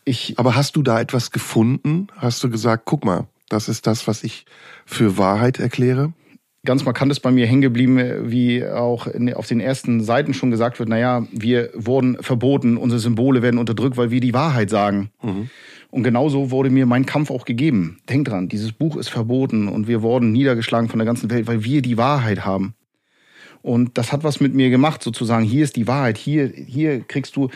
ich, 0.06 0.38
Aber 0.38 0.56
hast 0.56 0.76
du 0.76 0.84
da 0.84 1.00
etwas 1.00 1.32
gefunden? 1.32 2.08
Hast 2.16 2.44
du 2.44 2.50
gesagt, 2.50 2.84
guck 2.86 3.06
mal, 3.06 3.28
das 3.50 3.70
ist 3.70 3.88
das, 3.88 4.08
was 4.08 4.24
ich 4.24 4.46
für 4.86 5.18
Wahrheit 5.18 5.60
erkläre? 5.60 6.14
Ganz 6.66 6.86
markant 6.86 7.12
ist 7.12 7.20
bei 7.20 7.32
mir 7.32 7.46
hängen 7.46 7.62
geblieben, 7.62 8.32
wie 8.32 8.66
auch 8.66 9.08
in, 9.08 9.34
auf 9.34 9.48
den 9.48 9.60
ersten 9.60 10.02
Seiten 10.02 10.34
schon 10.34 10.50
gesagt 10.50 10.80
wird, 10.80 10.88
naja, 10.88 11.28
wir 11.32 11.70
wurden 11.74 12.18
verboten, 12.22 12.78
unsere 12.78 13.00
Symbole 13.00 13.42
werden 13.42 13.58
unterdrückt, 13.58 13.98
weil 13.98 14.12
wir 14.12 14.22
die 14.22 14.34
Wahrheit 14.34 14.70
sagen. 14.70 15.10
Mhm. 15.22 15.50
Und 15.92 16.04
genauso 16.04 16.52
wurde 16.52 16.70
mir 16.70 16.86
mein 16.86 17.06
Kampf 17.06 17.32
auch 17.32 17.44
gegeben. 17.44 18.00
Denk 18.10 18.28
dran, 18.28 18.48
dieses 18.48 18.72
Buch 18.72 18.96
ist 18.96 19.10
verboten 19.10 19.68
und 19.68 19.88
wir 19.88 20.02
wurden 20.02 20.32
niedergeschlagen 20.32 20.90
von 20.90 21.00
der 21.00 21.06
ganzen 21.06 21.30
Welt, 21.30 21.48
weil 21.48 21.66
wir 21.66 21.82
die 21.82 21.98
Wahrheit 21.98 22.46
haben. 22.46 22.76
Und 23.62 23.98
das 23.98 24.12
hat 24.12 24.24
was 24.24 24.40
mit 24.40 24.54
mir 24.54 24.70
gemacht, 24.70 25.04
sozusagen. 25.04 25.46
Hier 25.46 25.64
ist 25.64 25.76
die 25.76 25.88
Wahrheit. 25.88 26.18
Hier, 26.18 26.48
hier 26.48 27.02
kriegst 27.02 27.36
du 27.36 27.50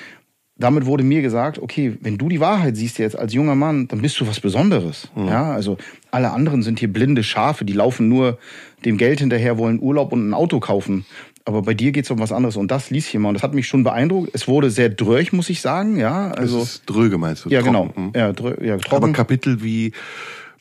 damit 0.59 0.85
wurde 0.85 1.03
mir 1.03 1.21
gesagt, 1.21 1.59
okay, 1.59 1.97
wenn 2.01 2.17
du 2.17 2.29
die 2.29 2.39
Wahrheit 2.39 2.75
siehst 2.75 2.97
jetzt 2.97 3.17
als 3.17 3.33
junger 3.33 3.55
Mann, 3.55 3.87
dann 3.87 4.01
bist 4.01 4.19
du 4.19 4.27
was 4.27 4.39
Besonderes. 4.39 5.09
Mhm. 5.15 5.27
Ja, 5.27 5.51
also 5.51 5.77
alle 6.11 6.31
anderen 6.31 6.63
sind 6.63 6.79
hier 6.79 6.91
blinde 6.91 7.23
Schafe, 7.23 7.63
die 7.65 7.73
laufen 7.73 8.09
nur 8.09 8.39
dem 8.85 8.97
Geld 8.97 9.19
hinterher, 9.19 9.57
wollen 9.57 9.79
Urlaub 9.79 10.11
und 10.11 10.29
ein 10.29 10.33
Auto 10.33 10.59
kaufen. 10.59 11.05
Aber 11.45 11.61
bei 11.61 11.73
dir 11.73 11.93
geht 11.93 12.03
es 12.03 12.11
um 12.11 12.19
was 12.19 12.33
anderes. 12.33 12.57
Und 12.57 12.71
das 12.71 12.89
ließ 12.89 13.07
ich 13.07 13.15
immer. 13.15 13.29
Und 13.29 13.35
das 13.35 13.43
hat 13.43 13.53
mich 13.53 13.67
schon 13.67 13.83
beeindruckt. 13.83 14.31
Es 14.33 14.49
wurde 14.49 14.69
sehr 14.69 14.89
dröch, 14.89 15.31
muss 15.31 15.49
ich 15.49 15.61
sagen. 15.61 15.97
Ja, 15.97 16.31
also. 16.31 16.59
Das 16.59 16.69
ist 16.71 16.83
dröge 16.85 17.17
meinst 17.17 17.45
du? 17.45 17.49
Ja, 17.49 17.61
trocken. 17.61 18.11
genau. 18.11 18.11
Ja, 18.13 18.33
drö 18.33 18.55
ja, 18.61 18.77
trocken. 18.77 19.05
Aber 19.05 19.13
Kapitel 19.13 19.63
wie 19.63 19.93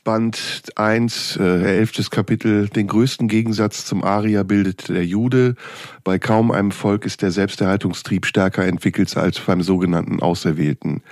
Band 0.07 0.63
1, 0.77 1.37
äh, 1.37 1.79
elftes 1.79 2.13
Kapitel, 2.13 2.69
den 2.69 2.87
größten 2.87 3.27
Gegensatz 3.27 3.85
zum 3.85 4.05
Aria 4.05 4.45
bildet 4.45 4.89
der 4.89 5.05
Jude. 5.05 5.57
Bei 6.05 6.21
kaum 6.21 6.53
einem 6.53 6.71
Volk 6.71 7.05
ist 7.05 7.23
der 7.23 7.33
Selbsterhaltungstrieb 7.33 8.25
stärker 8.25 8.65
entwickelt 8.65 9.17
als 9.17 9.41
beim 9.41 9.63
sogenannten 9.63 10.21
Auserwählten. 10.21 11.03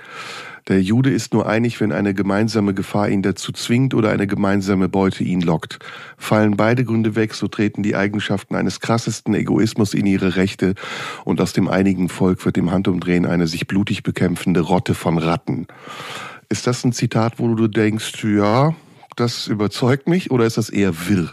Der 0.69 0.81
Jude 0.81 1.09
ist 1.09 1.33
nur 1.33 1.45
einig, 1.45 1.81
wenn 1.81 1.91
eine 1.91 2.13
gemeinsame 2.13 2.73
Gefahr 2.73 3.09
ihn 3.09 3.21
dazu 3.21 3.51
zwingt 3.51 3.93
oder 3.93 4.11
eine 4.11 4.27
gemeinsame 4.27 4.87
Beute 4.87 5.25
ihn 5.25 5.41
lockt. 5.41 5.79
Fallen 6.17 6.55
beide 6.55 6.85
Gründe 6.85 7.15
weg, 7.15 7.33
so 7.33 7.49
treten 7.49 7.83
die 7.83 7.97
Eigenschaften 7.97 8.55
eines 8.55 8.79
krassesten 8.79 9.33
Egoismus 9.35 9.93
in 9.93 10.05
ihre 10.05 10.37
Rechte 10.37 10.73
und 11.25 11.41
aus 11.41 11.51
dem 11.51 11.67
einigen 11.67 12.07
Volk 12.07 12.45
wird 12.45 12.57
im 12.57 12.71
Handumdrehen 12.71 13.25
eine 13.25 13.47
sich 13.47 13.67
blutig 13.67 14.03
bekämpfende 14.03 14.61
Rotte 14.61 14.95
von 14.95 15.17
Ratten. 15.17 15.67
Ist 16.47 16.65
das 16.65 16.85
ein 16.85 16.93
Zitat, 16.93 17.39
wo 17.39 17.53
du 17.55 17.67
denkst, 17.67 18.23
ja, 18.23 18.73
das 19.15 19.47
überzeugt 19.47 20.07
mich 20.07 20.31
oder 20.31 20.45
ist 20.45 20.57
das 20.57 20.69
eher 20.69 21.07
wirr? 21.07 21.31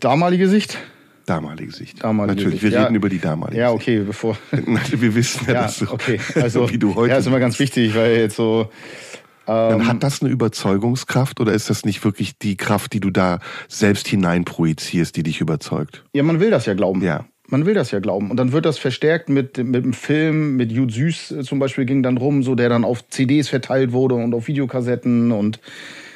Damalige 0.00 0.48
Sicht? 0.48 0.78
Damalige 1.26 1.72
Sicht. 1.72 2.04
Damalige 2.04 2.36
Natürlich, 2.36 2.60
Sicht. 2.60 2.72
wir 2.72 2.82
reden 2.82 2.94
über 2.94 3.08
die 3.08 3.18
damalige 3.18 3.58
Ja, 3.58 3.72
okay, 3.72 4.00
bevor. 4.00 4.36
wir 4.50 5.14
wissen 5.14 5.46
ja, 5.46 5.54
ja 5.54 5.62
dass 5.62 5.78
du, 5.78 5.90
okay. 5.90 6.20
also, 6.34 6.70
wie 6.70 6.78
du 6.78 6.94
heute. 6.94 7.12
Ja, 7.12 7.18
ist 7.18 7.26
immer 7.26 7.40
ganz 7.40 7.58
wichtig, 7.58 7.94
weil 7.94 8.16
jetzt 8.16 8.36
so. 8.36 8.68
Ähm, 9.46 9.70
Dann 9.70 9.86
hat 9.88 10.02
das 10.02 10.22
eine 10.22 10.30
Überzeugungskraft 10.30 11.40
oder 11.40 11.52
ist 11.52 11.68
das 11.68 11.84
nicht 11.84 12.04
wirklich 12.04 12.38
die 12.38 12.56
Kraft, 12.56 12.92
die 12.92 13.00
du 13.00 13.10
da 13.10 13.40
selbst 13.68 14.08
hineinprojizierst, 14.08 15.16
die 15.16 15.22
dich 15.22 15.40
überzeugt? 15.40 16.04
Ja, 16.14 16.22
man 16.22 16.40
will 16.40 16.50
das 16.50 16.66
ja 16.66 16.74
glauben. 16.74 17.02
Ja. 17.02 17.26
Man 17.46 17.66
will 17.66 17.74
das 17.74 17.90
ja 17.90 18.00
glauben. 18.00 18.30
Und 18.30 18.38
dann 18.38 18.52
wird 18.52 18.64
das 18.64 18.78
verstärkt 18.78 19.28
mit, 19.28 19.58
mit 19.58 19.84
dem 19.84 19.92
Film, 19.92 20.56
mit 20.56 20.72
Jude 20.72 20.92
Süß 20.92 21.30
äh, 21.30 21.42
zum 21.42 21.58
Beispiel 21.58 21.84
ging 21.84 22.02
dann 22.02 22.16
rum, 22.16 22.42
so 22.42 22.54
der 22.54 22.68
dann 22.70 22.84
auf 22.84 23.06
CDs 23.08 23.48
verteilt 23.48 23.92
wurde 23.92 24.14
und 24.14 24.34
auf 24.34 24.48
Videokassetten 24.48 25.30
und 25.30 25.60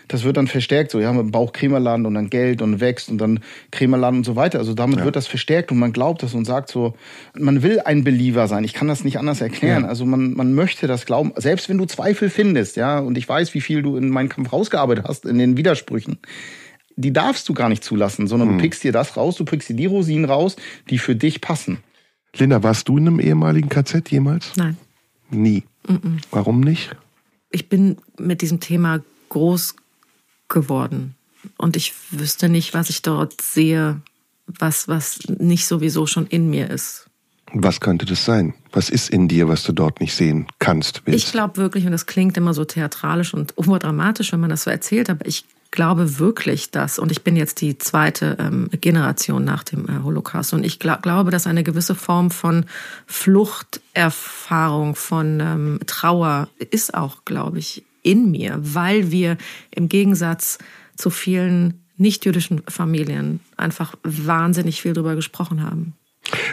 das 0.09 0.25
wird 0.25 0.37
dann 0.37 0.47
verstärkt, 0.47 0.91
so, 0.91 1.01
ja, 1.01 1.13
mit 1.13 1.21
dem 1.21 1.31
Bauch 1.31 1.53
Krämerladen 1.53 2.07
und 2.07 2.15
dann 2.15 2.31
Geld 2.31 2.63
und 2.63 2.81
wächst 2.81 3.11
und 3.11 3.19
dann 3.19 3.41
Krämerladen 3.71 4.19
und 4.19 4.25
so 4.25 4.37
weiter. 4.37 4.59
Also 4.59 4.75
damit 4.75 5.01
ja. 5.01 5.05
wird 5.05 5.17
das 5.17 5.27
verstärkt 5.27 5.71
und 5.71 5.79
man 5.79 5.93
glaubt 5.93 6.23
das 6.23 6.35
und 6.35 6.45
sagt 6.45 6.71
so, 6.71 6.95
man 7.35 7.63
will 7.63 7.81
ein 7.81 8.05
Believer 8.05 8.49
sein. 8.49 8.65
Ich 8.65 8.73
kann 8.73 8.89
das 8.89 9.05
nicht 9.05 9.19
anders 9.19 9.41
erklären. 9.41 9.85
Ja. 9.85 9.89
Also 9.89 10.07
man, 10.07 10.35
man 10.35 10.55
möchte 10.55 10.87
das 10.87 11.07
glauben, 11.07 11.33
selbst 11.37 11.69
wenn 11.69 11.79
du 11.79 11.85
Zweifel 11.85 12.31
findest, 12.31 12.77
ja, 12.77 12.99
und 12.99 13.19
ich 13.19 13.29
weiß, 13.29 13.55
wie 13.55 13.61
viel 13.61 13.83
du 13.83 13.97
in 13.97 14.09
meinem 14.09 14.29
Kampf 14.29 14.53
rausgearbeitet 14.53 15.05
hast, 15.07 15.27
in 15.27 15.39
den 15.39 15.57
Widersprüchen. 15.57 16.19
Die 16.97 17.13
darfst 17.13 17.49
du 17.49 17.55
gar 17.55 17.69
nicht 17.69 17.85
zulassen, 17.85 18.27
sondern 18.27 18.49
du 18.49 18.59
pickst 18.59 18.83
dir 18.83 18.91
das 18.91 19.17
raus, 19.17 19.37
du 19.37 19.45
pickst 19.45 19.69
dir 19.69 19.77
die 19.77 19.87
Rosinen 19.87 20.25
raus, 20.25 20.57
die 20.91 20.99
für 20.99 21.15
dich 21.15 21.41
passen. 21.41 21.79
Linda, 22.35 22.63
warst 22.63 22.89
du 22.89 22.99
in 22.99 23.07
einem 23.07 23.21
ehemaligen 23.21 23.69
KZ 23.69 24.11
jemals? 24.11 24.53
Nein. 24.57 24.77
Nie. 25.31 25.63
Mhm. 25.87 26.19
Warum 26.31 26.61
nicht? 26.61 26.97
Ich 27.51 27.69
bin 27.69 27.99
mit 28.19 28.43
diesem 28.43 28.61
Thema 28.61 29.01
groß 29.29 29.77
geworden. 30.49 31.15
Und 31.57 31.77
ich 31.77 31.95
wüsste 32.11 32.49
nicht, 32.49 32.75
was 32.75 32.91
ich 32.91 33.03
dort 33.03 33.41
sehe, 33.41 34.01
was, 34.47 34.89
was 34.89 35.21
nicht 35.39 35.67
sowieso 35.67 36.07
schon 36.07 36.27
in 36.27 36.51
mir 36.51 36.71
ist. 36.71 37.07
Was 37.53 37.81
könnte 37.81 38.05
das 38.05 38.25
sein? 38.25 38.55
Was 38.73 38.91
ist 38.91 39.09
in 39.09 39.29
dir, 39.29 39.49
was 39.49 39.63
du 39.63 39.73
dort 39.73 40.01
nicht 40.01 40.15
sehen 40.15 40.47
kannst? 40.59 41.03
Willst? 41.07 41.25
Ich 41.25 41.33
glaube 41.33 41.57
wirklich, 41.57 41.87
und 41.87 41.93
das 41.93 42.07
klingt 42.07 42.37
immer 42.37 42.53
so 42.53 42.65
theatralisch 42.65 43.33
und 43.33 43.57
overdramatisch, 43.57 44.33
wenn 44.33 44.41
man 44.41 44.51
das 44.51 44.65
so 44.65 44.71
erzählt, 44.71 45.09
aber 45.09 45.27
ich 45.27 45.45
glaube 45.71 46.19
wirklich, 46.19 46.71
dass, 46.71 46.99
und 46.99 47.13
ich 47.13 47.23
bin 47.23 47.37
jetzt 47.37 47.61
die 47.61 47.79
zweite 47.79 48.37
ähm, 48.39 48.69
Generation 48.81 49.45
nach 49.45 49.65
dem 49.65 49.89
äh, 49.89 50.03
Holocaust, 50.03 50.53
und 50.53 50.65
ich 50.65 50.79
glaub, 50.79 51.03
glaube, 51.03 51.31
dass 51.31 51.47
eine 51.47 51.63
gewisse 51.63 51.95
Form 51.95 52.31
von 52.31 52.67
Fluchterfahrung, 53.07 54.95
von 54.95 55.41
ähm, 55.41 55.81
Trauer 55.87 56.49
ist 56.71 56.95
auch, 56.95 57.25
glaube 57.25 57.59
ich, 57.59 57.85
in 58.09 58.31
mir, 58.31 58.59
weil 58.59 59.11
wir 59.11 59.37
im 59.71 59.89
Gegensatz 59.89 60.59
zu 60.97 61.11
vielen 61.11 61.85
nicht-jüdischen 61.99 62.63
Familien 62.67 63.41
einfach 63.57 63.95
wahnsinnig 64.03 64.81
viel 64.81 64.95
darüber 64.95 65.15
gesprochen 65.15 65.63
haben. 65.63 65.93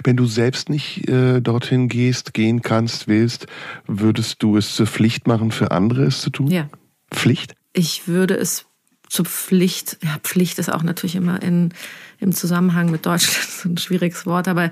Wenn 0.03 0.17
du 0.17 0.25
selbst 0.25 0.69
nicht 0.69 1.07
äh, 1.07 1.41
dorthin 1.41 1.87
gehst, 1.87 2.33
gehen 2.33 2.61
kannst, 2.61 3.07
willst, 3.07 3.47
würdest 3.87 4.43
du 4.43 4.57
es 4.57 4.75
zur 4.75 4.87
Pflicht 4.87 5.27
machen, 5.27 5.51
für 5.51 5.71
andere 5.71 6.03
es 6.03 6.21
zu 6.21 6.29
tun? 6.29 6.47
Ja. 6.47 6.69
Pflicht? 7.11 7.55
Ich 7.73 8.07
würde 8.07 8.35
es 8.35 8.65
zur 9.09 9.25
Pflicht, 9.25 9.97
ja, 10.03 10.17
Pflicht 10.23 10.59
ist 10.59 10.71
auch 10.71 10.83
natürlich 10.83 11.15
immer 11.15 11.41
in, 11.41 11.73
im 12.19 12.33
Zusammenhang 12.33 12.91
mit 12.91 13.05
Deutschland 13.05 13.47
ein 13.65 13.77
schwieriges 13.77 14.25
Wort, 14.25 14.47
aber 14.47 14.69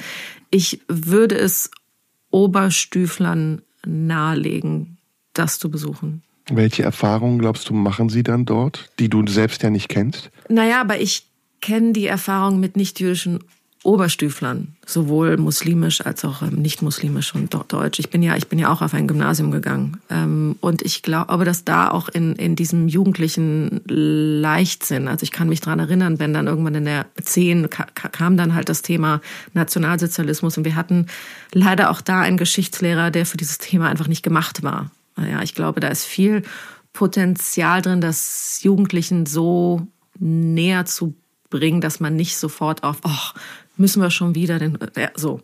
ich 0.50 0.82
würde 0.88 1.36
es 1.36 1.72
Oberstüflern 2.30 3.62
nahelegen, 3.86 4.98
das 5.34 5.60
zu 5.60 5.70
besuchen. 5.70 6.24
Welche 6.50 6.84
Erfahrungen, 6.84 7.40
glaubst 7.40 7.70
du, 7.70 7.74
machen 7.74 8.10
sie 8.10 8.24
dann 8.24 8.46
dort, 8.46 8.90
die 9.00 9.10
du 9.10 9.26
selbst 9.28 9.64
ja 9.64 9.70
nicht 9.70 9.90
kennst? 9.90 10.30
Naja, 10.50 10.82
aber 10.82 11.00
ich 11.00 11.26
kenne 11.62 11.94
die 11.94 12.08
Erfahrung 12.08 12.60
mit 12.60 12.76
nichtjüdischen 12.76 13.40
Oberstüflern, 13.84 14.76
sowohl 14.86 15.36
muslimisch 15.38 16.06
als 16.06 16.24
auch 16.24 16.42
ähm, 16.42 16.62
nicht 16.62 16.82
muslimisch 16.82 17.36
und 17.36 17.54
deutsch. 17.54 18.00
Ich 18.00 18.10
bin 18.10 18.24
ja, 18.24 18.36
ich 18.38 18.48
bin 18.48 18.58
ja 18.58 18.72
auch 18.72 18.82
auf 18.82 18.94
ein 18.94 19.08
Gymnasium 19.08 19.52
gegangen. 19.52 20.00
Ähm, 20.10 20.56
und 20.62 20.82
ich 20.82 21.02
glaube, 21.02 21.44
dass 21.44 21.66
da 21.66 21.92
auch 21.92 22.08
in, 22.08 22.34
in 22.36 22.56
diesem 22.56 22.88
jugendlichen 22.88 23.82
Leichtsinn, 23.86 25.10
also 25.10 25.24
ich 25.24 25.32
kann 25.32 25.50
mich 25.50 25.60
dran 25.60 25.80
erinnern, 25.80 26.18
wenn 26.20 26.34
dann 26.34 26.48
irgendwann 26.48 26.76
in 26.76 26.86
der 26.86 27.08
10 27.22 27.70
kam 27.70 28.38
dann 28.38 28.56
halt 28.56 28.70
das 28.70 28.84
Thema 28.84 29.20
Nationalsozialismus 29.54 30.58
und 30.58 30.64
wir 30.64 30.78
hatten 30.78 31.08
leider 31.52 31.92
auch 31.92 32.00
da 32.00 32.22
einen 32.22 32.38
Geschichtslehrer, 32.38 33.12
der 33.12 33.26
für 33.26 33.38
dieses 33.38 33.58
Thema 33.58 33.90
einfach 33.90 34.08
nicht 34.08 34.24
gemacht 34.24 34.64
war. 34.64 34.92
Ja, 35.18 35.42
ich 35.42 35.56
glaube, 35.56 35.80
da 35.80 35.88
ist 35.88 36.06
viel 36.06 36.44
Potenzial 36.92 37.82
drin, 37.82 38.02
das 38.02 38.60
Jugendlichen 38.64 39.26
so 39.26 39.88
näher 40.20 40.86
zu 40.86 41.16
bringen, 41.50 41.82
dass 41.82 42.00
man 42.00 42.16
nicht 42.16 42.38
sofort 42.38 42.84
auf, 42.84 42.98
ach, 43.04 43.36
müssen 43.78 44.02
wir 44.02 44.12
schon 44.12 44.36
wieder 44.36 44.60
den, 44.60 44.78
ja, 44.96 45.10
so. 45.16 45.42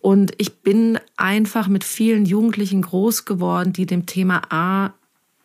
Und 0.00 0.32
ich 0.38 0.58
bin 0.58 0.98
einfach 1.16 1.68
mit 1.68 1.82
vielen 1.82 2.26
Jugendlichen 2.26 2.82
groß 2.82 3.24
geworden, 3.24 3.72
die 3.72 3.86
dem 3.86 4.06
Thema 4.06 4.42
A 4.50 4.92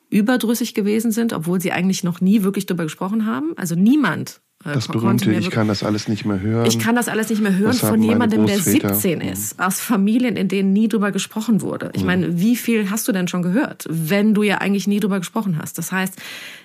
überdrüssig 0.09 0.73
gewesen 0.73 1.11
sind, 1.11 1.33
obwohl 1.33 1.61
sie 1.61 1.71
eigentlich 1.71 2.03
noch 2.03 2.19
nie 2.19 2.43
wirklich 2.43 2.65
darüber 2.65 2.83
gesprochen 2.83 3.25
haben. 3.25 3.53
Also 3.55 3.75
niemand. 3.75 4.41
Äh, 4.65 4.73
das 4.73 4.87
berühmte, 4.87 5.31
ich 5.31 5.51
kann 5.51 5.67
das 5.67 5.83
alles 5.83 6.07
nicht 6.07 6.25
mehr 6.25 6.39
hören. 6.39 6.65
Ich 6.65 6.79
kann 6.79 6.95
das 6.95 7.07
alles 7.07 7.29
nicht 7.29 7.41
mehr 7.41 7.55
hören 7.55 7.73
von 7.73 8.01
jemandem, 8.01 8.45
der 8.45 8.59
17 8.59 9.21
ist, 9.21 9.59
aus 9.59 9.79
Familien, 9.79 10.35
in 10.35 10.47
denen 10.47 10.73
nie 10.73 10.87
drüber 10.87 11.11
gesprochen 11.11 11.61
wurde. 11.61 11.91
Ich 11.93 12.01
mhm. 12.01 12.07
meine, 12.07 12.39
wie 12.39 12.55
viel 12.55 12.89
hast 12.89 13.07
du 13.07 13.11
denn 13.11 13.27
schon 13.27 13.41
gehört, 13.41 13.85
wenn 13.89 14.33
du 14.33 14.43
ja 14.43 14.57
eigentlich 14.57 14.87
nie 14.87 14.99
drüber 14.99 15.19
gesprochen 15.19 15.57
hast? 15.57 15.77
Das 15.77 15.91
heißt, 15.91 16.19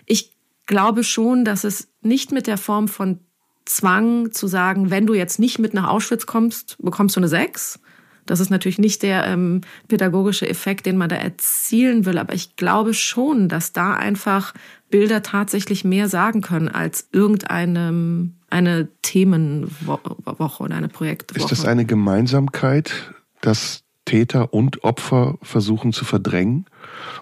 ich 0.07 0.33
glaube 0.67 1.05
schon, 1.05 1.45
dass 1.45 1.65
es 1.65 1.89
nicht 2.03 2.33
mit 2.33 2.47
der 2.47 2.59
Form 2.59 2.89
von 2.89 3.21
Zwang 3.65 4.33
zu 4.33 4.47
sagen, 4.47 4.91
wenn 4.91 5.07
du 5.07 5.15
jetzt 5.15 5.39
nicht 5.39 5.59
mit 5.59 5.73
nach 5.73 5.89
Auschwitz 5.89 6.27
kommst, 6.27 6.77
bekommst 6.81 7.17
du 7.17 7.21
eine 7.21 7.29
Sechs. 7.29 7.79
Das 8.27 8.41
ist 8.41 8.51
natürlich 8.51 8.79
nicht 8.79 9.03
der 9.03 9.27
ähm, 9.27 9.61
pädagogische 9.89 10.49
Effekt, 10.49 10.87
den 10.87 10.97
man 10.97 11.11
da 11.11 11.17
erzielen 11.17 12.07
will, 12.07 12.19
aber 12.19 12.35
ich 12.35 12.57
glaube 12.57 12.95
schon, 12.95 13.49
dass 13.49 13.73
da 13.73 13.95
einfach 13.95 14.55
Bilder 14.95 15.25
tatsächlich 15.25 15.83
mehr 15.83 16.09
sagen 16.09 16.41
können 16.41 16.69
als 16.69 17.09
irgendeine 17.11 18.31
eine 18.49 18.89
Themenwoche 19.03 20.63
oder 20.63 20.77
eine 20.77 20.87
Projektwoche. 20.87 21.41
Ist 21.41 21.51
das 21.51 21.65
eine 21.65 21.85
Gemeinsamkeit, 21.85 23.13
dass 23.41 23.83
Täter 24.05 24.55
und 24.55 24.85
Opfer 24.85 25.37
versuchen 25.43 25.93
zu 25.93 26.05
verdrängen? 26.05 26.67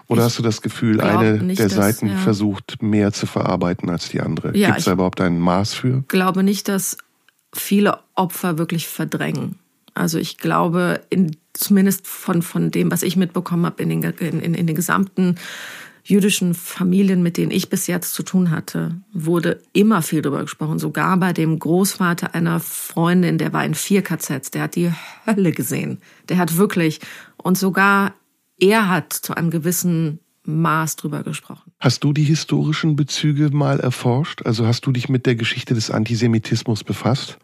Oder 0.05 0.21
ich 0.21 0.25
hast 0.25 0.37
du 0.37 0.43
das 0.43 0.61
Gefühl, 0.61 1.01
eine 1.01 1.41
nicht, 1.41 1.57
der 1.57 1.71
Seiten 1.71 2.09
ja. 2.09 2.17
versucht 2.17 2.83
mehr 2.83 3.11
zu 3.11 3.25
verarbeiten 3.25 3.89
als 3.89 4.07
die 4.09 4.21
andere? 4.21 4.55
Ja, 4.55 4.67
Gibt 4.67 4.77
es 4.77 4.85
da 4.85 4.91
überhaupt 4.91 5.19
ein 5.19 5.39
Maß 5.39 5.73
für? 5.73 6.01
Ich 6.01 6.07
glaube 6.09 6.43
nicht, 6.43 6.67
dass 6.67 6.99
viele 7.55 7.97
Opfer 8.13 8.59
wirklich 8.59 8.87
verdrängen. 8.87 9.57
Also 9.95 10.19
ich 10.19 10.37
glaube, 10.37 11.01
in, 11.09 11.35
zumindest 11.53 12.05
von, 12.05 12.43
von 12.43 12.69
dem, 12.69 12.91
was 12.91 13.01
ich 13.01 13.15
mitbekommen 13.15 13.65
habe 13.65 13.81
in 13.81 13.89
den, 13.89 14.03
in, 14.03 14.53
in 14.53 14.67
den 14.67 14.75
gesamten 14.75 15.37
jüdischen 16.03 16.53
Familien, 16.53 17.23
mit 17.23 17.37
denen 17.37 17.51
ich 17.51 17.69
bis 17.69 17.87
jetzt 17.87 18.13
zu 18.13 18.23
tun 18.23 18.51
hatte, 18.51 19.01
wurde 19.13 19.61
immer 19.71 20.01
viel 20.01 20.21
darüber 20.21 20.41
gesprochen. 20.41 20.77
Sogar 20.77 21.17
bei 21.17 21.31
dem 21.31 21.57
Großvater 21.57 22.35
einer 22.35 22.59
Freundin, 22.59 23.37
der 23.37 23.53
war 23.53 23.63
in 23.63 23.73
vier 23.73 24.01
KZs, 24.01 24.51
der 24.51 24.63
hat 24.63 24.75
die 24.75 24.91
Hölle 25.25 25.51
gesehen. 25.51 25.99
Der 26.29 26.37
hat 26.37 26.57
wirklich, 26.57 26.99
und 27.37 27.57
sogar 27.57 28.13
er 28.59 28.89
hat 28.89 29.13
zu 29.13 29.35
einem 29.35 29.49
gewissen 29.49 30.19
Maß 30.45 30.97
drüber 30.97 31.23
gesprochen. 31.23 31.71
Hast 31.79 32.03
du 32.03 32.11
die 32.11 32.23
historischen 32.23 32.97
Bezüge 32.97 33.49
mal 33.49 33.79
erforscht? 33.79 34.45
Also 34.45 34.67
hast 34.67 34.85
du 34.85 34.91
dich 34.91 35.07
mit 35.07 35.25
der 35.25 35.35
Geschichte 35.35 35.73
des 35.73 35.89
Antisemitismus 35.89 36.83
befasst? 36.83 37.37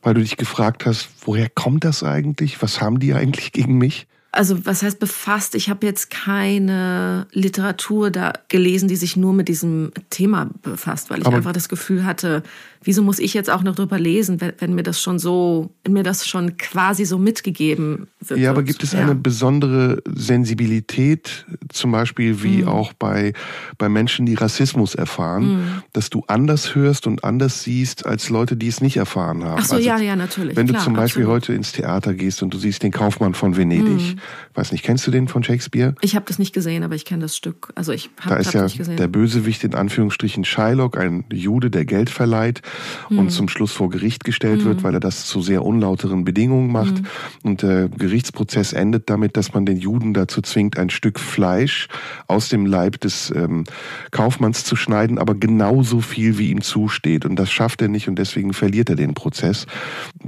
Weil 0.00 0.14
du 0.14 0.20
dich 0.20 0.36
gefragt 0.36 0.86
hast, 0.86 1.08
woher 1.22 1.48
kommt 1.48 1.82
das 1.82 2.04
eigentlich? 2.04 2.62
Was 2.62 2.80
haben 2.80 3.00
die 3.00 3.14
eigentlich 3.14 3.50
gegen 3.50 3.78
mich? 3.78 4.06
Also 4.30 4.66
was 4.66 4.82
heißt 4.82 4.98
befasst? 4.98 5.54
Ich 5.54 5.70
habe 5.70 5.86
jetzt 5.86 6.10
keine 6.10 7.26
Literatur 7.32 8.10
da 8.10 8.32
gelesen, 8.48 8.88
die 8.88 8.96
sich 8.96 9.16
nur 9.16 9.32
mit 9.32 9.48
diesem 9.48 9.92
Thema 10.10 10.50
befasst, 10.62 11.08
weil 11.10 11.20
ich 11.20 11.26
aber 11.26 11.36
einfach 11.36 11.52
das 11.52 11.68
Gefühl 11.68 12.04
hatte, 12.04 12.42
wieso 12.82 13.02
muss 13.02 13.18
ich 13.18 13.34
jetzt 13.34 13.50
auch 13.50 13.62
noch 13.62 13.74
drüber 13.74 13.98
lesen, 13.98 14.40
wenn, 14.40 14.52
wenn, 14.58 14.74
mir 14.74 14.82
das 14.82 15.00
schon 15.00 15.18
so, 15.18 15.70
wenn 15.84 15.92
mir 15.92 16.02
das 16.02 16.26
schon 16.26 16.56
quasi 16.56 17.04
so 17.04 17.18
mitgegeben 17.18 18.08
wird. 18.20 18.40
Ja, 18.40 18.50
aber 18.50 18.62
gibt 18.62 18.82
es 18.82 18.92
ja. 18.92 19.00
eine 19.00 19.14
besondere 19.14 20.02
Sensibilität, 20.14 21.46
zum 21.68 21.92
Beispiel 21.92 22.42
wie 22.42 22.62
mhm. 22.62 22.68
auch 22.68 22.92
bei, 22.92 23.32
bei 23.78 23.88
Menschen, 23.88 24.26
die 24.26 24.34
Rassismus 24.34 24.94
erfahren, 24.94 25.44
mhm. 25.48 25.82
dass 25.92 26.10
du 26.10 26.24
anders 26.26 26.74
hörst 26.74 27.06
und 27.06 27.24
anders 27.24 27.62
siehst 27.62 28.06
als 28.06 28.30
Leute, 28.30 28.56
die 28.56 28.68
es 28.68 28.80
nicht 28.80 28.96
erfahren 28.96 29.44
haben? 29.44 29.60
Ach 29.60 29.64
so, 29.64 29.76
also, 29.76 29.86
ja, 29.86 29.98
ja, 29.98 30.16
natürlich. 30.16 30.56
Wenn 30.56 30.68
klar, 30.68 30.80
du 30.80 30.84
zum 30.84 30.94
Beispiel 30.94 31.24
absolut. 31.24 31.42
heute 31.42 31.54
ins 31.54 31.72
Theater 31.72 32.14
gehst 32.14 32.42
und 32.42 32.54
du 32.54 32.58
siehst 32.58 32.82
den 32.82 32.92
Kaufmann 32.92 33.34
von 33.34 33.56
Venedig, 33.56 34.14
mhm. 34.14 34.20
weiß 34.54 34.72
nicht, 34.72 34.84
kennst 34.84 35.06
du 35.06 35.10
den 35.10 35.28
von 35.28 35.42
Shakespeare? 35.42 35.94
Ich 36.00 36.14
habe 36.14 36.24
das 36.26 36.38
nicht 36.38 36.54
gesehen, 36.54 36.82
aber 36.84 36.94
ich 36.94 37.04
kenne 37.04 37.22
das 37.22 37.36
Stück. 37.36 37.72
Also 37.74 37.92
ich 37.92 38.10
habe 38.20 38.36
Da 38.36 38.36
ist 38.36 38.52
ja 38.52 38.94
der 38.94 39.08
Bösewicht 39.08 39.64
in 39.64 39.74
Anführungsstrichen 39.74 40.44
Shylock, 40.44 40.96
ein 40.96 41.24
Jude, 41.32 41.70
der 41.70 41.84
Geld 41.84 42.10
verleiht 42.10 42.62
mhm. 43.08 43.18
und 43.18 43.30
zum 43.30 43.48
Schluss 43.48 43.72
vor 43.72 43.90
Gericht 43.90 44.24
gestellt 44.24 44.62
mhm. 44.62 44.66
wird, 44.66 44.82
weil 44.82 44.94
er 44.94 45.00
das 45.00 45.26
zu 45.26 45.42
sehr 45.42 45.64
unlauteren 45.64 46.24
Bedingungen 46.24 46.70
macht. 46.70 46.94
Mhm. 46.94 47.06
Und 47.42 47.62
der 47.62 47.88
Gerichtsprozess 47.88 48.72
endet 48.72 49.10
damit, 49.10 49.36
dass 49.36 49.54
man 49.54 49.66
den 49.66 49.76
Juden 49.76 50.14
dazu 50.14 50.42
zwingt, 50.42 50.78
ein 50.78 50.90
Stück 50.90 51.18
Fleisch 51.20 51.88
aus 52.26 52.48
dem 52.48 52.66
Leib 52.66 53.00
des 53.00 53.32
ähm, 53.34 53.64
Kaufmanns 54.10 54.64
zu 54.64 54.76
schneiden, 54.76 55.18
aber 55.18 55.34
genauso 55.34 56.00
viel 56.00 56.38
wie 56.38 56.50
ihm 56.50 56.62
zusteht. 56.62 57.24
Und 57.24 57.36
das 57.36 57.50
schafft 57.50 57.82
er 57.82 57.88
nicht 57.88 58.08
und 58.08 58.18
deswegen 58.18 58.52
verliert 58.52 58.90
er 58.90 58.96
den 58.96 59.14
Prozess. 59.14 59.66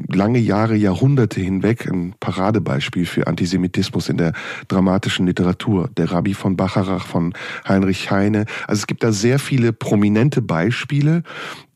Lange 0.09 0.39
Jahre, 0.39 0.77
Jahrhunderte 0.77 1.41
hinweg 1.41 1.91
ein 1.91 2.15
Paradebeispiel 2.21 3.07
für 3.07 3.27
Antisemitismus 3.27 4.09
in 4.09 4.17
der 4.17 4.33
dramatischen 4.69 5.27
Literatur. 5.27 5.89
Der 5.97 6.11
Rabbi 6.11 6.35
von 6.35 6.57
Bacharach, 6.57 7.07
von 7.07 7.35
Heinrich 7.69 8.11
Heine. 8.11 8.47
Also 8.67 8.81
es 8.81 8.87
gibt 8.87 9.03
da 9.03 9.13
sehr 9.13 9.39
viele 9.39 9.73
prominente 9.73 10.43
Beispiele, 10.43 11.23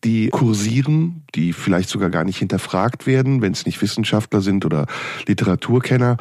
die 0.05 0.29
kursieren, 0.29 1.25
die 1.35 1.53
vielleicht 1.53 1.89
sogar 1.89 2.11
gar 2.11 2.25
nicht 2.25 2.39
hinterfragt 2.39 3.07
werden, 3.07 3.41
wenn 3.43 3.53
es 3.53 3.67
nicht 3.67 3.81
Wissenschaftler 3.81 4.41
sind 4.41 4.65
oder 4.65 4.87
Literaturkenner. 5.27 6.19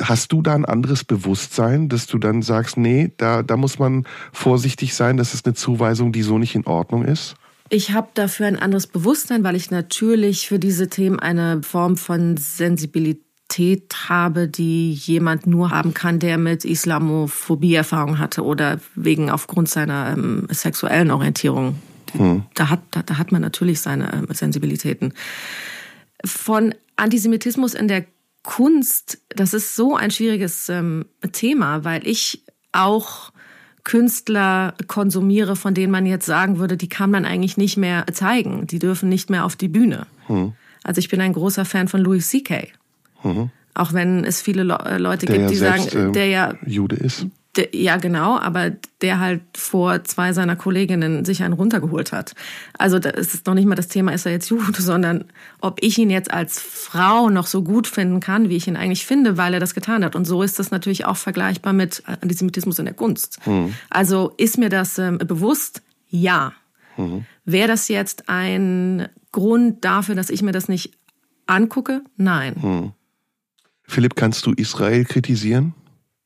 Hast 0.00 0.32
du 0.32 0.42
da 0.42 0.54
ein 0.54 0.64
anderes 0.64 1.04
Bewusstsein, 1.04 1.88
dass 1.88 2.06
du 2.06 2.18
dann 2.18 2.42
sagst, 2.42 2.76
nee, 2.76 3.12
da, 3.16 3.42
da 3.42 3.56
muss 3.56 3.78
man 3.78 4.06
vorsichtig 4.32 4.94
sein, 4.94 5.16
das 5.16 5.34
ist 5.34 5.46
eine 5.46 5.54
Zuweisung, 5.54 6.12
die 6.12 6.22
so 6.22 6.38
nicht 6.38 6.54
in 6.54 6.66
Ordnung 6.66 7.04
ist? 7.04 7.36
Ich 7.70 7.92
habe 7.92 8.08
dafür 8.14 8.46
ein 8.46 8.58
anderes 8.58 8.86
Bewusstsein, 8.86 9.42
weil 9.42 9.56
ich 9.56 9.70
natürlich 9.70 10.48
für 10.48 10.58
diese 10.58 10.88
Themen 10.88 11.18
eine 11.18 11.62
Form 11.62 11.96
von 11.96 12.36
Sensibilität 12.36 13.94
habe, 14.08 14.48
die 14.48 14.92
jemand 14.92 15.46
nur 15.46 15.70
haben 15.70 15.94
kann, 15.94 16.18
der 16.18 16.36
mit 16.36 16.64
Islamophobie 16.64 17.74
Erfahrung 17.74 18.18
hatte 18.18 18.44
oder 18.44 18.80
wegen 18.94 19.30
aufgrund 19.30 19.70
seiner 19.70 20.12
ähm, 20.12 20.46
sexuellen 20.50 21.10
Orientierung 21.10 21.76
hm. 22.16 22.44
Da, 22.54 22.70
hat, 22.70 22.80
da, 22.90 23.02
da, 23.02 23.18
hat 23.18 23.32
man 23.32 23.42
natürlich 23.42 23.80
seine 23.80 24.12
ähm, 24.12 24.26
Sensibilitäten. 24.30 25.14
Von 26.24 26.74
Antisemitismus 26.96 27.74
in 27.74 27.88
der 27.88 28.04
Kunst, 28.42 29.18
das 29.30 29.54
ist 29.54 29.74
so 29.74 29.96
ein 29.96 30.10
schwieriges 30.10 30.68
ähm, 30.68 31.06
Thema, 31.32 31.84
weil 31.84 32.06
ich 32.06 32.42
auch 32.72 33.32
Künstler 33.84 34.74
konsumiere, 34.86 35.56
von 35.56 35.74
denen 35.74 35.92
man 35.92 36.06
jetzt 36.06 36.26
sagen 36.26 36.58
würde, 36.58 36.76
die 36.76 36.88
kann 36.88 37.10
man 37.10 37.24
eigentlich 37.24 37.56
nicht 37.56 37.76
mehr 37.76 38.06
zeigen. 38.12 38.66
Die 38.66 38.78
dürfen 38.78 39.08
nicht 39.08 39.28
mehr 39.28 39.44
auf 39.44 39.56
die 39.56 39.68
Bühne. 39.68 40.06
Hm. 40.26 40.52
Also 40.82 40.98
ich 40.98 41.08
bin 41.08 41.20
ein 41.20 41.32
großer 41.32 41.64
Fan 41.64 41.88
von 41.88 42.00
Louis 42.00 42.28
C.K. 42.28 42.68
Mhm. 43.22 43.50
Auch 43.74 43.92
wenn 43.92 44.24
es 44.24 44.40
viele 44.40 44.62
Le 44.62 44.78
äh, 44.84 44.98
Leute 44.98 45.26
der 45.26 45.38
gibt, 45.38 45.50
die 45.50 45.56
ja 45.56 45.76
sagen, 45.78 46.12
der 46.12 46.26
ja 46.28 46.54
Jude 46.64 46.96
ist. 46.96 47.26
Ja, 47.72 47.96
genau, 47.96 48.38
aber 48.38 48.70
der 49.00 49.20
halt 49.20 49.42
vor 49.54 50.02
zwei 50.04 50.32
seiner 50.32 50.56
Kolleginnen 50.56 51.24
sich 51.24 51.42
einen 51.42 51.54
runtergeholt 51.54 52.12
hat. 52.12 52.34
Also 52.78 52.98
das 52.98 53.34
ist 53.34 53.46
noch 53.46 53.54
nicht 53.54 53.66
mal 53.66 53.74
das 53.74 53.88
Thema, 53.88 54.12
ist 54.12 54.26
er 54.26 54.32
jetzt 54.32 54.48
Jude, 54.48 54.72
sondern 54.82 55.24
ob 55.60 55.82
ich 55.82 55.98
ihn 55.98 56.10
jetzt 56.10 56.32
als 56.32 56.60
Frau 56.60 57.30
noch 57.30 57.46
so 57.46 57.62
gut 57.62 57.86
finden 57.86 58.20
kann, 58.20 58.48
wie 58.48 58.56
ich 58.56 58.66
ihn 58.66 58.76
eigentlich 58.76 59.06
finde, 59.06 59.36
weil 59.36 59.54
er 59.54 59.60
das 59.60 59.74
getan 59.74 60.04
hat. 60.04 60.16
Und 60.16 60.24
so 60.24 60.42
ist 60.42 60.58
das 60.58 60.70
natürlich 60.70 61.04
auch 61.04 61.16
vergleichbar 61.16 61.72
mit 61.72 62.02
Antisemitismus 62.06 62.78
in 62.78 62.86
der 62.86 62.94
Kunst. 62.94 63.38
Mhm. 63.46 63.74
Also 63.90 64.32
ist 64.36 64.58
mir 64.58 64.68
das 64.68 64.98
ähm, 64.98 65.18
bewusst? 65.18 65.82
Ja. 66.08 66.52
Mhm. 66.96 67.24
Wäre 67.44 67.68
das 67.68 67.88
jetzt 67.88 68.28
ein 68.28 69.08
Grund 69.32 69.84
dafür, 69.84 70.14
dass 70.14 70.30
ich 70.30 70.42
mir 70.42 70.52
das 70.52 70.68
nicht 70.68 70.92
angucke? 71.46 72.02
Nein. 72.16 72.54
Mhm. 72.60 72.92
Philipp, 73.86 74.16
kannst 74.16 74.46
du 74.46 74.52
Israel 74.52 75.04
kritisieren? 75.04 75.74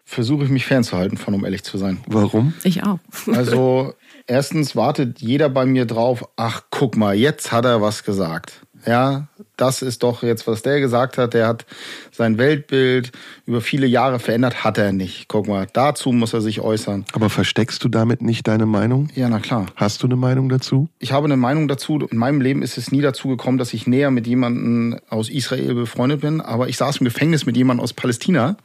Versuche 0.09 0.45
ich 0.45 0.51
mich 0.51 0.65
fernzuhalten 0.65 1.19
von, 1.19 1.35
um 1.35 1.45
ehrlich 1.45 1.65
zu 1.65 1.77
sein. 1.77 1.99
Warum? 2.07 2.55
Ich 2.65 2.83
auch. 2.83 2.99
also, 3.27 3.93
erstens 4.27 4.75
wartet 4.75 5.21
jeder 5.21 5.51
bei 5.51 5.67
mir 5.67 5.85
drauf, 5.85 6.27
ach, 6.37 6.63
guck 6.71 6.97
mal, 6.97 7.15
jetzt 7.15 7.53
hat 7.53 7.67
er 7.67 7.83
was 7.83 8.05
gesagt. 8.05 8.63
Ja, 8.87 9.29
das 9.57 9.83
ist 9.83 10.03
doch 10.03 10.23
jetzt, 10.23 10.47
was 10.47 10.63
der 10.63 10.81
gesagt 10.81 11.19
hat. 11.19 11.35
Der 11.35 11.47
hat 11.47 11.67
sein 12.13 12.39
Weltbild 12.39 13.13
über 13.45 13.61
viele 13.61 13.87
Jahre 13.87 14.19
verändert, 14.19 14.65
hat 14.65 14.79
er 14.79 14.93
nicht. 14.93 15.27
Guck 15.29 15.49
mal, 15.49 15.67
dazu 15.73 16.13
muss 16.13 16.33
er 16.33 16.41
sich 16.41 16.61
äußern. 16.61 17.05
Aber 17.13 17.29
versteckst 17.29 17.83
du 17.85 17.89
damit 17.89 18.23
nicht 18.23 18.47
deine 18.47 18.67
Meinung? 18.67 19.11
Ja, 19.15 19.29
na 19.29 19.41
klar. 19.41 19.67
Hast 19.75 20.03
du 20.03 20.07
eine 20.07 20.17
Meinung 20.17 20.49
dazu? 20.49 20.89
Ich 21.01 21.13
habe 21.13 21.27
eine 21.27 21.37
Meinung 21.37 21.69
dazu. 21.69 21.99
In 22.11 22.19
meinem 22.19 22.41
Leben 22.41 22.63
ist 22.63 22.79
es 22.79 22.93
nie 22.93 23.03
dazu 23.03 23.29
gekommen, 23.29 23.59
dass 23.59 23.75
ich 23.75 23.87
näher 23.87 24.11
mit 24.11 24.27
jemandem 24.27 25.01
aus 25.11 25.29
Israel 25.29 25.75
befreundet 25.75 26.21
bin. 26.21 26.41
Aber 26.41 26.69
ich 26.69 26.77
saß 26.79 26.99
im 26.99 27.05
Gefängnis 27.05 27.45
mit 27.45 27.57
jemandem 27.57 27.83
aus 27.83 27.93
Palästina. 27.93 28.57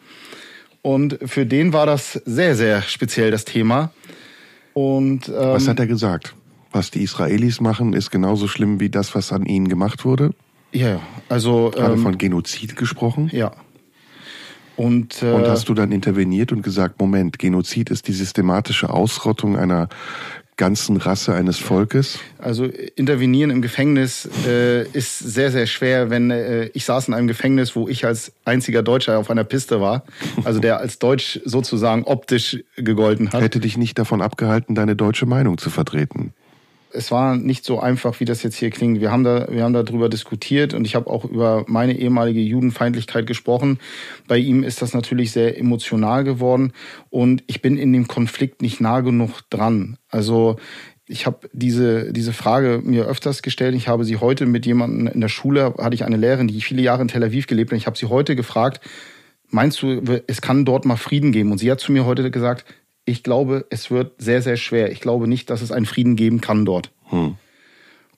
Und 0.84 1.18
für 1.26 1.46
den 1.46 1.74
war 1.74 1.86
das 1.88 2.22
sehr, 2.26 2.56
sehr 2.56 2.82
speziell, 2.84 3.32
das 3.32 3.46
Thema. 3.46 3.92
Und, 4.74 5.30
ähm, 5.30 5.36
Was 5.36 5.68
hat 5.68 5.80
er 5.80 5.88
gesagt? 5.88 6.36
Was 6.72 6.92
die 6.92 7.02
Israelis 7.02 7.62
machen, 7.62 7.94
ist 7.94 8.12
genauso 8.12 8.48
schlimm 8.48 8.80
wie 8.80 8.90
das, 8.90 9.16
was 9.16 9.32
an 9.32 9.46
ihnen 9.46 9.70
gemacht 9.70 10.06
wurde? 10.06 10.32
Ja. 10.72 11.00
Also. 11.30 11.72
Gerade 11.74 11.94
ähm, 11.94 12.02
von 12.02 12.18
Genozid 12.18 12.76
gesprochen? 12.76 13.30
Ja. 13.32 13.54
Und, 14.76 15.24
äh, 15.24 15.32
Und 15.32 15.48
hast 15.48 15.70
du 15.70 15.74
dann 15.74 15.92
interveniert 15.92 16.52
und 16.52 16.64
gesagt, 16.64 17.00
Moment, 17.00 17.40
Genozid 17.40 17.90
ist 17.90 18.08
die 18.08 18.14
systematische 18.14 18.90
Ausrottung 18.90 19.56
einer 19.56 19.88
ganzen 20.58 20.98
Rasse 20.98 21.34
eines 21.34 21.58
Volkes? 21.58 22.20
Also 22.38 22.66
intervenieren 22.66 23.50
im 23.50 23.62
Gefängnis 23.62 24.30
äh, 24.46 24.84
ist 24.90 25.20
sehr, 25.20 25.52
sehr 25.52 25.68
schwer, 25.68 26.10
wenn 26.10 26.32
äh, 26.32 26.66
ich 26.74 26.86
saß 26.86 27.08
in 27.08 27.14
einem 27.14 27.28
Gefängnis, 27.28 27.76
wo 27.76 27.88
ich 27.88 28.06
als 28.06 28.34
einziger 28.46 28.84
Deutscher 28.84 29.18
auf 29.18 29.30
einer 29.30 29.44
Piste 29.44 29.82
war, 29.82 30.04
also 30.44 30.60
der 30.60 30.80
als 30.80 31.00
Deutsch 31.00 31.40
sozusagen 31.46 32.04
optisch 32.04 32.64
gegolten 32.76 33.32
hat. 33.32 33.42
Hätte 33.42 33.60
dich 33.60 33.78
nicht 33.78 33.98
davon 33.98 34.22
abgehalten, 34.22 34.76
deine 34.76 34.96
deutsche 34.96 35.26
Meinung 35.26 35.58
zu 35.58 35.70
vertreten? 35.70 36.34
Es 36.94 37.12
war 37.12 37.36
nicht 37.36 37.66
so 37.66 37.80
einfach, 37.80 38.20
wie 38.20 38.26
das 38.26 38.44
jetzt 38.44 38.56
hier 38.56 38.70
klingt. 38.70 39.02
Wir 39.02 39.12
haben 39.12 39.24
da, 39.24 39.48
wir 39.50 39.64
haben 39.64 39.74
darüber 39.74 40.10
diskutiert 40.10 40.74
und 40.74 40.86
ich 40.86 40.96
habe 40.96 41.10
auch 41.10 41.26
über 41.26 41.66
meine 41.68 41.98
ehemalige 41.98 42.40
Judenfeindlichkeit 42.40 43.28
gesprochen. 43.28 43.80
Bei 44.28 44.38
ihm 44.38 44.64
ist 44.64 44.82
das 44.82 44.94
natürlich 44.94 45.32
sehr 45.32 45.58
emotional 45.58 46.24
geworden 46.24 46.74
und 47.10 47.44
ich 47.48 47.62
bin 47.62 47.78
in 47.78 47.92
dem 47.94 48.08
Konflikt 48.08 48.62
nicht 48.62 48.80
nah 48.80 49.02
genug 49.02 49.42
dran. 49.50 49.98
Also 50.10 50.58
ich 51.08 51.26
habe 51.26 51.50
diese, 51.52 52.14
diese 52.14 52.34
Frage 52.34 52.82
mir 52.84 53.06
öfters 53.06 53.42
gestellt. 53.42 53.76
Ich 53.76 53.88
habe 53.88 54.06
sie 54.06 54.18
heute 54.18 54.46
mit 54.46 54.66
jemandem 54.66 55.08
in 55.08 55.22
der 55.22 55.28
Schule, 55.28 55.74
hatte 55.78 55.96
ich 55.96 56.06
eine 56.06 56.18
Lehrerin, 56.18 56.48
die 56.48 56.62
viele 56.62 56.82
Jahre 56.82 57.02
in 57.02 57.08
Tel 57.08 57.24
Aviv 57.24 57.48
gelebt 57.48 57.72
hat. 57.72 57.78
Ich 57.78 57.88
habe 57.88 57.98
sie 57.98 58.06
heute 58.08 58.36
gefragt, 58.36 58.80
meinst 59.50 59.82
du, 59.82 60.02
es 60.28 60.42
kann 60.42 60.66
dort 60.66 60.86
mal 60.86 60.96
Frieden 60.96 61.32
geben? 61.32 61.52
Und 61.52 61.58
sie 61.58 61.70
hat 61.72 61.80
zu 61.80 61.92
mir 61.92 62.06
heute 62.06 62.32
gesagt, 62.32 62.66
ich 63.06 63.24
glaube, 63.24 63.66
es 63.70 63.92
wird 63.92 64.14
sehr, 64.22 64.42
sehr 64.42 64.58
schwer. 64.58 64.92
Ich 64.92 65.02
glaube 65.02 65.28
nicht, 65.28 65.50
dass 65.50 65.62
es 65.62 65.72
einen 65.72 65.86
Frieden 65.86 66.16
geben 66.16 66.42
kann 66.42 66.66
dort. 66.66 66.92
Hm. 67.10 67.36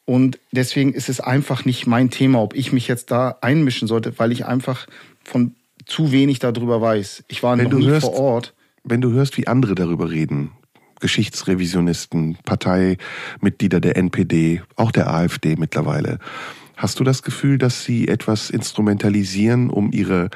Und 0.05 0.39
deswegen 0.51 0.93
ist 0.93 1.09
es 1.09 1.19
einfach 1.19 1.65
nicht 1.65 1.87
mein 1.87 2.11
Thema, 2.11 2.41
ob 2.41 2.55
ich 2.55 2.71
mich 2.71 2.87
jetzt 2.87 3.09
da 3.09 3.37
einmischen 3.41 3.87
sollte, 3.87 4.17
weil 4.17 4.31
ich 4.31 4.45
einfach 4.45 4.85
von 5.23 5.55
zu 5.85 6.11
wenig 6.11 6.39
darüber 6.39 6.79
weiß. 6.81 7.23
Ich 7.27 7.41
war 7.41 7.57
Wenn 7.57 7.69
noch 7.69 7.79
nie 7.79 7.87
hörst, 7.87 8.05
vor 8.05 8.19
Ort. 8.19 8.53
Wenn 8.83 9.01
du 9.01 9.11
hörst, 9.11 9.37
wie 9.37 9.47
andere 9.47 9.73
darüber 9.73 10.11
reden, 10.11 10.51
Geschichtsrevisionisten, 10.99 12.37
Parteimitglieder 12.45 13.79
der 13.79 13.97
NPD, 13.97 14.61
auch 14.75 14.91
der 14.91 15.11
AfD 15.11 15.55
mittlerweile, 15.55 16.19
hast 16.77 16.99
du 16.99 17.03
das 17.03 17.23
Gefühl, 17.23 17.57
dass 17.57 17.83
sie 17.83 18.07
etwas 18.07 18.51
instrumentalisieren, 18.51 19.69
um 19.71 19.91
ihre 19.91 20.29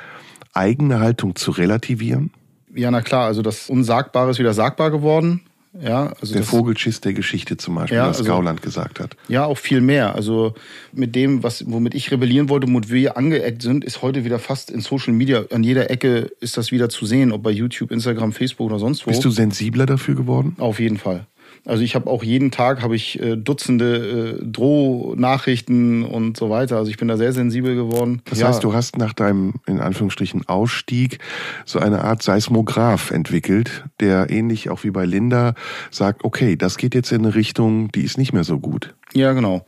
eigene 0.53 0.99
Haltung 0.99 1.35
zu 1.35 1.51
relativieren? 1.51 2.31
Ja, 2.79 2.91
na 2.91 3.01
klar, 3.01 3.25
also 3.25 3.41
das 3.41 3.69
Unsagbare 3.69 4.31
ist 4.31 4.39
wieder 4.39 4.53
sagbar 4.53 4.89
geworden. 4.89 5.41
Ja, 5.79 6.13
also 6.19 6.33
der 6.33 6.41
das, 6.41 6.49
Vogelschiss 6.49 6.99
der 7.01 7.13
Geschichte 7.13 7.55
zum 7.55 7.75
Beispiel, 7.75 7.97
Ja, 7.97 8.07
was 8.07 8.17
also- 8.17 8.31
Gauland 8.31 8.61
gesagt 8.63 8.99
hat. 8.99 9.15
Ja, 9.27 9.45
auch 9.45 9.57
viel 9.57 9.81
mehr. 9.81 10.15
Also 10.15 10.55
mit 10.93 11.13
dem, 11.15 11.43
was, 11.43 11.63
womit 11.69 11.93
ich 11.93 12.09
rebellieren 12.09 12.49
wollte, 12.49 12.65
womit 12.67 12.89
wir 12.89 13.17
angeeckt 13.17 13.61
sind, 13.61 13.85
ist 13.85 14.01
heute 14.01 14.25
wieder 14.25 14.39
fast 14.39 14.71
in 14.71 14.81
Social 14.81 15.13
Media, 15.13 15.43
an 15.51 15.63
jeder 15.63 15.91
Ecke 15.91 16.31
ist 16.39 16.57
das 16.57 16.71
wieder 16.71 16.89
zu 16.89 17.05
sehen, 17.05 17.31
ob 17.31 17.43
bei 17.43 17.51
YouTube, 17.51 17.91
Instagram, 17.91 18.31
Facebook 18.31 18.65
oder 18.65 18.79
sonst 18.79 19.05
wo. 19.05 19.11
Bist 19.11 19.23
du 19.23 19.29
sensibler 19.29 19.85
dafür 19.85 20.15
geworden? 20.15 20.55
Auf 20.57 20.79
jeden 20.79 20.97
Fall. 20.97 21.27
Also 21.65 21.83
ich 21.83 21.95
habe 21.95 22.09
auch 22.09 22.23
jeden 22.23 22.51
Tag 22.51 22.81
habe 22.81 22.95
ich 22.95 23.19
äh, 23.19 23.35
Dutzende 23.35 24.39
äh, 24.39 24.45
Drohnachrichten 24.45 26.03
und 26.03 26.37
so 26.37 26.49
weiter. 26.49 26.77
Also 26.77 26.89
ich 26.89 26.97
bin 26.97 27.07
da 27.07 27.17
sehr 27.17 27.33
sensibel 27.33 27.75
geworden. 27.75 28.21
Das 28.25 28.39
ja, 28.39 28.47
heißt, 28.47 28.63
du 28.63 28.73
hast 28.73 28.97
nach 28.97 29.13
deinem, 29.13 29.55
in 29.65 29.79
Anführungsstrichen, 29.79 30.47
Ausstieg 30.47 31.19
so 31.65 31.79
eine 31.79 32.03
Art 32.03 32.23
Seismograph 32.23 33.11
entwickelt, 33.11 33.85
der 33.99 34.29
ähnlich 34.29 34.69
auch 34.69 34.83
wie 34.83 34.91
bei 34.91 35.05
Linda 35.05 35.53
sagt, 35.91 36.23
okay, 36.23 36.55
das 36.55 36.77
geht 36.77 36.95
jetzt 36.95 37.11
in 37.11 37.25
eine 37.25 37.35
Richtung, 37.35 37.91
die 37.91 38.01
ist 38.01 38.17
nicht 38.17 38.33
mehr 38.33 38.43
so 38.43 38.59
gut. 38.59 38.95
ja 39.13 39.33
genau. 39.33 39.65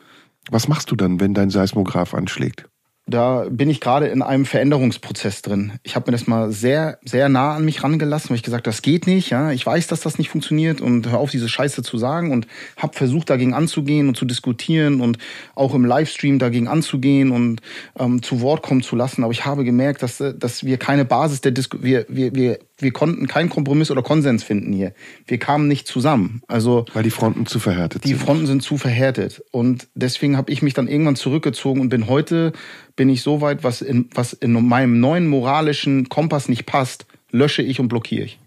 Was 0.50 0.68
machst 0.68 0.90
du 0.90 0.96
dann, 0.96 1.20
wenn 1.20 1.36
dein 1.36 1.52
Seismograph 1.52 2.16
anschlägt? 2.16 2.66
Da 3.12 3.46
bin 3.50 3.70
ich 3.70 3.82
gerade 3.82 4.08
in 4.08 4.22
einem 4.22 4.46
Veränderungsprozess 4.46 5.42
drin. 5.42 5.74
Ich 5.84 5.96
habe 5.96 6.10
mir 6.10 6.18
das 6.18 6.28
mal 6.28 6.52
sehr, 6.52 6.98
sehr 7.04 7.30
nah 7.30 7.56
an 7.56 7.66
mich 7.66 7.84
rangelassen, 7.84 8.30
weil 8.30 8.38
ich 8.38 8.44
gesagt, 8.44 8.66
das 8.68 8.82
geht 8.82 9.06
nicht. 9.06 9.30
Ja, 9.30 9.52
ich 9.52 9.66
weiß, 9.66 9.88
dass 9.88 10.00
das 10.00 10.18
nicht 10.18 10.30
funktioniert 10.30 10.82
und 10.82 11.10
hör 11.10 11.20
auf, 11.20 11.30
diese 11.30 11.50
Scheiße 11.50 11.84
zu 11.84 11.98
sagen 11.98 12.32
und 12.32 12.48
habe 12.78 12.96
versucht, 12.96 13.30
dagegen 13.30 13.54
anzugehen 13.54 14.08
und 14.08 14.16
zu 14.16 14.26
diskutieren 14.26 15.02
und 15.02 15.18
auch 15.56 15.76
im 15.76 15.86
Livestream 15.86 16.40
dagegen 16.40 16.68
anzugehen 16.68 17.32
und 17.32 17.62
ähm, 18.00 18.24
zu 18.24 18.42
Wort 18.42 18.64
kommen 18.64 18.82
zu 18.82 18.96
lassen. 18.96 19.24
Aber 19.24 19.34
ich 19.34 19.46
habe 19.46 19.64
gemerkt, 19.64 20.02
dass, 20.02 20.22
äh, 20.22 20.34
dass 20.34 20.64
wir 20.64 20.78
keine 20.78 21.06
Basis 21.06 21.42
der 21.42 21.52
Disku 21.52 21.80
wir, 21.82 22.06
wir, 22.08 22.34
wir, 22.34 22.60
wir 22.82 22.92
konnten 22.92 23.28
keinen 23.28 23.50
Kompromiss 23.50 23.92
oder 23.92 24.02
Konsens 24.02 24.44
finden 24.44 24.74
hier. 24.74 24.94
Wir 25.26 25.38
kamen 25.38 25.68
nicht 25.68 25.88
zusammen. 25.88 26.42
Also 26.48 26.86
Weil 26.94 27.04
die 27.04 27.12
Fronten 27.12 27.46
zu 27.46 27.60
verhärtet 27.60 28.04
die 28.04 28.10
sind. 28.10 28.20
Fronten 28.20 28.48
sind 28.48 28.64
zu 28.64 28.78
verhärtet. 28.78 29.44
Und 29.52 29.88
deswegen 29.96 30.38
habe 30.38 30.52
ich 30.52 30.62
mich 30.62 30.74
dann 30.74 30.88
irgendwann 30.88 31.16
zurückgezogen 31.16 31.82
und 31.82 31.90
bin 31.90 32.08
heute, 32.08 32.54
bin 32.96 33.10
ich 33.10 33.22
so 33.22 33.42
weit, 33.42 33.64
was 33.64 33.82
in, 33.82 34.10
was 34.14 34.34
in 34.34 34.54
meinem 34.68 35.00
neuen 35.00 35.28
moralischen 35.28 36.10
Kompass 36.10 36.50
nicht 36.50 36.66
passt, 36.66 37.06
lösche 37.32 37.62
ich 37.62 37.80
und 37.80 37.88
blockiere 37.88 38.26
ich. 38.26 38.40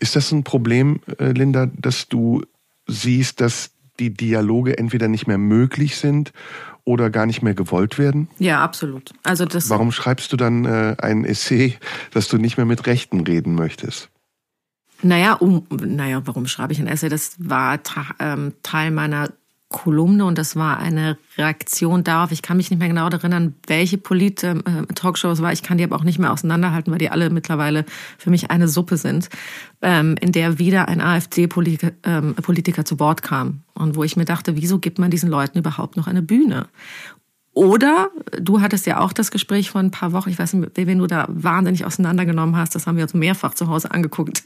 Ist 0.00 0.16
das 0.16 0.32
ein 0.32 0.44
Problem, 0.44 1.00
äh, 1.18 1.32
Linda, 1.32 1.66
dass 1.66 2.08
du 2.08 2.42
siehst, 2.86 3.40
dass 3.40 3.72
die 3.98 4.14
Dialoge 4.14 4.78
entweder 4.78 5.08
nicht 5.08 5.26
mehr 5.26 5.38
möglich 5.38 5.96
sind 5.96 6.32
oder 6.88 7.10
gar 7.10 7.26
nicht 7.26 7.42
mehr 7.42 7.52
gewollt 7.52 7.98
werden? 7.98 8.28
Ja, 8.38 8.64
absolut. 8.64 9.12
Also 9.22 9.44
das 9.44 9.68
Warum 9.68 9.92
schreibst 9.92 10.32
du 10.32 10.38
dann 10.38 10.64
äh, 10.64 10.96
ein 10.98 11.26
Essay, 11.26 11.76
dass 12.12 12.28
du 12.28 12.38
nicht 12.38 12.56
mehr 12.56 12.64
mit 12.64 12.86
Rechten 12.86 13.20
reden 13.20 13.54
möchtest? 13.54 14.08
Naja, 15.02 15.34
um, 15.34 15.66
naja, 15.70 16.22
warum 16.24 16.46
schreibe 16.46 16.72
ich 16.72 16.80
ein 16.80 16.86
Essay? 16.86 17.10
Das 17.10 17.36
war 17.38 17.78
ähm, 18.18 18.54
Teil 18.62 18.90
meiner 18.90 19.28
Kolumne 19.68 20.24
und 20.24 20.38
das 20.38 20.56
war 20.56 20.78
eine 20.78 21.18
Reaktion 21.36 22.02
darauf. 22.02 22.32
Ich 22.32 22.40
kann 22.40 22.56
mich 22.56 22.70
nicht 22.70 22.78
mehr 22.78 22.88
genau 22.88 23.08
erinnern, 23.08 23.54
welche 23.66 23.98
Polit-Talkshow 23.98 25.30
es 25.30 25.42
war. 25.42 25.52
Ich 25.52 25.62
kann 25.62 25.76
die 25.76 25.84
aber 25.84 25.96
auch 25.96 26.04
nicht 26.04 26.18
mehr 26.18 26.32
auseinanderhalten, 26.32 26.90
weil 26.90 26.98
die 26.98 27.10
alle 27.10 27.28
mittlerweile 27.28 27.84
für 28.16 28.30
mich 28.30 28.50
eine 28.50 28.66
Suppe 28.66 28.96
sind, 28.96 29.28
ähm, 29.82 30.16
in 30.20 30.32
der 30.32 30.58
wieder 30.58 30.88
ein 30.88 31.02
AfD-Politiker 31.02 31.92
ähm, 32.04 32.34
Politiker 32.34 32.86
zu 32.86 32.98
Wort 32.98 33.22
kam 33.22 33.60
und 33.74 33.94
wo 33.94 34.04
ich 34.04 34.16
mir 34.16 34.24
dachte, 34.24 34.56
wieso 34.56 34.78
gibt 34.78 34.98
man 34.98 35.10
diesen 35.10 35.28
Leuten 35.28 35.58
überhaupt 35.58 35.96
noch 35.96 36.06
eine 36.06 36.22
Bühne? 36.22 36.68
Oder 37.52 38.10
du 38.40 38.60
hattest 38.60 38.86
ja 38.86 39.00
auch 39.00 39.12
das 39.12 39.30
Gespräch 39.30 39.70
vor 39.70 39.80
ein 39.80 39.90
paar 39.90 40.12
Wochen, 40.12 40.30
ich 40.30 40.38
weiß 40.38 40.54
nicht, 40.54 40.70
wen 40.76 40.98
du 40.98 41.06
da 41.06 41.26
wahnsinnig 41.28 41.84
auseinandergenommen 41.84 42.56
hast, 42.56 42.74
das 42.74 42.86
haben 42.86 42.96
wir 42.96 43.02
uns 43.02 43.14
mehrfach 43.14 43.52
zu 43.52 43.66
Hause 43.68 43.90
angeguckt. 43.90 44.44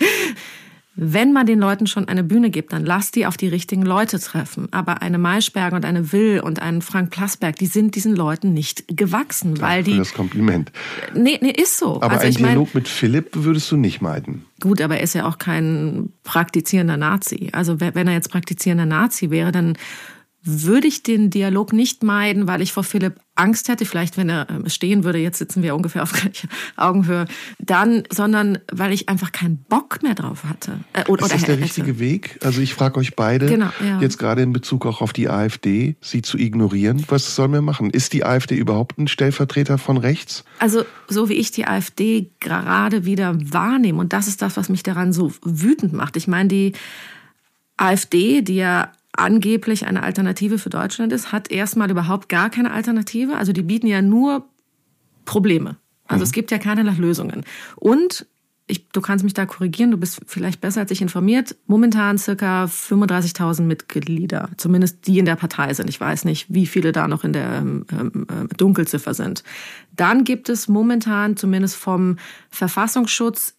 Wenn 0.95 1.33
man 1.33 1.47
den 1.47 1.59
Leuten 1.59 1.87
schon 1.87 2.07
eine 2.07 2.23
Bühne 2.23 2.51
gibt, 2.51 2.75
dann 2.75 2.85
lass 2.85 3.11
die 3.11 3.25
auf 3.25 3.39
die 3.39 3.49
richtigen 3.49 3.83
Leute 3.83 4.21
treffen. 4.21 4.69
Aber 4.73 5.01
eine 5.01 5.17
Maischberger 5.17 5.77
und 5.77 5.87
eine 5.87 6.13
Will 6.13 6.41
und 6.41 6.61
ein 6.61 6.83
Frank 6.83 7.11
Plasberg, 7.11 7.57
die 7.57 7.67
sind 7.67 7.95
diesen 7.95 8.15
Leuten 8.15 8.53
nicht 8.53 8.85
gewachsen, 8.89 9.61
weil 9.63 9.83
die. 9.85 9.97
das 9.97 10.13
Kompliment. 10.13 10.71
Nee, 11.15 11.39
nee, 11.41 11.51
ist 11.51 11.79
so. 11.79 11.97
Aber 12.03 12.21
also 12.21 12.27
ein 12.27 12.35
Dialog 12.35 12.75
mit 12.75 12.89
Philipp 12.89 13.31
würdest 13.33 13.71
du 13.73 13.79
nicht 13.79 14.03
meiden. 14.03 14.45
Gut, 14.61 14.83
aber 14.83 14.99
er 14.99 15.03
ist 15.03 15.15
ja 15.15 15.27
auch 15.27 15.39
kein 15.39 16.11
praktizierender 16.25 16.99
Nazi. 16.99 17.49
Also 17.53 17.81
wenn 17.81 18.07
er 18.07 18.13
jetzt 18.13 18.31
praktizierender 18.31 18.87
Nazi 18.87 19.31
wäre, 19.31 19.51
dann 19.51 19.79
würde 20.45 20.89
ich 20.89 21.03
den 21.03 21.31
Dialog 21.31 21.73
nicht 21.73 22.03
meiden, 22.03 22.49
weil 22.49 22.63
ich 22.63 22.73
vor 22.73 22.83
Philipp 22.83 23.15
Angst 23.35 23.69
hätte, 23.69 23.87
vielleicht 23.87 24.17
wenn 24.17 24.29
er 24.29 24.49
ähm, 24.51 24.69
stehen 24.69 25.05
würde, 25.05 25.19
jetzt 25.19 25.39
sitzen 25.39 25.63
wir 25.63 25.75
ungefähr 25.75 26.03
auf 26.03 26.13
gleicher 26.21 26.49
Augenhöhe, 26.77 27.27
dann, 27.59 28.03
sondern 28.11 28.59
weil 28.71 28.93
ich 28.93 29.09
einfach 29.09 29.33
keinen 29.33 29.59
Bock 29.69 30.03
mehr 30.03 30.15
drauf 30.15 30.45
hatte. 30.45 30.81
Äh, 30.93 31.05
oder, 31.09 31.25
Ist 31.25 31.35
das 31.35 31.45
der 31.45 31.55
hätte. 31.55 31.65
richtige 31.65 31.99
Weg? 31.99 32.39
Also 32.43 32.61
ich 32.61 32.75
frage 32.75 32.99
euch 32.99 33.15
beide, 33.15 33.47
Genau, 33.47 33.71
ja. 33.81 34.01
jetzt 34.01 34.19
gerade 34.19 34.43
in 34.43 34.53
Bezug 34.53 34.85
auch 34.85 35.01
auf 35.01 35.13
die 35.13 35.29
AfD, 35.31 35.97
sie 36.01 36.23
zu 36.23 36.37
ignorieren. 36.37 37.05
Was 37.09 37.35
sollen 37.35 37.53
wir 37.53 37.63
machen? 37.63 37.91
Ist 37.91 38.13
die 38.13 38.25
AfD 38.25 38.57
überhaupt 38.57 38.99
ein 38.99 39.09
Stellvertreter 39.09 39.79
von 39.79 39.97
rechts? 39.97 40.45
Also 40.59 40.85
so 41.09 41.29
wie 41.29 41.35
ich 41.35 41.53
die 41.53 41.67
AfD 41.67 42.33
gerade 42.41 43.05
wieder 43.05 43.37
wahrnehme, 43.41 43.99
und 44.01 44.13
das 44.13 44.27
ist 44.27 44.43
das, 44.43 44.57
was 44.57 44.69
mich 44.69 44.83
daran 44.83 45.13
so 45.13 45.33
wütend 45.45 45.93
macht. 45.93 46.17
Ich 46.17 46.27
meine, 46.29 46.49
die 46.49 46.73
AfD, 47.77 48.43
die 48.43 48.57
ja 48.57 48.93
angeblich 49.13 49.87
eine 49.87 50.03
Alternative 50.03 50.59
für 50.59 50.71
Deutschland 50.71 51.13
ist, 51.13 51.33
hat 51.33 51.51
erstmal 51.51 51.91
überhaupt 51.91 52.29
gar 52.29 52.51
keine 52.51 52.73
Alternative. 52.73 53.37
Also 53.37 53.53
die 53.53 53.63
bieten 53.63 53.87
ja 53.87 54.03
nur 54.03 54.47
Probleme. 55.25 55.77
Also 56.07 56.25
es 56.25 56.33
gibt 56.33 56.51
ja 56.51 56.59
keinerlei 56.59 56.95
Lösungen. 56.95 57.45
Und 57.77 58.27
ich, 58.67 58.89
du 58.89 59.01
kannst 59.01 59.25
mich 59.25 59.35
da 59.35 59.45
korrigieren, 59.45 59.91
du 59.91 59.97
bist 59.97 60.21
vielleicht 60.27 60.61
besser 60.61 60.81
als 60.81 60.91
ich 60.91 61.03
informiert, 61.03 61.57
momentan 61.67 62.17
circa 62.17 62.65
35.000 62.65 63.63
Mitglieder, 63.63 64.49
zumindest 64.57 65.07
die 65.07 65.19
in 65.19 65.25
der 65.25 65.37
Partei 65.37 65.75
sind. 65.75 65.91
Ich 65.91 66.01
weiß 66.01 66.25
nicht, 66.25 66.47
wie 66.49 66.67
viele 66.67 66.93
da 66.93 67.09
noch 67.09 67.25
in 67.25 67.33
der 67.33 67.59
ähm, 67.59 67.85
äh, 67.91 68.55
Dunkelziffer 68.57 69.15
sind. 69.15 69.43
Dann 69.95 70.25
gibt 70.25 70.49
es 70.49 70.69
momentan 70.69 71.37
zumindest 71.37 71.77
vom 71.77 72.17
Verfassungsschutz 72.51 73.55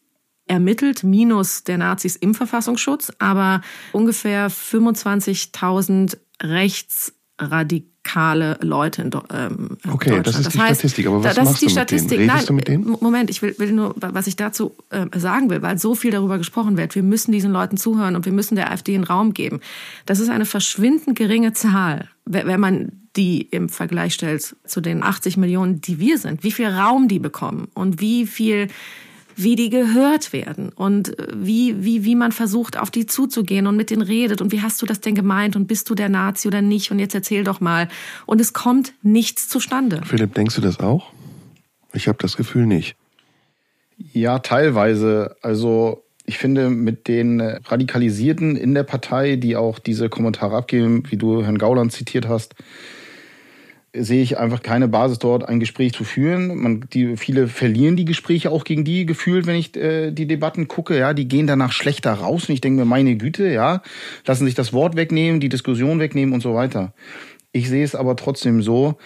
ermittelt, 0.48 1.04
minus 1.04 1.64
der 1.64 1.78
Nazis 1.78 2.16
im 2.16 2.34
Verfassungsschutz, 2.36 3.12
aber 3.20 3.62
ungefähr 3.94 4.50
25.000 4.52 6.18
rechtsradikale 6.42 8.58
Leute 8.62 9.02
in 9.04 9.12
ähm, 9.32 9.78
Okay, 9.90 10.10
Deutschland. 10.10 10.28
das 10.28 10.36
ist 10.36 10.46
das 10.48 10.54
die 10.54 10.60
heißt, 10.60 10.80
Statistik. 10.82 11.08
Aber 11.08 11.24
was 11.24 11.36
das 11.36 11.46
machst 11.46 11.64
ist 11.64 11.72
die 11.72 11.74
du 11.74 11.80
mit 11.80 11.92
denen? 11.92 11.98
Statistik. 12.00 12.20
Redest 12.20 12.36
Nein, 12.36 12.46
du 12.46 12.54
mit 12.54 12.68
denen? 12.68 12.98
Moment, 13.02 13.30
ich 13.30 13.42
will, 13.42 13.56
will 13.58 13.72
nur, 13.72 13.96
was 13.98 14.28
ich 14.28 14.36
dazu 14.36 14.76
äh, 14.90 15.06
sagen 15.18 15.50
will, 15.50 15.62
weil 15.62 15.78
so 15.78 15.96
viel 15.96 16.12
darüber 16.12 16.38
gesprochen 16.38 16.76
wird. 16.78 16.96
Wir 16.96 17.04
müssen 17.04 17.32
diesen 17.32 17.52
Leuten 17.52 17.78
zuhören 17.78 18.16
und 18.18 18.26
wir 18.26 18.34
müssen 18.34 18.56
der 18.56 18.70
AfD 18.72 18.96
einen 18.96 19.06
Raum 19.06 19.34
geben. 19.34 19.62
Das 20.06 20.20
ist 20.20 20.30
eine 20.30 20.46
verschwindend 20.46 21.18
geringe 21.18 21.54
Zahl, 21.54 22.10
wenn 22.26 22.60
man 22.60 22.92
die 23.16 23.44
im 23.44 23.70
Vergleich 23.70 24.16
stellt 24.16 24.56
zu 24.66 24.82
den 24.82 25.04
80 25.04 25.38
Millionen, 25.38 25.80
die 25.82 26.00
wir 26.00 26.18
sind. 26.18 26.44
Wie 26.44 26.52
viel 26.52 26.66
Raum 26.68 27.08
die 27.08 27.20
bekommen 27.20 27.68
und 27.76 28.02
wie 28.02 28.26
viel 28.26 28.70
wie 29.36 29.56
die 29.56 29.70
gehört 29.70 30.34
werden 30.34 30.70
und 30.70 31.18
äh, 31.18 31.28
wie, 31.36 31.84
wie, 31.84 32.04
wie 32.06 32.16
man 32.16 32.32
versucht, 32.32 32.78
auf 32.78 32.92
die 32.92 33.06
zuzugehen 33.06 33.68
und 33.68 33.76
mit 33.76 33.90
denen 33.90 34.02
redet 34.02 34.42
und 34.42 34.52
wie 34.52 34.62
hast 34.62 34.82
du 34.82 34.86
das 34.86 35.02
denn 35.02 35.16
gemeint 35.16 35.56
und 35.56 35.68
bist 35.68 35.90
du 35.90 35.96
der 35.96 36.10
Nazi 36.10 36.48
oder 36.48 36.62
nicht 36.62 36.92
und 36.92 37.00
jetzt 37.00 37.16
erzähl 37.16 37.44
doch 37.44 37.62
mal. 37.62 37.88
Und 38.26 38.42
es 38.42 38.54
kommt 38.54 38.94
nichts 39.02 39.50
zustande. 39.50 40.02
Philipp, 40.06 40.34
denkst 40.34 40.56
du 40.56 40.62
das 40.62 40.80
auch? 40.80 41.12
Ich 41.94 42.08
habe 42.08 42.18
das 42.20 42.38
Gefühl 42.38 42.66
nicht. 42.66 42.96
Ja, 44.14 44.40
teilweise. 44.40 45.36
Also 45.42 46.04
ich 46.26 46.38
finde, 46.38 46.70
mit 46.70 47.08
den 47.08 47.42
Radikalisierten 47.42 48.56
in 48.56 48.74
der 48.74 48.84
Partei, 48.84 49.36
die 49.36 49.56
auch 49.56 49.80
diese 49.80 50.10
Kommentare 50.10 50.56
abgeben, 50.56 51.04
wie 51.10 51.18
du 51.18 51.44
Herrn 51.44 51.58
Gauland 51.58 51.92
zitiert 51.92 52.28
hast, 52.28 52.56
sehe 53.96 54.24
ich 54.24 54.40
einfach 54.40 54.64
keine 54.64 54.88
Basis 54.88 55.20
dort, 55.20 55.48
ein 55.48 55.60
Gespräch 55.60 55.94
zu 55.94 56.04
führen. 56.04 56.56
Man, 56.58 56.86
die, 56.94 57.16
viele 57.16 57.48
verlieren 57.48 57.96
die 57.96 58.06
Gespräche 58.06 58.50
auch 58.50 58.64
gegen 58.64 58.84
die 58.84 59.06
gefühlt, 59.06 59.46
wenn 59.46 59.56
ich 59.56 59.76
äh, 59.76 60.12
die 60.12 60.26
Debatten 60.26 60.68
gucke. 60.68 60.98
Ja, 60.98 61.14
die 61.14 61.28
gehen 61.28 61.46
danach 61.46 61.72
schlechter 61.72 62.14
raus 62.14 62.50
und 62.50 62.56
ich 62.56 62.62
denke 62.62 62.80
mir, 62.80 62.86
meine 62.86 63.16
Güte, 63.16 63.48
ja, 63.48 63.84
lassen 64.26 64.46
sich 64.46 64.56
das 64.56 64.74
Wort 64.74 64.96
wegnehmen, 64.96 65.40
die 65.40 65.50
Diskussion 65.50 66.00
wegnehmen 66.00 66.34
und 66.34 66.42
so 66.42 66.56
weiter. 66.56 66.94
Ich 67.52 67.70
sehe 67.70 67.84
es 67.84 67.94
aber 67.94 68.16
trotzdem 68.16 68.64
so, 68.64 68.98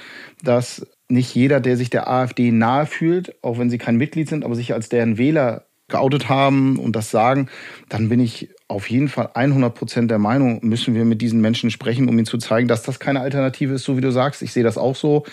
dass 0.42 0.88
nicht 1.10 1.36
jeder, 1.36 1.60
der 1.60 1.76
sich 1.76 1.90
der 1.90 2.10
AfD 2.10 2.52
nahe 2.52 2.86
fühlt, 2.86 3.36
auch 3.44 3.60
wenn 3.60 3.70
sie 3.70 3.78
kein 3.78 3.98
Mitglied 3.98 4.30
sind, 4.30 4.46
aber 4.46 4.56
sich 4.56 4.74
als 4.74 4.88
deren 4.88 5.18
Wähler 5.18 5.66
geoutet 5.90 6.30
haben 6.30 6.80
und 6.80 6.96
das 6.96 7.12
sagen, 7.12 7.50
dann 7.90 8.10
bin 8.10 8.20
ich 8.20 8.50
auf 8.68 8.90
jeden 8.90 9.08
Fall 9.08 9.30
100 9.34 9.74
Prozent 9.74 10.12
der 10.12 10.20
Meinung, 10.20 10.60
müssen 10.62 10.94
wir 10.94 11.06
mit 11.06 11.22
diesen 11.22 11.40
Menschen 11.40 11.72
sprechen, 11.72 12.10
um 12.10 12.18
ihnen 12.18 12.26
zu 12.26 12.38
zeigen, 12.38 12.68
dass 12.68 12.84
das 12.84 13.00
keine 13.00 13.22
Alternative 13.22 13.74
ist, 13.74 13.84
so 13.84 13.96
wie 13.96 14.02
du 14.02 14.12
sagst. 14.12 14.42
Ich 14.42 14.52
sehe 14.52 14.64
das 14.64 14.78
auch 14.78 14.96
so. 14.96 15.24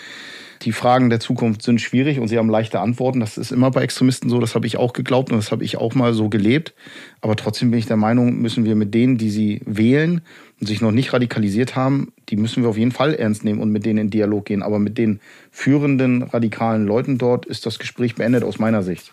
Die 0.61 0.71
Fragen 0.71 1.09
der 1.09 1.19
Zukunft 1.19 1.61
sind 1.61 1.81
schwierig 1.81 2.19
und 2.19 2.29
sie 2.29 2.37
haben 2.37 2.49
leichte 2.49 2.79
Antworten. 2.79 3.19
Das 3.19 3.37
ist 3.37 3.51
immer 3.51 3.71
bei 3.71 3.81
Extremisten 3.81 4.29
so. 4.29 4.39
Das 4.39 4.55
habe 4.55 4.65
ich 4.65 4.77
auch 4.77 4.93
geglaubt 4.93 5.31
und 5.31 5.37
das 5.37 5.51
habe 5.51 5.65
ich 5.65 5.75
auch 5.75 5.95
mal 5.95 6.13
so 6.13 6.29
gelebt. 6.29 6.73
Aber 7.19 7.35
trotzdem 7.35 7.71
bin 7.71 7.79
ich 7.79 7.87
der 7.87 7.97
Meinung, 7.97 8.41
müssen 8.41 8.63
wir 8.63 8.75
mit 8.75 8.93
denen, 8.93 9.17
die 9.17 9.29
sie 9.29 9.61
wählen 9.65 10.21
und 10.61 10.67
sich 10.67 10.79
noch 10.79 10.91
nicht 10.91 11.11
radikalisiert 11.11 11.75
haben, 11.75 12.13
die 12.29 12.37
müssen 12.37 12.63
wir 12.63 12.69
auf 12.69 12.77
jeden 12.77 12.93
Fall 12.93 13.13
ernst 13.13 13.43
nehmen 13.43 13.59
und 13.59 13.69
mit 13.71 13.85
denen 13.85 13.99
in 13.99 14.09
Dialog 14.09 14.45
gehen. 14.45 14.63
Aber 14.63 14.79
mit 14.79 14.97
den 14.97 15.19
führenden 15.51 16.23
radikalen 16.23 16.85
Leuten 16.85 17.17
dort 17.17 17.45
ist 17.45 17.65
das 17.65 17.77
Gespräch 17.77 18.15
beendet 18.15 18.43
aus 18.43 18.57
meiner 18.57 18.81
Sicht. 18.81 19.11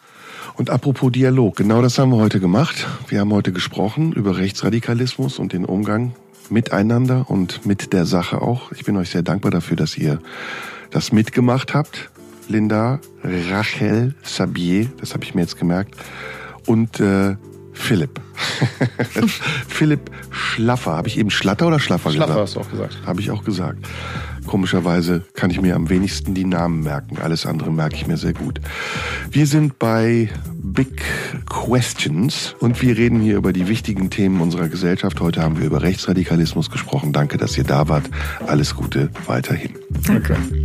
Und 0.57 0.71
apropos 0.71 1.11
Dialog, 1.13 1.57
genau 1.57 1.83
das 1.83 1.99
haben 1.99 2.11
wir 2.11 2.19
heute 2.19 2.41
gemacht. 2.41 2.87
Wir 3.09 3.21
haben 3.21 3.33
heute 3.33 3.53
gesprochen 3.53 4.13
über 4.13 4.37
Rechtsradikalismus 4.37 5.39
und 5.39 5.53
den 5.53 5.65
Umgang 5.65 6.15
miteinander 6.51 7.29
und 7.29 7.65
mit 7.65 7.93
der 7.93 8.05
Sache 8.05 8.43
auch. 8.43 8.73
Ich 8.73 8.85
bin 8.85 8.97
euch 8.97 9.11
sehr 9.11 9.23
dankbar 9.23 9.51
dafür, 9.51 9.77
dass 9.77 9.97
ihr 9.97 10.21
das 10.91 11.13
mitgemacht 11.13 11.75
habt. 11.75 12.11
Linda, 12.49 13.01
Rachel, 13.25 14.15
Sabier, 14.23 14.91
das 15.01 15.15
habe 15.15 15.25
ich 15.25 15.35
mir 15.35 15.43
jetzt 15.43 15.59
gemerkt. 15.59 15.95
Und 16.67 17.01
äh, 17.01 17.37
Philipp. 17.73 18.21
Philipp 19.69 20.11
Schlaffer. 20.31 20.93
Habe 20.93 21.09
ich 21.09 21.19
eben 21.19 21.31
Schlatter 21.31 21.69
oder 21.69 21.81
Schlaffer, 21.81 22.11
Schlaffer 22.11 22.35
gesagt? 22.35 22.41
hast 22.41 22.57
du 22.57 22.61
auch 22.61 22.71
gesagt. 22.71 23.07
Habe 23.07 23.21
ich 23.21 23.31
auch 23.31 23.45
gesagt. 23.45 23.87
Komischerweise 24.47 25.23
kann 25.35 25.51
ich 25.51 25.61
mir 25.61 25.77
am 25.77 25.89
wenigsten 25.89 26.35
die 26.35 26.45
Namen 26.45 26.83
merken. 26.83 27.19
Alles 27.19 27.47
andere 27.47 27.73
merke 27.73 27.97
ich 27.97 28.07
mir 28.07 28.17
sehr 28.17 28.33
gut. 28.33 28.61
Wir 29.31 29.47
sind 29.47 29.79
bei 29.79 30.29
Big 30.63 31.03
Questions 31.49 32.55
und 32.61 32.81
wir 32.83 32.97
reden 32.97 33.21
hier 33.21 33.37
über 33.37 33.53
die 33.53 33.69
wichtigen 33.69 34.11
Themen 34.11 34.41
unserer 34.41 34.69
Gesellschaft. 34.69 35.21
Heute 35.21 35.43
haben 35.43 35.59
wir 35.59 35.67
über 35.67 35.83
Rechtsradikalismus 35.83 36.71
gesprochen. 36.71 37.13
Danke, 37.13 37.39
dass 37.39 37.57
ihr 37.57 37.65
da 37.65 37.89
wart. 37.89 38.09
Alles 38.47 38.75
Gute 38.75 39.11
weiterhin. 39.27 39.73
Danke. 40.07 40.37
Hi, 40.37 40.63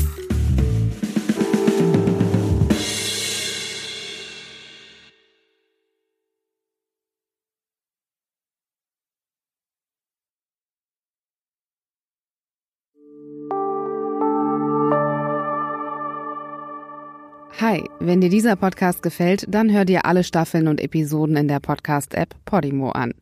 wenn 18.08 18.22
dir 18.22 18.30
dieser 18.30 18.56
Podcast 18.56 19.04
gefällt, 19.04 19.46
dann 19.50 19.72
hör 19.72 19.86
dir 19.86 20.06
alle 20.06 20.24
Staffeln 20.24 20.68
und 20.68 20.82
Episoden 20.82 21.36
in 21.36 21.48
der 21.48 21.60
Podcast-App 21.60 22.36
Podimo 22.46 22.92
an. 22.92 23.14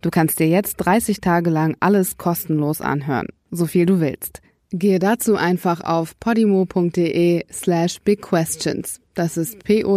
Du 0.00 0.10
kannst 0.10 0.40
dir 0.40 0.48
jetzt 0.48 0.76
30 0.76 1.20
Tage 1.20 1.50
lang 1.50 1.76
alles 1.80 2.18
kostenlos 2.18 2.80
anhören, 2.80 3.28
so 3.50 3.66
viel 3.66 3.86
du 3.86 4.00
willst. 4.00 4.42
Gehe 4.70 4.98
dazu 4.98 5.36
einfach 5.36 5.80
auf 5.82 6.18
podimo.de 6.18 7.44
slash 7.52 8.00
bigquestions. 8.00 9.00
Das 9.14 9.36
ist 9.36 9.62
p-o-d-i-m-o.de 9.62 9.92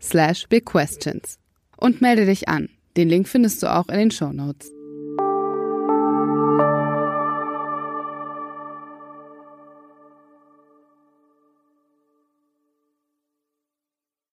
slash 0.00 0.48
bigquestions. 0.48 1.38
Und 1.76 2.00
melde 2.00 2.26
dich 2.26 2.48
an. 2.48 2.68
Den 2.96 3.08
Link 3.08 3.28
findest 3.28 3.62
du 3.62 3.72
auch 3.72 3.88
in 3.88 3.98
den 3.98 4.10
Show 4.10 4.32
Notes. 4.32 4.72